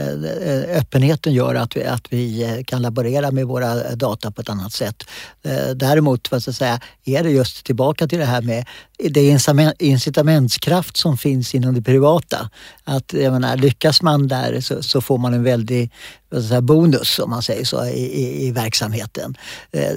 öppenheten 0.68 1.34
gör 1.34 1.54
att 1.54 1.76
vi, 1.76 1.84
att 1.84 2.12
vi 2.12 2.64
kan 2.66 2.82
laborera 2.82 3.30
med 3.30 3.46
våra 3.46 3.94
data 3.94 4.30
på 4.30 4.40
ett 4.40 4.48
annat 4.48 4.72
sätt. 4.72 5.02
Eh, 5.42 5.70
däremot 5.74 6.30
vad 6.30 6.42
ska 6.42 6.52
säga, 6.52 6.80
är 7.04 7.22
det 7.22 7.30
just 7.30 7.64
tillbaka 7.64 8.08
till 8.08 8.18
det 8.18 8.24
här 8.24 8.42
med 8.42 8.66
det 9.08 9.40
incitamentskraft 9.78 10.96
som 10.96 11.18
finns 11.18 11.54
inom 11.54 11.74
det 11.74 11.82
privata. 11.82 12.50
Att 12.84 13.12
jag 13.12 13.32
menar, 13.32 13.56
lyckas 13.56 14.02
man 14.02 14.28
där 14.28 14.60
så, 14.60 14.82
så 14.82 15.00
får 15.00 15.18
man 15.18 15.34
en 15.34 15.42
väldig 15.42 15.90
säga, 16.48 16.60
bonus 16.60 17.18
om 17.18 17.30
man 17.30 17.42
säger 17.42 17.64
så 17.64 17.84
i, 17.84 18.00
i, 18.00 18.46
i 18.46 18.52
verksamheten. 18.52 19.36
Eh, 19.70 19.92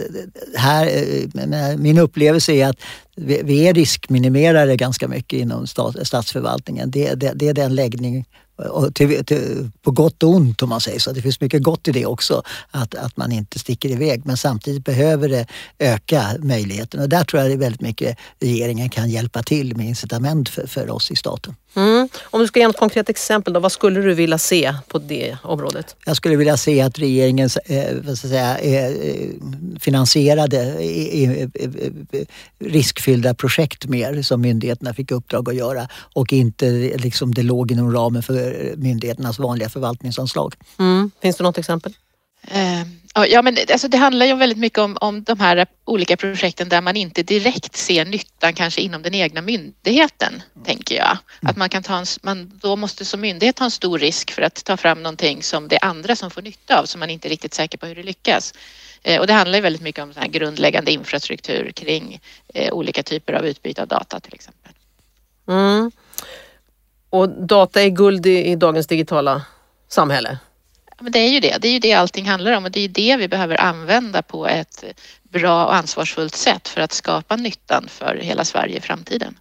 här, 0.55 0.87
eh, 0.87 1.77
min 1.77 1.97
upplevelse 1.97 2.53
är 2.53 2.67
att 2.67 2.77
vi, 3.15 3.41
vi 3.43 3.67
är 3.67 3.73
riskminimerare 3.73 4.75
ganska 4.75 5.07
mycket 5.07 5.39
inom 5.39 5.67
stat, 5.67 5.95
statsförvaltningen. 6.07 6.91
Det, 6.91 7.13
det, 7.13 7.31
det 7.35 7.47
är 7.47 7.53
den 7.53 7.75
läggning 7.75 8.25
till, 8.93 9.25
till, 9.25 9.71
på 9.81 9.91
gott 9.91 10.23
och 10.23 10.29
ont 10.29 10.61
om 10.61 10.69
man 10.69 10.81
säger 10.81 10.99
så. 10.99 11.11
Det 11.11 11.21
finns 11.21 11.41
mycket 11.41 11.63
gott 11.63 11.87
i 11.87 11.91
det 11.91 12.05
också, 12.05 12.43
att, 12.71 12.95
att 12.95 13.17
man 13.17 13.31
inte 13.31 13.59
sticker 13.59 13.89
iväg. 13.89 14.25
Men 14.25 14.37
samtidigt 14.37 14.85
behöver 14.85 15.29
det 15.29 15.47
öka 15.79 16.25
möjligheten 16.39 16.99
och 16.99 17.09
där 17.09 17.23
tror 17.23 17.41
jag 17.41 17.49
det 17.51 17.53
är 17.53 17.57
väldigt 17.57 17.81
mycket 17.81 18.17
regeringen 18.39 18.89
kan 18.89 19.09
hjälpa 19.09 19.43
till 19.43 19.77
med 19.77 19.87
incitament 19.87 20.49
för, 20.49 20.67
för 20.67 20.89
oss 20.89 21.11
i 21.11 21.15
staten. 21.15 21.55
Mm. 21.75 22.09
Om 22.23 22.39
du 22.39 22.47
ska 22.47 22.59
ge 22.59 22.67
något 22.67 22.77
konkret 22.77 23.09
exempel, 23.09 23.53
då, 23.53 23.59
vad 23.59 23.71
skulle 23.71 24.01
du 24.01 24.13
vilja 24.13 24.37
se 24.37 24.75
på 24.87 24.97
det 24.99 25.37
området? 25.43 25.95
Jag 26.05 26.17
skulle 26.17 26.35
vilja 26.35 26.57
se 26.57 26.81
att 26.81 26.99
regeringen 26.99 27.49
eh, 27.65 27.83
vad 28.03 28.17
ska 28.17 28.27
säga, 28.27 28.57
eh, 28.57 28.95
finansierade 29.79 30.61
eh, 30.83 31.47
riskfyllda 32.59 33.33
projekt 33.33 33.85
mer 33.85 34.21
som 34.21 34.41
myndigheterna 34.41 34.93
fick 34.93 35.11
uppdrag 35.11 35.49
att 35.49 35.55
göra 35.55 35.87
och 35.93 36.33
inte 36.33 36.65
liksom 36.97 37.33
det 37.33 37.43
låg 37.43 37.71
inom 37.71 37.93
ramen 37.93 38.23
för 38.23 38.73
myndigheternas 38.77 39.39
vanliga 39.39 39.69
förvaltningsanslag. 39.69 40.55
Mm. 40.79 41.11
Finns 41.21 41.37
det 41.37 41.43
något 41.43 41.57
exempel? 41.57 41.93
Ja, 43.15 43.41
men 43.41 43.57
alltså 43.71 43.87
det 43.87 43.97
handlar 43.97 44.25
ju 44.25 44.35
väldigt 44.35 44.57
mycket 44.57 44.79
om, 44.79 44.97
om 45.01 45.23
de 45.23 45.39
här 45.39 45.65
olika 45.85 46.17
projekten 46.17 46.69
där 46.69 46.81
man 46.81 46.95
inte 46.95 47.23
direkt 47.23 47.75
ser 47.75 48.05
nyttan 48.05 48.53
kanske 48.53 48.81
inom 48.81 49.01
den 49.01 49.15
egna 49.15 49.41
myndigheten, 49.41 50.43
tänker 50.65 50.95
jag. 50.95 51.17
Att 51.41 51.57
man 51.57 51.69
kan 51.69 51.83
ta 51.83 51.97
en, 51.97 52.05
man 52.21 52.51
då 52.61 52.75
måste 52.75 53.05
som 53.05 53.21
myndighet 53.21 53.55
ta 53.55 53.63
en 53.63 53.71
stor 53.71 53.99
risk 53.99 54.31
för 54.31 54.41
att 54.41 54.65
ta 54.65 54.77
fram 54.77 55.03
någonting 55.03 55.43
som 55.43 55.67
det 55.67 55.75
är 55.75 55.85
andra 55.85 56.15
som 56.15 56.31
får 56.31 56.41
nytta 56.41 56.79
av, 56.79 56.85
som 56.85 56.99
man 56.99 57.09
inte 57.09 57.27
är 57.27 57.29
riktigt 57.29 57.53
säker 57.53 57.77
på 57.77 57.85
hur 57.85 57.95
det 57.95 58.03
lyckas. 58.03 58.53
Eh, 59.03 59.19
och 59.19 59.27
det 59.27 59.33
handlar 59.33 59.57
ju 59.57 59.61
väldigt 59.61 59.81
mycket 59.81 60.03
om 60.03 60.13
så 60.13 60.19
här 60.19 60.27
grundläggande 60.27 60.91
infrastruktur 60.91 61.71
kring 61.71 62.21
eh, 62.53 62.73
olika 62.73 63.03
typer 63.03 63.33
av 63.33 63.45
utbyte 63.45 63.81
av 63.81 63.87
data 63.87 64.19
till 64.19 64.33
exempel. 64.33 64.71
Mm. 65.47 65.91
Och 67.09 67.29
data 67.29 67.81
är 67.81 67.89
guld 67.89 68.25
i, 68.25 68.45
i 68.45 68.55
dagens 68.55 68.87
digitala 68.87 69.41
samhälle? 69.87 70.37
Men 71.03 71.11
det 71.11 71.19
är 71.19 71.29
ju 71.29 71.39
det. 71.39 71.57
Det 71.61 71.67
är 71.67 71.71
ju 71.71 71.79
det 71.79 71.93
allting 71.93 72.25
handlar 72.25 72.51
om 72.51 72.65
och 72.65 72.71
det 72.71 72.79
är 72.79 72.87
det 72.87 73.17
vi 73.17 73.27
behöver 73.27 73.61
använda 73.61 74.21
på 74.21 74.47
ett 74.47 74.83
bra 75.23 75.65
och 75.65 75.75
ansvarsfullt 75.75 76.35
sätt 76.35 76.67
för 76.67 76.81
att 76.81 76.91
skapa 76.91 77.35
nyttan 77.35 77.87
för 77.87 78.19
hela 78.21 78.45
Sverige 78.45 78.77
i 78.77 78.81
framtiden. 78.81 79.39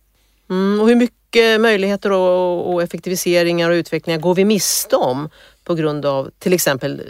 Mm, 0.50 0.80
och 0.80 0.88
hur 0.88 0.96
mycket 0.96 1.60
möjligheter 1.60 2.12
och, 2.12 2.72
och 2.72 2.82
effektiviseringar 2.82 3.70
och 3.70 3.74
utvecklingar 3.74 4.20
går 4.20 4.34
vi 4.34 4.44
miste 4.44 4.96
om 4.96 5.30
på 5.64 5.74
grund 5.74 6.06
av 6.06 6.30
till 6.38 6.52
exempel 6.52 7.02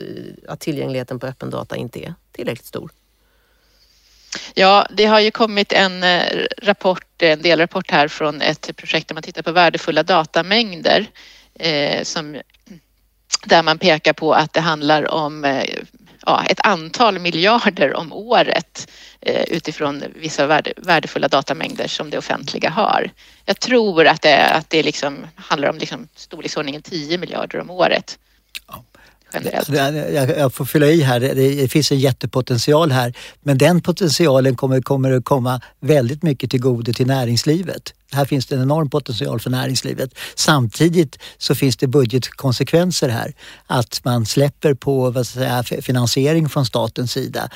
att 0.48 0.60
tillgängligheten 0.60 1.18
på 1.18 1.26
öppen 1.26 1.50
data 1.50 1.76
inte 1.76 2.04
är 2.04 2.14
tillräckligt 2.32 2.66
stor? 2.66 2.90
Ja, 4.54 4.86
det 4.90 5.04
har 5.04 5.20
ju 5.20 5.30
kommit 5.30 5.72
en 5.72 6.02
eh, 6.02 6.22
rapport, 6.62 7.22
en 7.22 7.42
delrapport 7.42 7.90
här 7.90 8.08
från 8.08 8.42
ett 8.42 8.76
projekt 8.76 9.08
där 9.08 9.14
man 9.14 9.22
tittar 9.22 9.42
på 9.42 9.52
värdefulla 9.52 10.02
datamängder 10.02 11.06
eh, 11.54 12.02
som, 12.02 12.40
där 13.44 13.62
man 13.62 13.78
pekar 13.78 14.12
på 14.12 14.34
att 14.34 14.52
det 14.52 14.60
handlar 14.60 15.10
om 15.10 15.44
eh, 15.44 15.64
ja, 16.26 16.44
ett 16.44 16.60
antal 16.66 17.18
miljarder 17.18 17.94
om 17.94 18.12
året 18.12 18.90
eh, 19.20 19.42
utifrån 19.42 20.04
vissa 20.14 20.46
värde, 20.46 20.72
värdefulla 20.76 21.28
datamängder 21.28 21.88
som 21.88 22.10
det 22.10 22.18
offentliga 22.18 22.70
har. 22.70 23.10
Jag 23.44 23.60
tror 23.60 24.06
att 24.06 24.22
det, 24.22 24.44
att 24.44 24.70
det 24.70 24.82
liksom 24.82 25.26
handlar 25.36 25.68
om 25.68 25.78
liksom 25.78 26.08
storleksordningen 26.14 26.82
10 26.82 27.18
miljarder 27.18 27.60
om 27.60 27.70
året 27.70 28.18
generellt. 29.34 29.68
Jag, 30.14 30.38
jag 30.38 30.54
får 30.54 30.64
fylla 30.64 30.86
i 30.86 31.02
här, 31.02 31.20
det 31.20 31.68
finns 31.68 31.92
en 31.92 31.98
jättepotential 31.98 32.92
här 32.92 33.14
men 33.40 33.58
den 33.58 33.80
potentialen 33.80 34.56
kommer, 34.56 34.80
kommer 34.80 35.12
att 35.12 35.24
komma 35.24 35.60
väldigt 35.80 36.22
mycket 36.22 36.50
till 36.50 36.60
godo 36.60 36.92
till 36.92 37.06
näringslivet. 37.06 37.94
Här 38.12 38.24
finns 38.24 38.46
det 38.46 38.54
en 38.54 38.62
enorm 38.62 38.90
potential 38.90 39.40
för 39.40 39.50
näringslivet. 39.50 40.14
Samtidigt 40.34 41.18
så 41.38 41.54
finns 41.54 41.76
det 41.76 41.86
budgetkonsekvenser 41.86 43.08
här. 43.08 43.32
Att 43.66 44.00
man 44.04 44.26
släpper 44.26 44.74
på 44.74 45.10
vad 45.10 45.26
ska 45.26 45.38
säga, 45.38 45.62
finansiering 45.82 46.48
från 46.48 46.66
statens 46.66 47.12
sida 47.12 47.50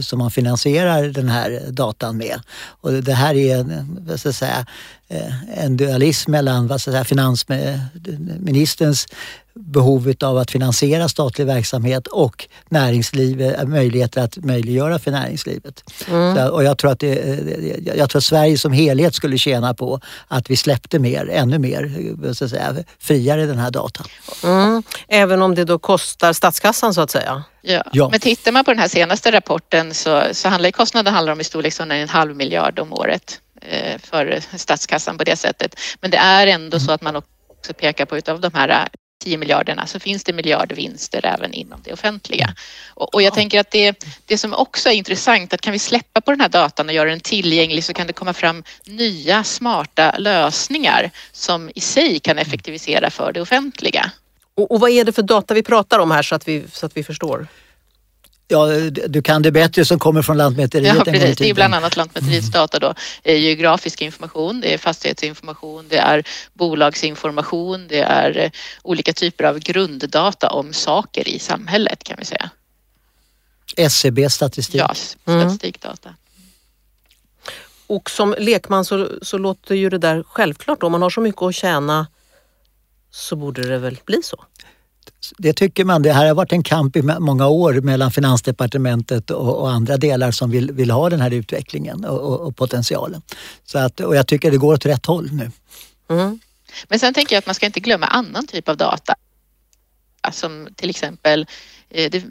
som 0.00 0.18
man 0.18 0.30
finansierar 0.30 1.08
den 1.08 1.28
här 1.28 1.62
datan 1.70 2.16
med. 2.16 2.40
Och 2.80 2.92
det 2.92 3.14
här 3.14 3.34
är 3.34 3.56
en, 3.56 3.98
vad 4.08 4.20
ska 4.20 4.32
säga, 4.32 4.66
eh, 5.08 5.64
en 5.64 5.76
dualism 5.76 6.30
mellan 6.30 6.68
vad 6.68 6.80
ska 6.80 6.90
säga, 6.90 7.04
finansministerns 7.04 9.06
eh, 9.06 9.12
behovet 9.54 10.22
av 10.22 10.38
att 10.38 10.50
finansiera 10.50 11.08
statlig 11.08 11.46
verksamhet 11.46 12.06
och 12.06 12.48
näringslivet, 12.68 13.58
eh, 13.58 13.64
möjligheter 13.64 14.22
att 14.22 14.36
möjliggöra 14.36 14.98
för 14.98 15.10
näringslivet. 15.10 15.84
Mm. 16.10 16.36
Så, 16.36 16.48
och 16.48 16.64
jag 16.64 16.78
tror, 16.78 16.90
att 16.90 17.00
det, 17.00 17.12
eh, 17.12 17.96
jag 17.96 18.10
tror 18.10 18.18
att 18.18 18.24
Sverige 18.24 18.58
som 18.58 18.72
helhet 18.72 19.14
skulle 19.14 19.38
tjäna 19.38 19.74
på 19.74 20.00
att 20.28 20.50
vi 20.50 20.56
släppte 20.56 20.98
mer, 20.98 21.28
ännu 21.32 21.58
mer, 21.58 21.82
eh, 22.24 22.32
så 22.32 22.44
att 22.44 22.50
säga, 22.50 22.76
friare 22.98 23.46
den 23.46 23.58
här 23.58 23.70
datan. 23.70 24.06
Mm. 24.44 24.82
Även 25.08 25.42
om 25.42 25.54
det 25.54 25.64
då 25.64 25.78
kostar 25.78 26.32
statskassan 26.32 26.94
så 26.94 27.00
att 27.00 27.10
säga? 27.10 27.44
Ja. 27.62 27.82
ja. 27.92 28.08
men 28.10 28.20
tittar 28.20 28.52
man 28.52 28.64
på 28.64 28.70
den 28.70 28.80
här 28.80 28.88
senaste 28.88 29.32
rapporten 29.32 29.94
så, 29.94 30.22
så 30.32 30.48
handlar 30.48 30.70
kostnaden 30.70 31.14
handlar 31.14 31.32
om 31.32 31.40
i 31.40 31.44
storleksordningen 31.44 32.02
en 32.02 32.08
halv 32.08 32.36
miljard 32.36 32.78
om 32.78 32.92
året 32.92 33.38
för 33.98 34.40
statskassan 34.58 35.18
på 35.18 35.24
det 35.24 35.36
sättet. 35.36 35.74
Men 36.00 36.10
det 36.10 36.16
är 36.16 36.46
ändå 36.46 36.76
mm. 36.76 36.86
så 36.86 36.92
att 36.92 37.02
man 37.02 37.16
också 37.16 37.74
pekar 37.74 38.04
på 38.04 38.18
utav 38.18 38.40
de 38.40 38.50
här 38.54 38.88
10 39.24 39.36
miljarderna 39.36 39.86
så 39.86 40.00
finns 40.00 40.24
det 40.24 40.32
miljardvinster 40.32 41.26
även 41.26 41.52
inom 41.54 41.80
det 41.84 41.92
offentliga. 41.92 42.54
Och, 42.88 43.14
och 43.14 43.22
jag 43.22 43.34
tänker 43.34 43.60
att 43.60 43.70
det, 43.70 44.04
det 44.26 44.38
som 44.38 44.54
också 44.54 44.88
är 44.88 44.92
intressant 44.92 45.52
att 45.52 45.60
kan 45.60 45.72
vi 45.72 45.78
släppa 45.78 46.20
på 46.20 46.30
den 46.30 46.40
här 46.40 46.48
datan 46.48 46.88
och 46.88 46.94
göra 46.94 47.10
den 47.10 47.20
tillgänglig 47.20 47.84
så 47.84 47.94
kan 47.94 48.06
det 48.06 48.12
komma 48.12 48.32
fram 48.32 48.64
nya 48.84 49.44
smarta 49.44 50.14
lösningar 50.18 51.10
som 51.32 51.70
i 51.74 51.80
sig 51.80 52.18
kan 52.18 52.38
effektivisera 52.38 53.10
för 53.10 53.32
det 53.32 53.40
offentliga. 53.40 54.10
Och, 54.54 54.70
och 54.72 54.80
vad 54.80 54.90
är 54.90 55.04
det 55.04 55.12
för 55.12 55.22
data 55.22 55.54
vi 55.54 55.62
pratar 55.62 55.98
om 55.98 56.10
här 56.10 56.22
så 56.22 56.34
att 56.34 56.48
vi, 56.48 56.64
så 56.72 56.86
att 56.86 56.96
vi 56.96 57.04
förstår? 57.04 57.46
Ja, 58.52 58.66
du 58.90 59.22
kan 59.22 59.42
det 59.42 59.52
bättre 59.52 59.84
som 59.84 59.98
kommer 59.98 60.22
från 60.22 60.36
Lantmäteriet. 60.36 60.96
Ja, 60.96 61.04
precis. 61.04 61.38
Det 61.38 61.50
är 61.50 61.54
bland 61.54 61.74
annat 61.74 61.96
Lantmäteriets 61.96 62.46
mm. 62.46 62.52
data 62.52 62.78
då. 62.78 62.94
Det 63.22 63.32
är 63.32 63.38
geografisk 63.38 64.02
information, 64.02 64.60
det 64.60 64.74
är 64.74 64.78
fastighetsinformation, 64.78 65.88
det 65.88 65.96
är 65.96 66.24
bolagsinformation, 66.52 67.88
det 67.88 68.00
är 68.00 68.38
eh, 68.38 68.50
olika 68.82 69.12
typer 69.12 69.44
av 69.44 69.58
grunddata 69.58 70.50
om 70.50 70.72
saker 70.72 71.28
i 71.28 71.38
samhället 71.38 72.04
kan 72.04 72.16
vi 72.18 72.24
säga. 72.24 72.50
SCB-statistik. 73.76 74.80
Ja, 74.80 74.94
mm. 75.26 75.40
statistikdata. 75.40 76.08
Mm. 76.08 76.18
Och 77.86 78.10
som 78.10 78.34
lekman 78.38 78.84
så, 78.84 79.08
så 79.22 79.38
låter 79.38 79.74
ju 79.74 79.90
det 79.90 79.98
där 79.98 80.24
självklart. 80.26 80.82
Om 80.82 80.92
man 80.92 81.02
har 81.02 81.10
så 81.10 81.20
mycket 81.20 81.42
att 81.42 81.54
tjäna 81.54 82.06
så 83.10 83.36
borde 83.36 83.68
det 83.68 83.78
väl 83.78 83.98
bli 84.04 84.20
så? 84.22 84.44
Det 85.38 85.52
tycker 85.52 85.84
man. 85.84 86.02
Det 86.02 86.12
här 86.12 86.26
har 86.26 86.34
varit 86.34 86.52
en 86.52 86.62
kamp 86.62 86.96
i 86.96 87.02
många 87.02 87.48
år 87.48 87.72
mellan 87.72 88.12
Finansdepartementet 88.12 89.30
och, 89.30 89.60
och 89.60 89.70
andra 89.70 89.96
delar 89.96 90.30
som 90.30 90.50
vill, 90.50 90.72
vill 90.72 90.90
ha 90.90 91.10
den 91.10 91.20
här 91.20 91.30
utvecklingen 91.30 92.04
och, 92.04 92.20
och, 92.20 92.40
och, 92.40 92.56
potentialen. 92.56 93.22
Så 93.64 93.78
att, 93.78 94.00
och 94.00 94.16
jag 94.16 94.26
tycker 94.26 94.50
det 94.50 94.56
går 94.56 94.74
åt 94.74 94.86
rätt 94.86 95.06
håll 95.06 95.28
nu. 95.32 95.50
Mm. 96.10 96.40
Men 96.88 96.98
sen 96.98 97.14
tänker 97.14 97.36
jag 97.36 97.38
att 97.38 97.46
man 97.46 97.54
ska 97.54 97.66
inte 97.66 97.80
glömma 97.80 98.06
annan 98.06 98.46
typ 98.46 98.68
av 98.68 98.76
data. 98.76 99.14
Som 100.32 100.68
till 100.76 100.90
exempel 100.90 101.46
eh, 101.90 102.10
det, 102.10 102.24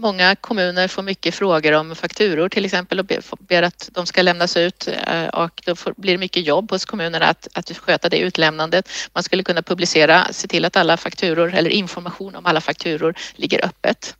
Många 0.00 0.36
kommuner 0.36 0.88
får 0.88 1.02
mycket 1.02 1.34
frågor 1.34 1.72
om 1.72 1.94
fakturor 1.94 2.48
till 2.48 2.64
exempel 2.64 3.00
och 3.00 3.06
ber 3.38 3.62
att 3.62 3.88
de 3.92 4.06
ska 4.06 4.22
lämnas 4.22 4.56
ut 4.56 4.88
eh, 4.88 5.28
och 5.28 5.62
då 5.64 5.74
blir 5.96 6.12
det 6.12 6.18
mycket 6.18 6.46
jobb 6.46 6.70
hos 6.70 6.84
kommunerna 6.84 7.26
att, 7.26 7.48
att 7.54 7.78
sköta 7.78 8.08
det 8.08 8.18
utlämnandet. 8.18 8.88
Man 9.12 9.22
skulle 9.22 9.42
kunna 9.42 9.62
publicera, 9.62 10.32
se 10.32 10.48
till 10.48 10.64
att 10.64 10.76
alla 10.76 10.96
fakturor 10.96 11.54
eller 11.54 11.70
information 11.70 12.36
om 12.36 12.46
alla 12.46 12.60
fakturor 12.60 13.14
ligger 13.34 13.64
öppet. 13.64 14.16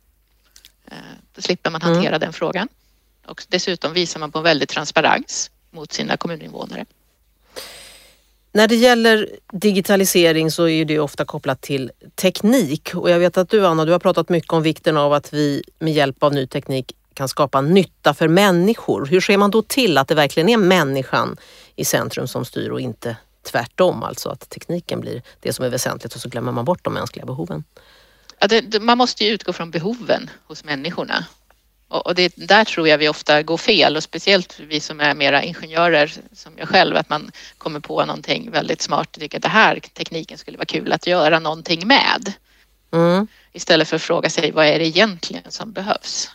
Eh, 0.91 0.97
då 1.35 1.41
slipper 1.41 1.69
man 1.69 1.81
hantera 1.81 2.07
mm. 2.07 2.19
den 2.19 2.33
frågan. 2.33 2.67
Och 3.25 3.43
dessutom 3.47 3.93
visar 3.93 4.19
man 4.19 4.31
på 4.31 4.37
en 4.37 4.43
väldig 4.43 4.69
transparens 4.69 5.51
mot 5.71 5.93
sina 5.93 6.17
kommuninvånare. 6.17 6.85
När 8.51 8.67
det 8.67 8.75
gäller 8.75 9.29
digitalisering 9.51 10.51
så 10.51 10.67
är 10.67 10.85
det 10.85 10.99
ofta 10.99 11.25
kopplat 11.25 11.61
till 11.61 11.91
teknik 12.15 12.95
och 12.95 13.09
jag 13.09 13.19
vet 13.19 13.37
att 13.37 13.49
du 13.49 13.65
Anna, 13.65 13.85
du 13.85 13.91
har 13.91 13.99
pratat 13.99 14.29
mycket 14.29 14.53
om 14.53 14.63
vikten 14.63 14.97
av 14.97 15.13
att 15.13 15.33
vi 15.33 15.63
med 15.79 15.93
hjälp 15.93 16.23
av 16.23 16.33
ny 16.33 16.47
teknik 16.47 16.95
kan 17.13 17.27
skapa 17.27 17.61
nytta 17.61 18.13
för 18.13 18.27
människor. 18.27 19.05
Hur 19.05 19.21
ser 19.21 19.37
man 19.37 19.51
då 19.51 19.61
till 19.61 19.97
att 19.97 20.07
det 20.07 20.15
verkligen 20.15 20.49
är 20.49 20.57
människan 20.57 21.37
i 21.75 21.85
centrum 21.85 22.27
som 22.27 22.45
styr 22.45 22.69
och 22.69 22.81
inte 22.81 23.17
tvärtom, 23.51 24.03
alltså 24.03 24.29
att 24.29 24.49
tekniken 24.49 24.99
blir 24.99 25.21
det 25.39 25.53
som 25.53 25.65
är 25.65 25.69
väsentligt 25.69 26.15
och 26.15 26.21
så 26.21 26.29
glömmer 26.29 26.51
man 26.51 26.65
bort 26.65 26.83
de 26.83 26.93
mänskliga 26.93 27.25
behoven? 27.25 27.63
Ja, 28.39 28.47
det, 28.47 28.79
man 28.79 28.97
måste 28.97 29.23
ju 29.23 29.31
utgå 29.31 29.53
från 29.53 29.71
behoven 29.71 30.29
hos 30.47 30.63
människorna 30.63 31.25
och 31.89 32.15
det, 32.15 32.33
där 32.35 32.65
tror 32.65 32.87
jag 32.87 32.97
vi 32.97 33.09
ofta 33.09 33.43
går 33.43 33.57
fel 33.57 33.95
och 33.95 34.03
speciellt 34.03 34.59
vi 34.59 34.79
som 34.79 34.99
är 34.99 35.13
mera 35.13 35.43
ingenjörer 35.43 36.13
som 36.33 36.53
jag 36.57 36.67
själv, 36.67 36.97
att 36.97 37.09
man 37.09 37.31
kommer 37.57 37.79
på 37.79 38.05
någonting 38.05 38.51
väldigt 38.51 38.81
smart 38.81 39.15
och 39.15 39.21
tycker 39.21 39.37
att 39.37 39.43
det 39.43 39.49
här 39.49 39.79
tekniken 39.93 40.37
skulle 40.37 40.57
vara 40.57 40.65
kul 40.65 40.93
att 40.93 41.07
göra 41.07 41.39
någonting 41.39 41.87
med. 41.87 42.33
Mm. 42.91 43.27
Istället 43.53 43.87
för 43.87 43.95
att 43.95 44.01
fråga 44.01 44.29
sig 44.29 44.51
vad 44.51 44.65
är 44.65 44.79
det 44.79 44.85
egentligen 44.85 45.51
som 45.51 45.71
behövs? 45.71 46.29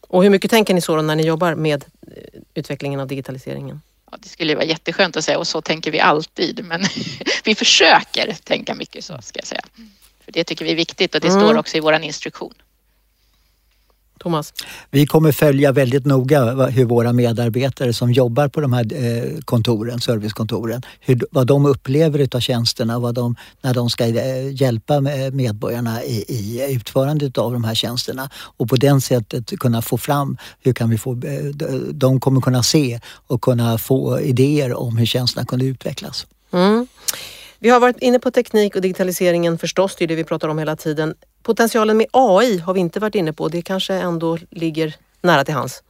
Och 0.00 0.22
hur 0.22 0.30
mycket 0.30 0.50
tänker 0.50 0.74
ni 0.74 0.80
så 0.80 1.02
när 1.02 1.16
ni 1.16 1.26
jobbar 1.26 1.54
med 1.54 1.84
eh, 2.16 2.40
utvecklingen 2.54 3.00
av 3.00 3.06
digitaliseringen? 3.06 3.80
Ja, 4.10 4.16
det 4.20 4.28
skulle 4.28 4.54
vara 4.54 4.64
jätteskönt 4.64 5.16
att 5.16 5.24
säga 5.24 5.38
och 5.38 5.46
så 5.46 5.60
tänker 5.60 5.90
vi 5.90 6.00
alltid 6.00 6.64
men 6.64 6.84
vi 7.44 7.54
försöker 7.54 8.32
tänka 8.44 8.74
mycket 8.74 9.04
så 9.04 9.18
ska 9.22 9.38
jag 9.38 9.46
säga. 9.46 9.64
För 10.24 10.32
det 10.32 10.44
tycker 10.44 10.64
vi 10.64 10.70
är 10.70 10.76
viktigt 10.76 11.14
och 11.14 11.20
det 11.20 11.28
mm. 11.28 11.40
står 11.40 11.58
också 11.58 11.76
i 11.76 11.80
vår 11.80 12.02
instruktion. 12.02 12.54
Thomas? 14.24 14.52
Vi 14.90 15.06
kommer 15.06 15.32
följa 15.32 15.72
väldigt 15.72 16.06
noga 16.06 16.66
hur 16.66 16.84
våra 16.84 17.12
medarbetare 17.12 17.92
som 17.92 18.12
jobbar 18.12 18.48
på 18.48 18.60
de 18.60 18.72
här 18.72 18.86
eh, 18.92 19.40
kontoren, 19.44 20.00
servicekontoren, 20.00 20.82
hur, 21.00 21.26
vad 21.30 21.46
de 21.46 21.66
upplever 21.66 22.28
av 22.36 22.40
tjänsterna, 22.40 22.98
vad 22.98 23.14
de, 23.14 23.36
när 23.62 23.74
de 23.74 23.90
ska 23.90 24.06
eh, 24.06 24.62
hjälpa 24.62 25.00
medborgarna 25.32 26.04
i, 26.04 26.24
i 26.28 26.74
utförandet 26.74 27.38
av 27.38 27.52
de 27.52 27.64
här 27.64 27.74
tjänsterna 27.74 28.30
och 28.56 28.68
på 28.68 28.76
det 28.76 29.00
sättet 29.00 29.58
kunna 29.58 29.82
få 29.82 29.98
fram 29.98 30.36
hur 30.60 30.72
kan 30.72 30.90
vi 30.90 30.98
få, 30.98 31.12
eh, 31.12 31.74
de 31.92 32.20
kommer 32.20 32.40
kunna 32.40 32.62
se 32.62 33.00
och 33.26 33.40
kunna 33.40 33.78
få 33.78 34.20
idéer 34.20 34.74
om 34.74 34.96
hur 34.96 35.06
tjänsterna 35.06 35.46
kunde 35.46 35.64
utvecklas. 35.64 36.26
Mm. 36.52 36.83
Vi 37.58 37.68
har 37.68 37.80
varit 37.80 37.98
inne 37.98 38.18
på 38.18 38.30
teknik 38.30 38.76
och 38.76 38.82
digitaliseringen 38.82 39.58
förstås, 39.58 39.96
det 39.96 40.04
är 40.04 40.08
det 40.08 40.14
vi 40.14 40.24
pratar 40.24 40.48
om 40.48 40.58
hela 40.58 40.76
tiden. 40.76 41.14
Potentialen 41.42 41.96
med 41.96 42.06
AI 42.12 42.58
har 42.58 42.74
vi 42.74 42.80
inte 42.80 43.00
varit 43.00 43.14
inne 43.14 43.32
på. 43.32 43.48
Det 43.48 43.62
kanske 43.62 43.94
ändå 43.94 44.38
ligger 44.50 44.94
nära 45.22 45.44
till 45.44 45.54
hands. 45.54 45.82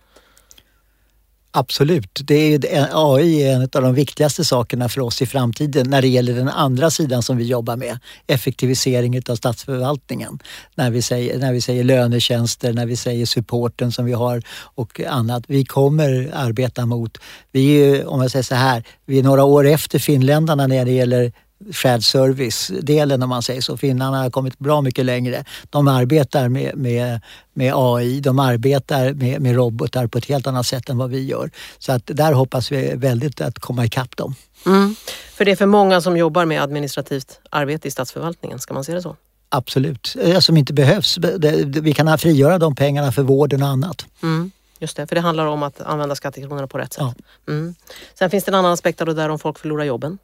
Absolut. 1.57 2.20
Det 2.24 2.55
är, 2.55 2.88
AI 2.92 3.42
är 3.42 3.55
en 3.55 3.62
av 3.62 3.83
de 3.83 3.94
viktigaste 3.94 4.44
sakerna 4.44 4.88
för 4.88 5.00
oss 5.00 5.22
i 5.22 5.27
framtiden 5.27 5.90
när 5.90 6.03
det 6.03 6.09
gäller 6.09 6.35
den 6.35 6.48
andra 6.48 6.90
sidan 6.90 7.22
som 7.22 7.37
vi 7.37 7.44
jobbar 7.44 7.77
med, 7.77 7.98
effektivisering 8.27 9.22
av 9.29 9.37
statsförvaltningen. 9.37 10.38
När 10.74 10.90
vi, 10.90 11.03
säger, 11.03 11.38
när 11.38 11.53
vi 11.53 11.61
säger 11.61 11.85
lönetjänster, 11.85 12.72
när 12.72 12.87
vi 12.87 12.96
säger 12.96 13.27
supporten 13.27 13.92
som 13.92 14.05
vi 14.05 14.12
har 14.12 14.42
och 14.74 15.00
annat. 15.00 15.44
Vi 15.46 15.64
kommer 15.64 16.31
arbeta 16.35 16.87
mot, 16.87 17.18
vi 17.53 17.77
är, 17.77 18.07
om 18.07 18.22
jag 18.22 18.31
säger 18.31 18.42
så 18.42 18.55
här, 18.55 18.85
vi 19.07 19.18
är 19.18 19.22
några 19.22 19.44
år 19.44 19.66
efter 19.66 19.98
finländarna 19.98 20.66
när 20.66 20.85
det 20.85 20.92
gäller 20.92 21.33
shared 21.73 22.05
service-delen 22.05 23.23
om 23.23 23.29
man 23.29 23.43
säger 23.43 23.61
så. 23.61 23.77
Finnarna 23.77 24.23
har 24.23 24.31
kommit 24.31 24.59
bra 24.59 24.81
mycket 24.81 25.05
längre. 25.05 25.45
De 25.71 25.88
arbetar 25.88 26.49
med, 26.49 26.77
med, 26.77 27.21
med 27.53 27.73
AI, 27.77 28.21
de 28.21 28.38
arbetar 28.38 29.12
med, 29.12 29.40
med 29.40 29.55
robotar 29.55 30.07
på 30.07 30.19
ett 30.19 30.27
helt 30.27 30.47
annat 30.47 30.67
sätt 30.67 30.88
än 30.88 30.99
vad 30.99 31.11
vi 31.11 31.25
gör. 31.25 31.51
Så 31.79 31.93
att 31.93 32.03
där 32.07 32.33
hoppas 32.33 32.73
vi 32.73 32.95
väldigt 32.97 33.40
att 33.40 33.59
komma 33.59 33.85
ikapp 33.85 34.17
dem. 34.17 34.35
Mm. 34.67 34.95
För 35.35 35.45
det 35.45 35.51
är 35.51 35.57
för 35.57 35.67
många 35.67 36.01
som 36.01 36.17
jobbar 36.17 36.45
med 36.45 36.62
administrativt 36.62 37.40
arbete 37.51 37.88
i 37.88 37.90
statsförvaltningen, 37.90 38.59
ska 38.59 38.75
man 38.75 38.85
se 38.85 38.95
det 38.95 39.03
så? 39.03 39.17
Absolut, 39.49 40.17
som 40.40 40.57
inte 40.57 40.73
behövs. 40.73 41.19
Vi 41.67 41.95
kan 41.95 42.19
frigöra 42.19 42.59
de 42.59 42.75
pengarna 42.75 43.12
för 43.12 43.23
vården 43.23 43.62
och 43.62 43.69
annat. 43.69 44.07
Mm. 44.23 44.51
Just 44.79 44.97
det, 44.97 45.07
för 45.07 45.14
det 45.14 45.21
handlar 45.21 45.47
om 45.47 45.62
att 45.62 45.81
använda 45.81 46.14
skattekronorna 46.14 46.67
på 46.67 46.79
rätt 46.79 46.93
sätt. 46.93 47.05
Ja. 47.47 47.53
Mm. 47.53 47.75
Sen 48.19 48.31
finns 48.31 48.45
det 48.45 48.51
en 48.51 48.55
annan 48.55 48.73
aspekt 48.73 49.01
av 49.01 49.07
det 49.07 49.14
där 49.14 49.29
om 49.29 49.38
folk 49.38 49.59
förlorar 49.59 49.85
jobben. 49.85 50.19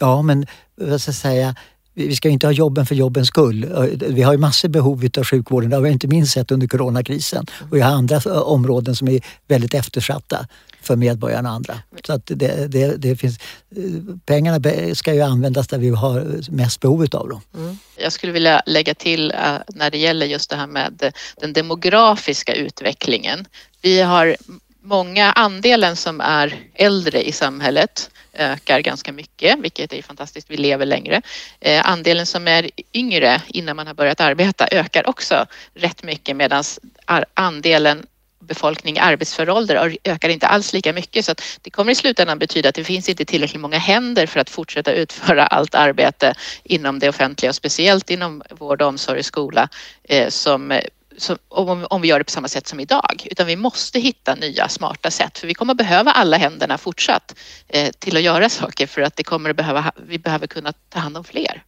Ja, 0.00 0.22
men 0.22 0.46
vad 0.76 1.00
ska 1.00 1.08
jag 1.08 1.16
säga, 1.16 1.54
vi 1.94 2.16
ska 2.16 2.28
inte 2.28 2.46
ha 2.46 2.52
jobben 2.52 2.86
för 2.86 2.94
jobbens 2.94 3.28
skull. 3.28 3.66
Vi 4.08 4.22
har 4.22 4.32
ju 4.32 4.38
massor 4.38 4.68
behov 4.68 5.08
av 5.18 5.24
sjukvården, 5.24 5.70
det 5.70 5.76
har 5.76 5.82
vi 5.82 5.90
inte 5.90 6.08
minst 6.08 6.32
sett 6.32 6.50
under 6.50 6.66
coronakrisen. 6.66 7.46
Och 7.70 7.76
vi 7.76 7.80
har 7.80 7.92
andra 7.92 8.42
områden 8.42 8.96
som 8.96 9.08
är 9.08 9.20
väldigt 9.48 9.74
eftersatta 9.74 10.46
för 10.82 10.96
medborgarna 10.96 11.48
och 11.48 11.54
andra. 11.54 11.74
Så 12.06 12.12
att 12.12 12.26
det, 12.26 12.66
det, 12.72 12.96
det 12.96 13.16
finns, 13.16 13.38
eh, 13.76 13.82
pengarna 14.26 14.60
ska 14.94 15.14
ju 15.14 15.20
användas 15.20 15.68
där 15.68 15.78
vi 15.78 15.90
har 15.90 16.50
mest 16.50 16.80
behov 16.80 17.06
av 17.12 17.28
dem. 17.28 17.40
Mm. 17.54 17.78
Jag 17.96 18.12
skulle 18.12 18.32
vilja 18.32 18.62
lägga 18.66 18.94
till 18.94 19.30
eh, 19.30 19.54
när 19.68 19.90
det 19.90 19.98
gäller 19.98 20.26
just 20.26 20.50
det 20.50 20.56
här 20.56 20.66
med 20.66 21.12
den 21.40 21.52
demografiska 21.52 22.54
utvecklingen. 22.54 23.44
Vi 23.82 24.00
har 24.00 24.36
många, 24.82 25.32
andelen 25.32 25.96
som 25.96 26.20
är 26.20 26.60
äldre 26.74 27.28
i 27.28 27.32
samhället 27.32 28.10
ökar 28.34 28.80
ganska 28.80 29.12
mycket, 29.12 29.58
vilket 29.58 29.92
är 29.92 30.02
fantastiskt. 30.02 30.50
Vi 30.50 30.56
lever 30.56 30.86
längre. 30.86 31.22
Eh, 31.60 31.90
andelen 31.90 32.26
som 32.26 32.48
är 32.48 32.70
yngre 32.92 33.42
innan 33.48 33.76
man 33.76 33.86
har 33.86 33.94
börjat 33.94 34.20
arbeta 34.20 34.68
ökar 34.70 35.08
också 35.08 35.46
rätt 35.74 36.02
mycket 36.02 36.36
medan 36.36 36.64
andelen 37.34 38.06
befolkning 38.40 38.96
i 38.96 38.98
arbetsför 38.98 39.50
ålder 39.50 39.96
ökar 40.04 40.28
inte 40.28 40.46
alls 40.46 40.72
lika 40.72 40.92
mycket 40.92 41.24
så 41.24 41.32
att 41.32 41.42
det 41.62 41.70
kommer 41.70 41.92
i 41.92 41.94
slutändan 41.94 42.38
betyda 42.38 42.68
att 42.68 42.74
det 42.74 42.84
finns 42.84 43.08
inte 43.08 43.24
tillräckligt 43.24 43.60
många 43.60 43.78
händer 43.78 44.26
för 44.26 44.40
att 44.40 44.50
fortsätta 44.50 44.92
utföra 44.92 45.46
allt 45.46 45.74
arbete 45.74 46.34
inom 46.64 46.98
det 46.98 47.08
offentliga 47.08 47.50
och 47.50 47.54
speciellt 47.54 48.10
inom 48.10 48.42
vård, 48.50 48.82
omsorg 48.82 49.18
och 49.18 49.24
skola 49.24 49.68
eh, 50.04 50.28
som 50.28 50.80
som, 51.18 51.38
om, 51.48 51.86
om 51.90 52.00
vi 52.00 52.08
gör 52.08 52.18
det 52.18 52.24
på 52.24 52.30
samma 52.30 52.48
sätt 52.48 52.66
som 52.66 52.80
idag, 52.80 53.26
utan 53.30 53.46
vi 53.46 53.56
måste 53.56 54.00
hitta 54.00 54.34
nya 54.34 54.68
smarta 54.68 55.10
sätt 55.10 55.38
för 55.38 55.46
vi 55.46 55.54
kommer 55.54 55.74
behöva 55.74 56.10
alla 56.10 56.36
händerna 56.36 56.78
fortsatt 56.78 57.34
eh, 57.68 57.92
till 57.98 58.16
att 58.16 58.22
göra 58.22 58.48
saker 58.48 58.86
för 58.86 59.02
att 59.02 59.16
det 59.16 59.24
kommer 59.24 59.50
att 59.50 59.56
behöva, 59.56 59.92
vi 60.06 60.18
behöver 60.18 60.46
kunna 60.46 60.72
ta 60.72 60.98
hand 60.98 61.16
om 61.16 61.24
fler. 61.24 61.62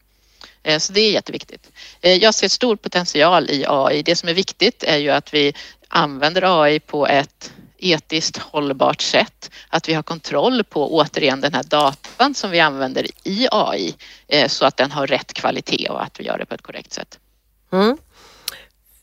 Eh, 0.62 0.78
så 0.78 0.92
det 0.92 1.00
är 1.00 1.12
jätteviktigt. 1.12 1.70
Eh, 2.00 2.14
jag 2.14 2.34
ser 2.34 2.48
stor 2.48 2.76
potential 2.76 3.50
i 3.50 3.64
AI. 3.68 4.02
Det 4.02 4.16
som 4.16 4.28
är 4.28 4.34
viktigt 4.34 4.82
är 4.82 4.96
ju 4.96 5.10
att 5.10 5.34
vi 5.34 5.54
använder 5.88 6.62
AI 6.62 6.80
på 6.80 7.06
ett 7.06 7.52
etiskt 7.78 8.36
hållbart 8.36 9.00
sätt. 9.00 9.50
Att 9.68 9.88
vi 9.88 9.94
har 9.94 10.02
kontroll 10.02 10.64
på 10.64 10.94
återigen 10.94 11.40
den 11.40 11.54
här 11.54 11.62
datan 11.62 12.34
som 12.34 12.50
vi 12.50 12.60
använder 12.60 13.06
i 13.24 13.48
AI 13.50 13.94
eh, 14.28 14.48
så 14.48 14.66
att 14.66 14.76
den 14.76 14.90
har 14.90 15.06
rätt 15.06 15.32
kvalitet 15.32 15.88
och 15.88 16.02
att 16.02 16.20
vi 16.20 16.24
gör 16.24 16.38
det 16.38 16.46
på 16.46 16.54
ett 16.54 16.62
korrekt 16.62 16.92
sätt. 16.92 17.18
Mm. 17.72 17.96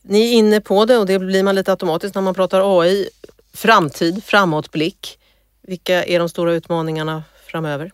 Ni 0.02 0.28
är 0.28 0.32
inne 0.32 0.60
på 0.60 0.84
det 0.84 0.98
och 0.98 1.06
det 1.06 1.18
blir 1.18 1.42
man 1.42 1.54
lite 1.54 1.70
automatiskt 1.70 2.14
när 2.14 2.22
man 2.22 2.34
pratar 2.34 2.80
AI. 2.80 3.08
Framtid, 3.54 4.24
framåtblick. 4.24 5.18
Vilka 5.62 6.04
är 6.04 6.18
de 6.18 6.28
stora 6.28 6.52
utmaningarna 6.52 7.24
framöver? 7.46 7.92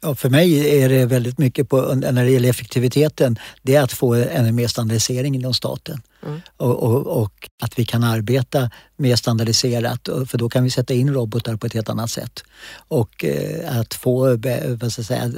Ja, 0.00 0.14
för 0.14 0.30
mig 0.30 0.80
är 0.82 0.88
det 0.88 1.06
väldigt 1.06 1.38
mycket 1.38 1.68
på, 1.68 1.94
när 1.94 2.24
det 2.24 2.30
gäller 2.30 2.50
effektiviteten, 2.50 3.38
det 3.62 3.74
är 3.74 3.82
att 3.82 3.92
få 3.92 4.14
ännu 4.14 4.52
mer 4.52 4.68
standardisering 4.68 5.34
inom 5.34 5.54
staten. 5.54 6.02
Mm. 6.26 6.40
Och, 6.56 6.82
och, 6.82 7.22
och, 7.22 7.48
att 7.62 7.78
vi 7.78 7.84
kan 7.84 8.04
arbeta 8.04 8.70
mer 8.96 9.16
standardiserat 9.16 10.08
för 10.26 10.38
då 10.38 10.48
kan 10.48 10.64
vi 10.64 10.70
sätta 10.70 10.94
in 10.94 11.14
robotar 11.14 11.56
på 11.56 11.66
ett 11.66 11.74
helt 11.74 11.88
annat 11.88 12.10
sätt. 12.10 12.44
Och 12.88 13.24
eh, 13.24 13.78
att 13.78 13.94
få 13.94 14.38
vad 14.80 14.92
ska 14.92 15.02
säga, 15.02 15.32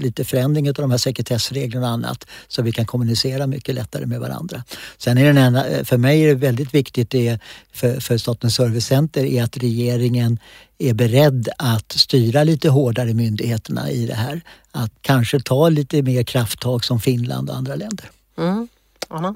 lite 0.00 0.24
förändring 0.24 0.68
av 0.68 0.74
de 0.74 0.90
här 0.90 0.98
sekretessreglerna 0.98 1.86
och 1.86 1.92
annat 1.92 2.26
så 2.48 2.62
vi 2.62 2.72
kan 2.72 2.86
kommunicera 2.86 3.46
mycket 3.46 3.74
lättare 3.74 4.06
med 4.06 4.20
varandra. 4.20 4.64
Sen 4.98 5.18
är 5.18 5.32
det 5.32 5.84
för 5.84 5.96
mig 5.96 6.22
är 6.22 6.28
det 6.28 6.34
väldigt 6.34 6.74
viktigt 6.74 7.10
det 7.10 7.38
för, 7.72 8.00
för 8.00 8.18
Statens 8.18 8.54
servicecenter 8.54 9.24
är 9.24 9.42
att 9.42 9.56
regeringen 9.56 10.38
är 10.78 10.94
beredd 10.94 11.48
att 11.58 11.92
styra 11.92 12.44
lite 12.44 12.68
hårdare 12.68 13.14
myndigheterna 13.14 13.90
i 13.90 14.06
det 14.06 14.14
här. 14.14 14.40
Att 14.70 14.92
kanske 15.00 15.40
ta 15.40 15.68
lite 15.68 16.02
mer 16.02 16.22
krafttag 16.22 16.84
som 16.84 17.00
Finland 17.00 17.50
och 17.50 17.56
andra 17.56 17.74
länder. 17.74 18.10
Mm. 18.38 18.68
Anna? 19.08 19.34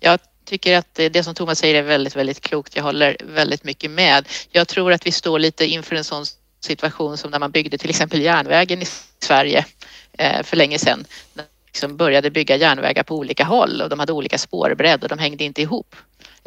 Jag 0.00 0.20
tycker 0.44 0.76
att 0.76 0.94
det 0.94 1.24
som 1.24 1.34
Thomas 1.34 1.58
säger 1.58 1.74
är 1.74 1.82
väldigt, 1.82 2.16
väldigt 2.16 2.40
klokt. 2.40 2.76
Jag 2.76 2.82
håller 2.82 3.16
väldigt 3.24 3.64
mycket 3.64 3.90
med. 3.90 4.28
Jag 4.50 4.68
tror 4.68 4.92
att 4.92 5.06
vi 5.06 5.12
står 5.12 5.38
lite 5.38 5.66
inför 5.66 5.96
en 5.96 6.04
sån 6.04 6.24
situation 6.60 7.16
som 7.16 7.30
när 7.30 7.38
man 7.38 7.50
byggde 7.50 7.78
till 7.78 7.90
exempel 7.90 8.22
järnvägen 8.22 8.82
i 8.82 8.86
Sverige 9.18 9.64
eh, 10.12 10.42
för 10.42 10.56
länge 10.56 10.78
sedan. 10.78 11.04
När 11.34 11.42
man 11.44 11.50
liksom 11.66 11.96
började 11.96 12.30
bygga 12.30 12.56
järnvägar 12.56 13.02
på 13.02 13.16
olika 13.16 13.44
håll 13.44 13.80
och 13.82 13.88
de 13.88 13.98
hade 14.00 14.12
olika 14.12 14.38
spårbredd 14.38 15.02
och 15.02 15.08
de 15.08 15.18
hängde 15.18 15.44
inte 15.44 15.62
ihop. 15.62 15.96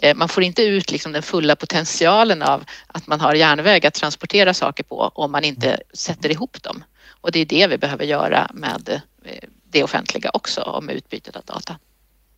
Eh, 0.02 0.16
man 0.16 0.30
får 0.30 0.44
inte 0.44 0.64
ut 0.64 0.92
liksom 0.92 1.12
den 1.12 1.24
fulla 1.24 1.56
potentialen 1.56 2.42
av 2.42 2.64
att 2.88 3.08
man 3.08 3.20
har 3.20 3.34
järnväg 3.34 3.86
att 3.86 3.94
transportera 3.94 4.54
saker 4.54 4.84
på 4.84 5.12
om 5.16 5.32
man 5.32 5.44
inte 5.44 5.80
sätter 5.94 6.32
ihop 6.32 6.64
dem. 6.64 6.84
Och 7.22 7.32
det 7.32 7.40
är 7.40 7.46
det 7.46 7.68
vi 7.68 7.78
behöver 7.78 8.06
göra 8.06 8.52
med 8.54 9.02
eh, 9.24 9.50
det 9.72 9.84
offentliga 9.84 10.30
också 10.34 10.62
och 10.62 10.84
med 10.84 10.96
utbytet 10.96 11.36
av 11.36 11.44
data. 11.46 11.78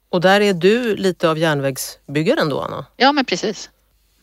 Och 0.10 0.22
där 0.22 0.42
är 0.42 0.54
du 0.54 0.96
lite 0.96 1.30
av 1.30 1.38
järnvägsbyggaren 1.38 2.50
då, 2.50 2.62
Anna? 2.62 2.86
Ja, 2.98 3.12
men 3.12 3.26
precis. 3.26 3.70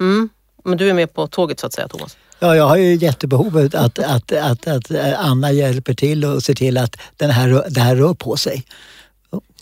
Mm. 0.00 0.28
Men 0.64 0.78
du 0.78 0.90
är 0.90 0.94
med 0.94 1.14
på 1.14 1.26
tåget 1.26 1.60
så 1.60 1.66
att 1.66 1.72
säga, 1.72 1.88
Thomas? 1.88 2.16
Ja, 2.38 2.56
jag 2.56 2.64
har 2.64 2.76
ju 2.76 2.94
jättebehov 2.94 3.56
att, 3.56 3.74
att, 3.74 3.98
att, 3.98 4.32
att, 4.32 4.66
att 4.66 4.90
Anna 5.16 5.52
hjälper 5.52 5.94
till 5.94 6.24
och 6.24 6.42
ser 6.42 6.54
till 6.54 6.78
att 6.78 6.96
den 7.16 7.30
här, 7.30 7.64
det 7.70 7.80
här 7.80 7.96
rör 7.96 8.14
på 8.14 8.36
sig. 8.36 8.64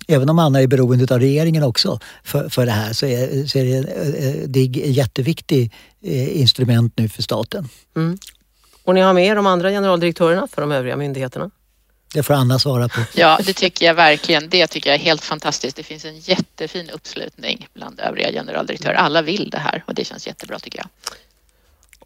Även 0.06 0.28
om 0.28 0.38
Anna 0.38 0.62
är 0.62 0.66
beroende 0.66 1.14
av 1.14 1.20
regeringen 1.20 1.62
också 1.62 1.98
för, 2.24 2.48
för 2.48 2.66
det 2.66 2.72
här 2.72 2.92
så 2.92 3.06
är, 3.06 3.46
så 3.46 3.58
är 3.58 3.64
det, 3.64 3.78
eh, 3.78 4.48
det 4.48 4.60
är 4.60 4.68
ett 4.68 4.96
jätteviktigt 4.96 5.72
eh, 6.02 6.40
instrument 6.40 6.92
nu 6.96 7.08
för 7.08 7.22
staten. 7.22 7.68
Mm. 7.96 8.18
Och 8.84 8.94
ni 8.94 9.00
har 9.00 9.12
med 9.12 9.26
er 9.26 9.36
de 9.36 9.46
andra 9.46 9.70
generaldirektörerna 9.70 10.48
för 10.52 10.62
de 10.62 10.72
övriga 10.72 10.96
myndigheterna? 10.96 11.50
Det 12.14 12.22
får 12.22 12.34
Anna 12.34 12.58
svara 12.58 12.88
på. 12.88 13.00
Ja, 13.14 13.38
det 13.44 13.52
tycker 13.52 13.86
jag 13.86 13.94
verkligen. 13.94 14.48
Det 14.48 14.66
tycker 14.66 14.90
jag 14.90 14.94
är 15.00 15.04
helt 15.04 15.24
fantastiskt. 15.24 15.76
Det 15.76 15.82
finns 15.82 16.04
en 16.04 16.18
jättefin 16.18 16.90
uppslutning 16.90 17.68
bland 17.74 18.00
övriga 18.00 18.32
generaldirektörer. 18.32 18.94
Alla 18.94 19.22
vill 19.22 19.50
det 19.50 19.58
här 19.58 19.84
och 19.86 19.94
det 19.94 20.04
känns 20.04 20.26
jättebra 20.26 20.58
tycker 20.58 20.78
jag. 20.78 20.88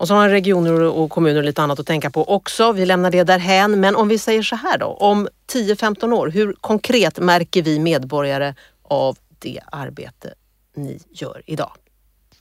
Och 0.01 0.09
så 0.09 0.15
har 0.15 0.29
regioner 0.29 0.83
och 0.83 1.11
kommuner 1.11 1.43
lite 1.43 1.63
annat 1.63 1.79
att 1.79 1.87
tänka 1.87 2.11
på 2.11 2.35
också. 2.35 2.73
Vi 2.73 2.87
lämnar 2.87 3.11
det 3.11 3.25
därhän. 3.25 3.81
Men 3.81 3.97
om 3.97 4.09
vi 4.09 4.19
säger 4.19 4.43
så 4.43 4.57
här 4.57 4.79
då, 4.79 4.87
om 4.87 5.29
10-15 5.53 6.13
år, 6.13 6.29
hur 6.29 6.53
konkret 6.61 7.19
märker 7.19 7.63
vi 7.63 7.79
medborgare 7.79 8.55
av 8.83 9.19
det 9.39 9.61
arbete 9.73 10.35
ni 10.77 11.01
gör 11.11 11.43
idag? 11.47 11.73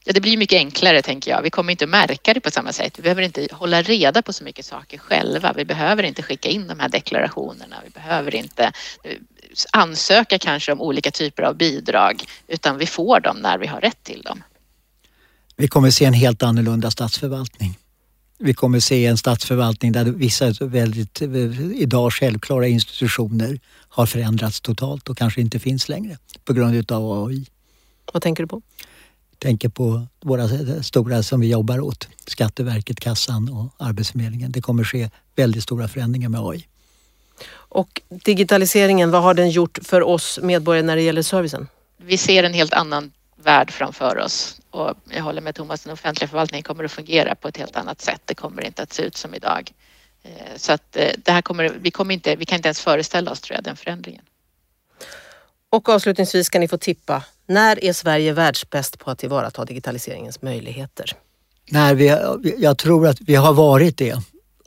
Ja, 0.04 0.14
det 0.14 0.22
blir 0.22 0.38
mycket 0.38 0.58
enklare 0.58 1.02
tänker 1.02 1.32
jag. 1.32 1.42
Vi 1.42 1.50
kommer 1.50 1.72
inte 1.72 1.88
märka 1.88 2.34
det 2.34 2.40
på 2.40 2.52
samma 2.52 2.72
sätt. 2.72 3.00
Vi 3.00 3.02
behöver 3.02 3.22
inte 3.22 3.48
hålla 3.52 3.82
reda 3.82 4.22
på 4.22 4.34
så 4.34 4.44
mycket 4.44 4.66
saker 4.66 4.98
själva. 4.98 5.54
Vi 5.54 5.66
behöver 5.66 6.04
inte 6.04 6.24
skicka 6.24 6.50
in 6.50 6.68
de 6.68 6.80
här 6.80 6.90
deklarationerna. 6.90 7.76
Vi 7.84 7.90
behöver 7.90 8.36
inte 8.36 8.64
eh, 9.04 9.18
ansöka 9.72 10.40
kanske 10.40 10.72
om 10.72 10.82
olika 10.82 11.12
typer 11.12 11.44
av 11.44 11.58
bidrag 11.58 12.24
utan 12.48 12.78
vi 12.78 12.86
får 12.86 13.20
dem 13.20 13.38
när 13.38 13.58
vi 13.58 13.68
har 13.68 13.82
rätt 13.82 14.04
till 14.04 14.22
dem. 14.22 14.44
Vi 15.60 15.68
kommer 15.68 15.92
se 15.92 16.06
en 16.06 16.14
helt 16.14 16.44
annorlunda 16.44 16.92
statsförvaltning. 16.92 17.78
Vi 18.38 18.54
kommer 18.54 18.80
se 18.80 19.06
en 19.06 19.18
statsförvaltning 19.18 19.92
där 19.92 20.06
vissa 20.06 20.52
väldigt 20.62 21.22
idag 21.76 22.14
självklara 22.14 22.68
institutioner 22.68 23.60
har 23.90 24.06
förändrats 24.06 24.62
totalt 24.62 25.10
och 25.10 25.18
kanske 25.18 25.42
inte 25.42 25.60
finns 25.60 25.90
längre 25.90 26.18
på 26.46 26.54
grund 26.54 26.92
av 26.92 27.26
AI. 27.26 27.46
Vad 28.14 28.22
tänker 28.22 28.44
du 28.44 28.48
på? 28.48 28.62
tänker 29.38 29.70
på 29.70 30.08
våra 30.22 30.48
stora 30.84 31.24
som 31.24 31.40
vi 31.40 31.48
jobbar 31.48 31.80
åt, 31.80 32.08
Skatteverket, 32.28 33.00
kassan 33.00 33.50
och 33.50 33.88
Arbetsförmedlingen. 33.88 34.52
Det 34.52 34.62
kommer 34.62 34.84
ske 34.84 35.10
väldigt 35.36 35.64
stora 35.64 35.88
förändringar 35.88 36.30
med 36.30 36.42
AI. 36.42 36.68
Och 37.52 38.02
digitaliseringen, 38.10 39.12
vad 39.12 39.24
har 39.24 39.34
den 39.34 39.50
gjort 39.50 39.80
för 39.82 40.02
oss 40.02 40.40
medborgare 40.44 40.86
när 40.86 40.96
det 40.96 41.02
gäller 41.02 41.22
servicen? 41.22 41.68
Vi 41.98 42.18
ser 42.18 42.44
en 42.44 42.54
helt 42.54 42.74
annan 42.74 43.12
värld 43.44 43.72
framför 43.72 44.18
oss 44.18 44.59
och 44.72 44.98
jag 45.10 45.24
håller 45.24 45.42
med 45.42 45.56
Thomas, 45.56 45.82
den 45.82 45.94
offentliga 45.94 46.28
förvaltningen 46.28 46.64
kommer 46.64 46.84
att 46.84 46.92
fungera 46.92 47.36
på 47.36 47.48
ett 47.48 47.58
helt 47.58 47.76
annat 47.76 48.02
sätt. 48.02 48.22
Det 48.26 48.36
kommer 48.36 48.66
inte 48.66 48.84
att 48.84 48.94
se 48.94 49.04
ut 49.04 49.18
som 49.18 49.36
idag. 49.36 49.72
Eh, 50.24 50.32
så 50.56 50.72
att 50.72 50.96
eh, 50.98 51.08
det 51.18 51.32
här 51.32 51.42
kommer, 51.42 51.70
vi, 51.82 51.92
kommer 51.92 52.14
inte, 52.14 52.36
vi 52.36 52.46
kan 52.46 52.56
inte 52.56 52.68
ens 52.68 52.82
föreställa 52.82 53.32
oss 53.32 53.42
tror 53.42 53.56
jag, 53.56 53.64
den 53.64 53.76
förändringen. 53.76 54.22
Och 55.70 55.90
avslutningsvis 55.90 56.48
ska 56.48 56.60
ni 56.60 56.68
få 56.68 56.78
tippa. 56.78 57.24
När 57.46 57.84
är 57.84 57.94
Sverige 57.94 58.34
världsbäst 58.34 59.00
på 59.00 59.12
att 59.12 59.20
tillvarata 59.20 59.66
digitaliseringens 59.66 60.42
möjligheter? 60.42 61.12
När 61.72 61.96
vi, 61.96 62.08
jag 62.58 62.78
tror 62.78 63.08
att 63.08 63.22
vi 63.22 63.36
har 63.36 63.54
varit 63.54 63.98
det 63.98 64.16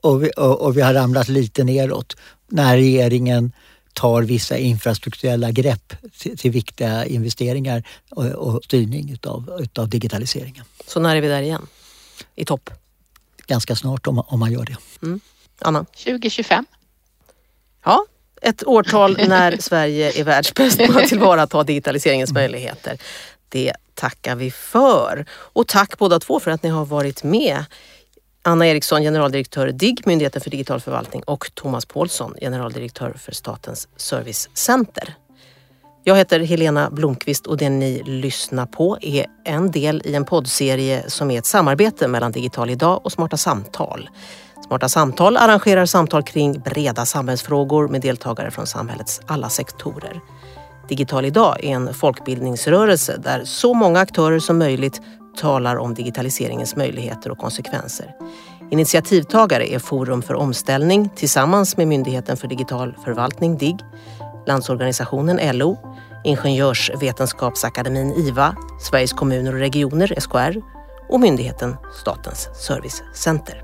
och 0.03 0.25
vi, 0.25 0.31
och, 0.37 0.61
och 0.61 0.77
vi 0.77 0.81
har 0.81 0.95
ramlat 0.95 1.29
lite 1.29 1.65
neråt. 1.65 2.17
När 2.49 2.77
regeringen 2.77 3.53
tar 3.93 4.23
vissa 4.23 4.59
infrastrukturella 4.59 5.51
grepp 5.51 5.93
till, 6.19 6.39
till 6.39 6.51
viktiga 6.51 7.05
investeringar 7.07 7.83
och, 8.11 8.25
och 8.25 8.65
styrning 8.65 9.13
utav, 9.13 9.59
utav 9.61 9.89
digitaliseringen. 9.89 10.65
Så 10.87 11.01
när 11.01 11.17
är 11.17 11.21
vi 11.21 11.29
där 11.29 11.43
igen? 11.43 11.67
I 12.35 12.45
topp? 12.45 12.71
Ganska 13.47 13.77
snart 13.77 14.07
om, 14.07 14.19
om 14.19 14.41
man 14.41 14.53
gör 14.53 14.65
det. 14.65 14.77
Mm. 15.03 15.21
Anna? 15.59 15.85
2025. 15.85 16.67
Ja, 17.85 18.05
ett 18.43 18.67
årtal 18.67 19.17
när 19.29 19.57
Sverige 19.61 20.21
är 20.21 20.25
världsbäst 20.25 20.79
på 20.79 20.99
att 20.99 21.09
tillvarata 21.09 21.63
digitaliseringens 21.63 22.33
möjligheter. 22.33 22.99
Det 23.49 23.73
tackar 23.95 24.37
vi 24.37 24.51
för. 24.51 25.27
Och 25.31 25.69
tack 25.69 25.99
båda 25.99 26.21
två 26.21 26.41
för 26.41 26.51
att 26.51 26.63
ni 26.63 26.69
har 26.69 26.85
varit 26.85 27.23
med. 27.23 27.65
Anna 28.45 28.67
Eriksson, 28.67 29.03
generaldirektör 29.03 29.73
DIGG, 29.73 30.07
Myndigheten 30.07 30.41
för 30.41 30.51
digital 30.51 30.81
förvaltning 30.81 31.23
och 31.23 31.51
Thomas 31.55 31.87
Paulsson, 31.87 32.35
generaldirektör 32.41 33.15
för 33.19 33.33
Statens 33.33 33.89
servicecenter. 33.97 35.15
Jag 36.05 36.17
heter 36.17 36.41
Helena 36.41 36.91
Blomqvist 36.91 37.47
och 37.47 37.57
det 37.57 37.71
ni 37.71 38.03
lyssnar 38.05 38.67
på 38.67 38.99
är 39.01 39.27
en 39.45 39.71
del 39.71 40.03
i 40.05 40.15
en 40.15 40.25
poddserie 40.25 41.11
som 41.11 41.31
är 41.31 41.39
ett 41.39 41.47
samarbete 41.47 42.09
mellan 42.09 42.33
Digital 42.33 42.71
idag 42.71 43.01
och 43.05 43.13
Smarta 43.13 43.37
Samtal. 43.37 44.11
Smarta 44.67 44.89
Samtal 44.89 45.37
arrangerar 45.37 45.87
samtal 45.87 46.23
kring 46.23 46.61
breda 46.61 47.07
samhällsfrågor 47.07 47.89
med 47.89 48.01
deltagare 48.01 48.51
från 48.51 48.67
samhällets 48.67 49.21
alla 49.27 49.49
sektorer. 49.49 50.21
Digital 50.89 51.25
idag 51.25 51.65
är 51.65 51.69
en 51.69 51.95
folkbildningsrörelse 51.95 53.17
där 53.17 53.45
så 53.45 53.75
många 53.75 54.01
aktörer 54.01 54.39
som 54.39 54.59
möjligt 54.59 55.01
talar 55.37 55.77
om 55.77 55.95
digitaliseringens 55.95 56.77
möjligheter 56.77 57.31
och 57.31 57.39
konsekvenser. 57.39 58.15
Initiativtagare 58.71 59.73
är 59.73 59.79
Forum 59.79 60.23
för 60.23 60.35
omställning 60.35 61.09
tillsammans 61.17 61.77
med 61.77 61.89
Myndigheten 61.89 62.37
för 62.37 62.49
digital 62.49 62.97
förvaltning, 63.05 63.59
DIGG, 63.59 63.81
Landsorganisationen, 64.47 65.59
LO, 65.59 65.79
Ingenjörsvetenskapsakademin, 66.25 68.13
IVA, 68.13 68.57
Sveriges 68.81 69.13
kommuner 69.13 69.53
och 69.53 69.59
regioner, 69.59 70.15
SKR 70.21 70.61
och 71.09 71.21
myndigheten 71.21 71.77
Statens 72.01 72.49
servicecenter. 72.67 73.63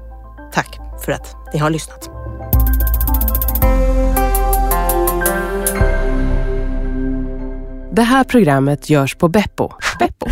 Tack 0.53 0.79
för 1.05 1.13
att 1.13 1.37
ni 1.53 1.59
har 1.59 1.71
lyssnat. 1.71 2.11
Det 7.93 8.03
här 8.03 8.25
programmet 8.25 8.91
görs 8.91 9.15
på 9.15 9.29
Beppo. 9.29 9.71
Beppo. 9.99 10.27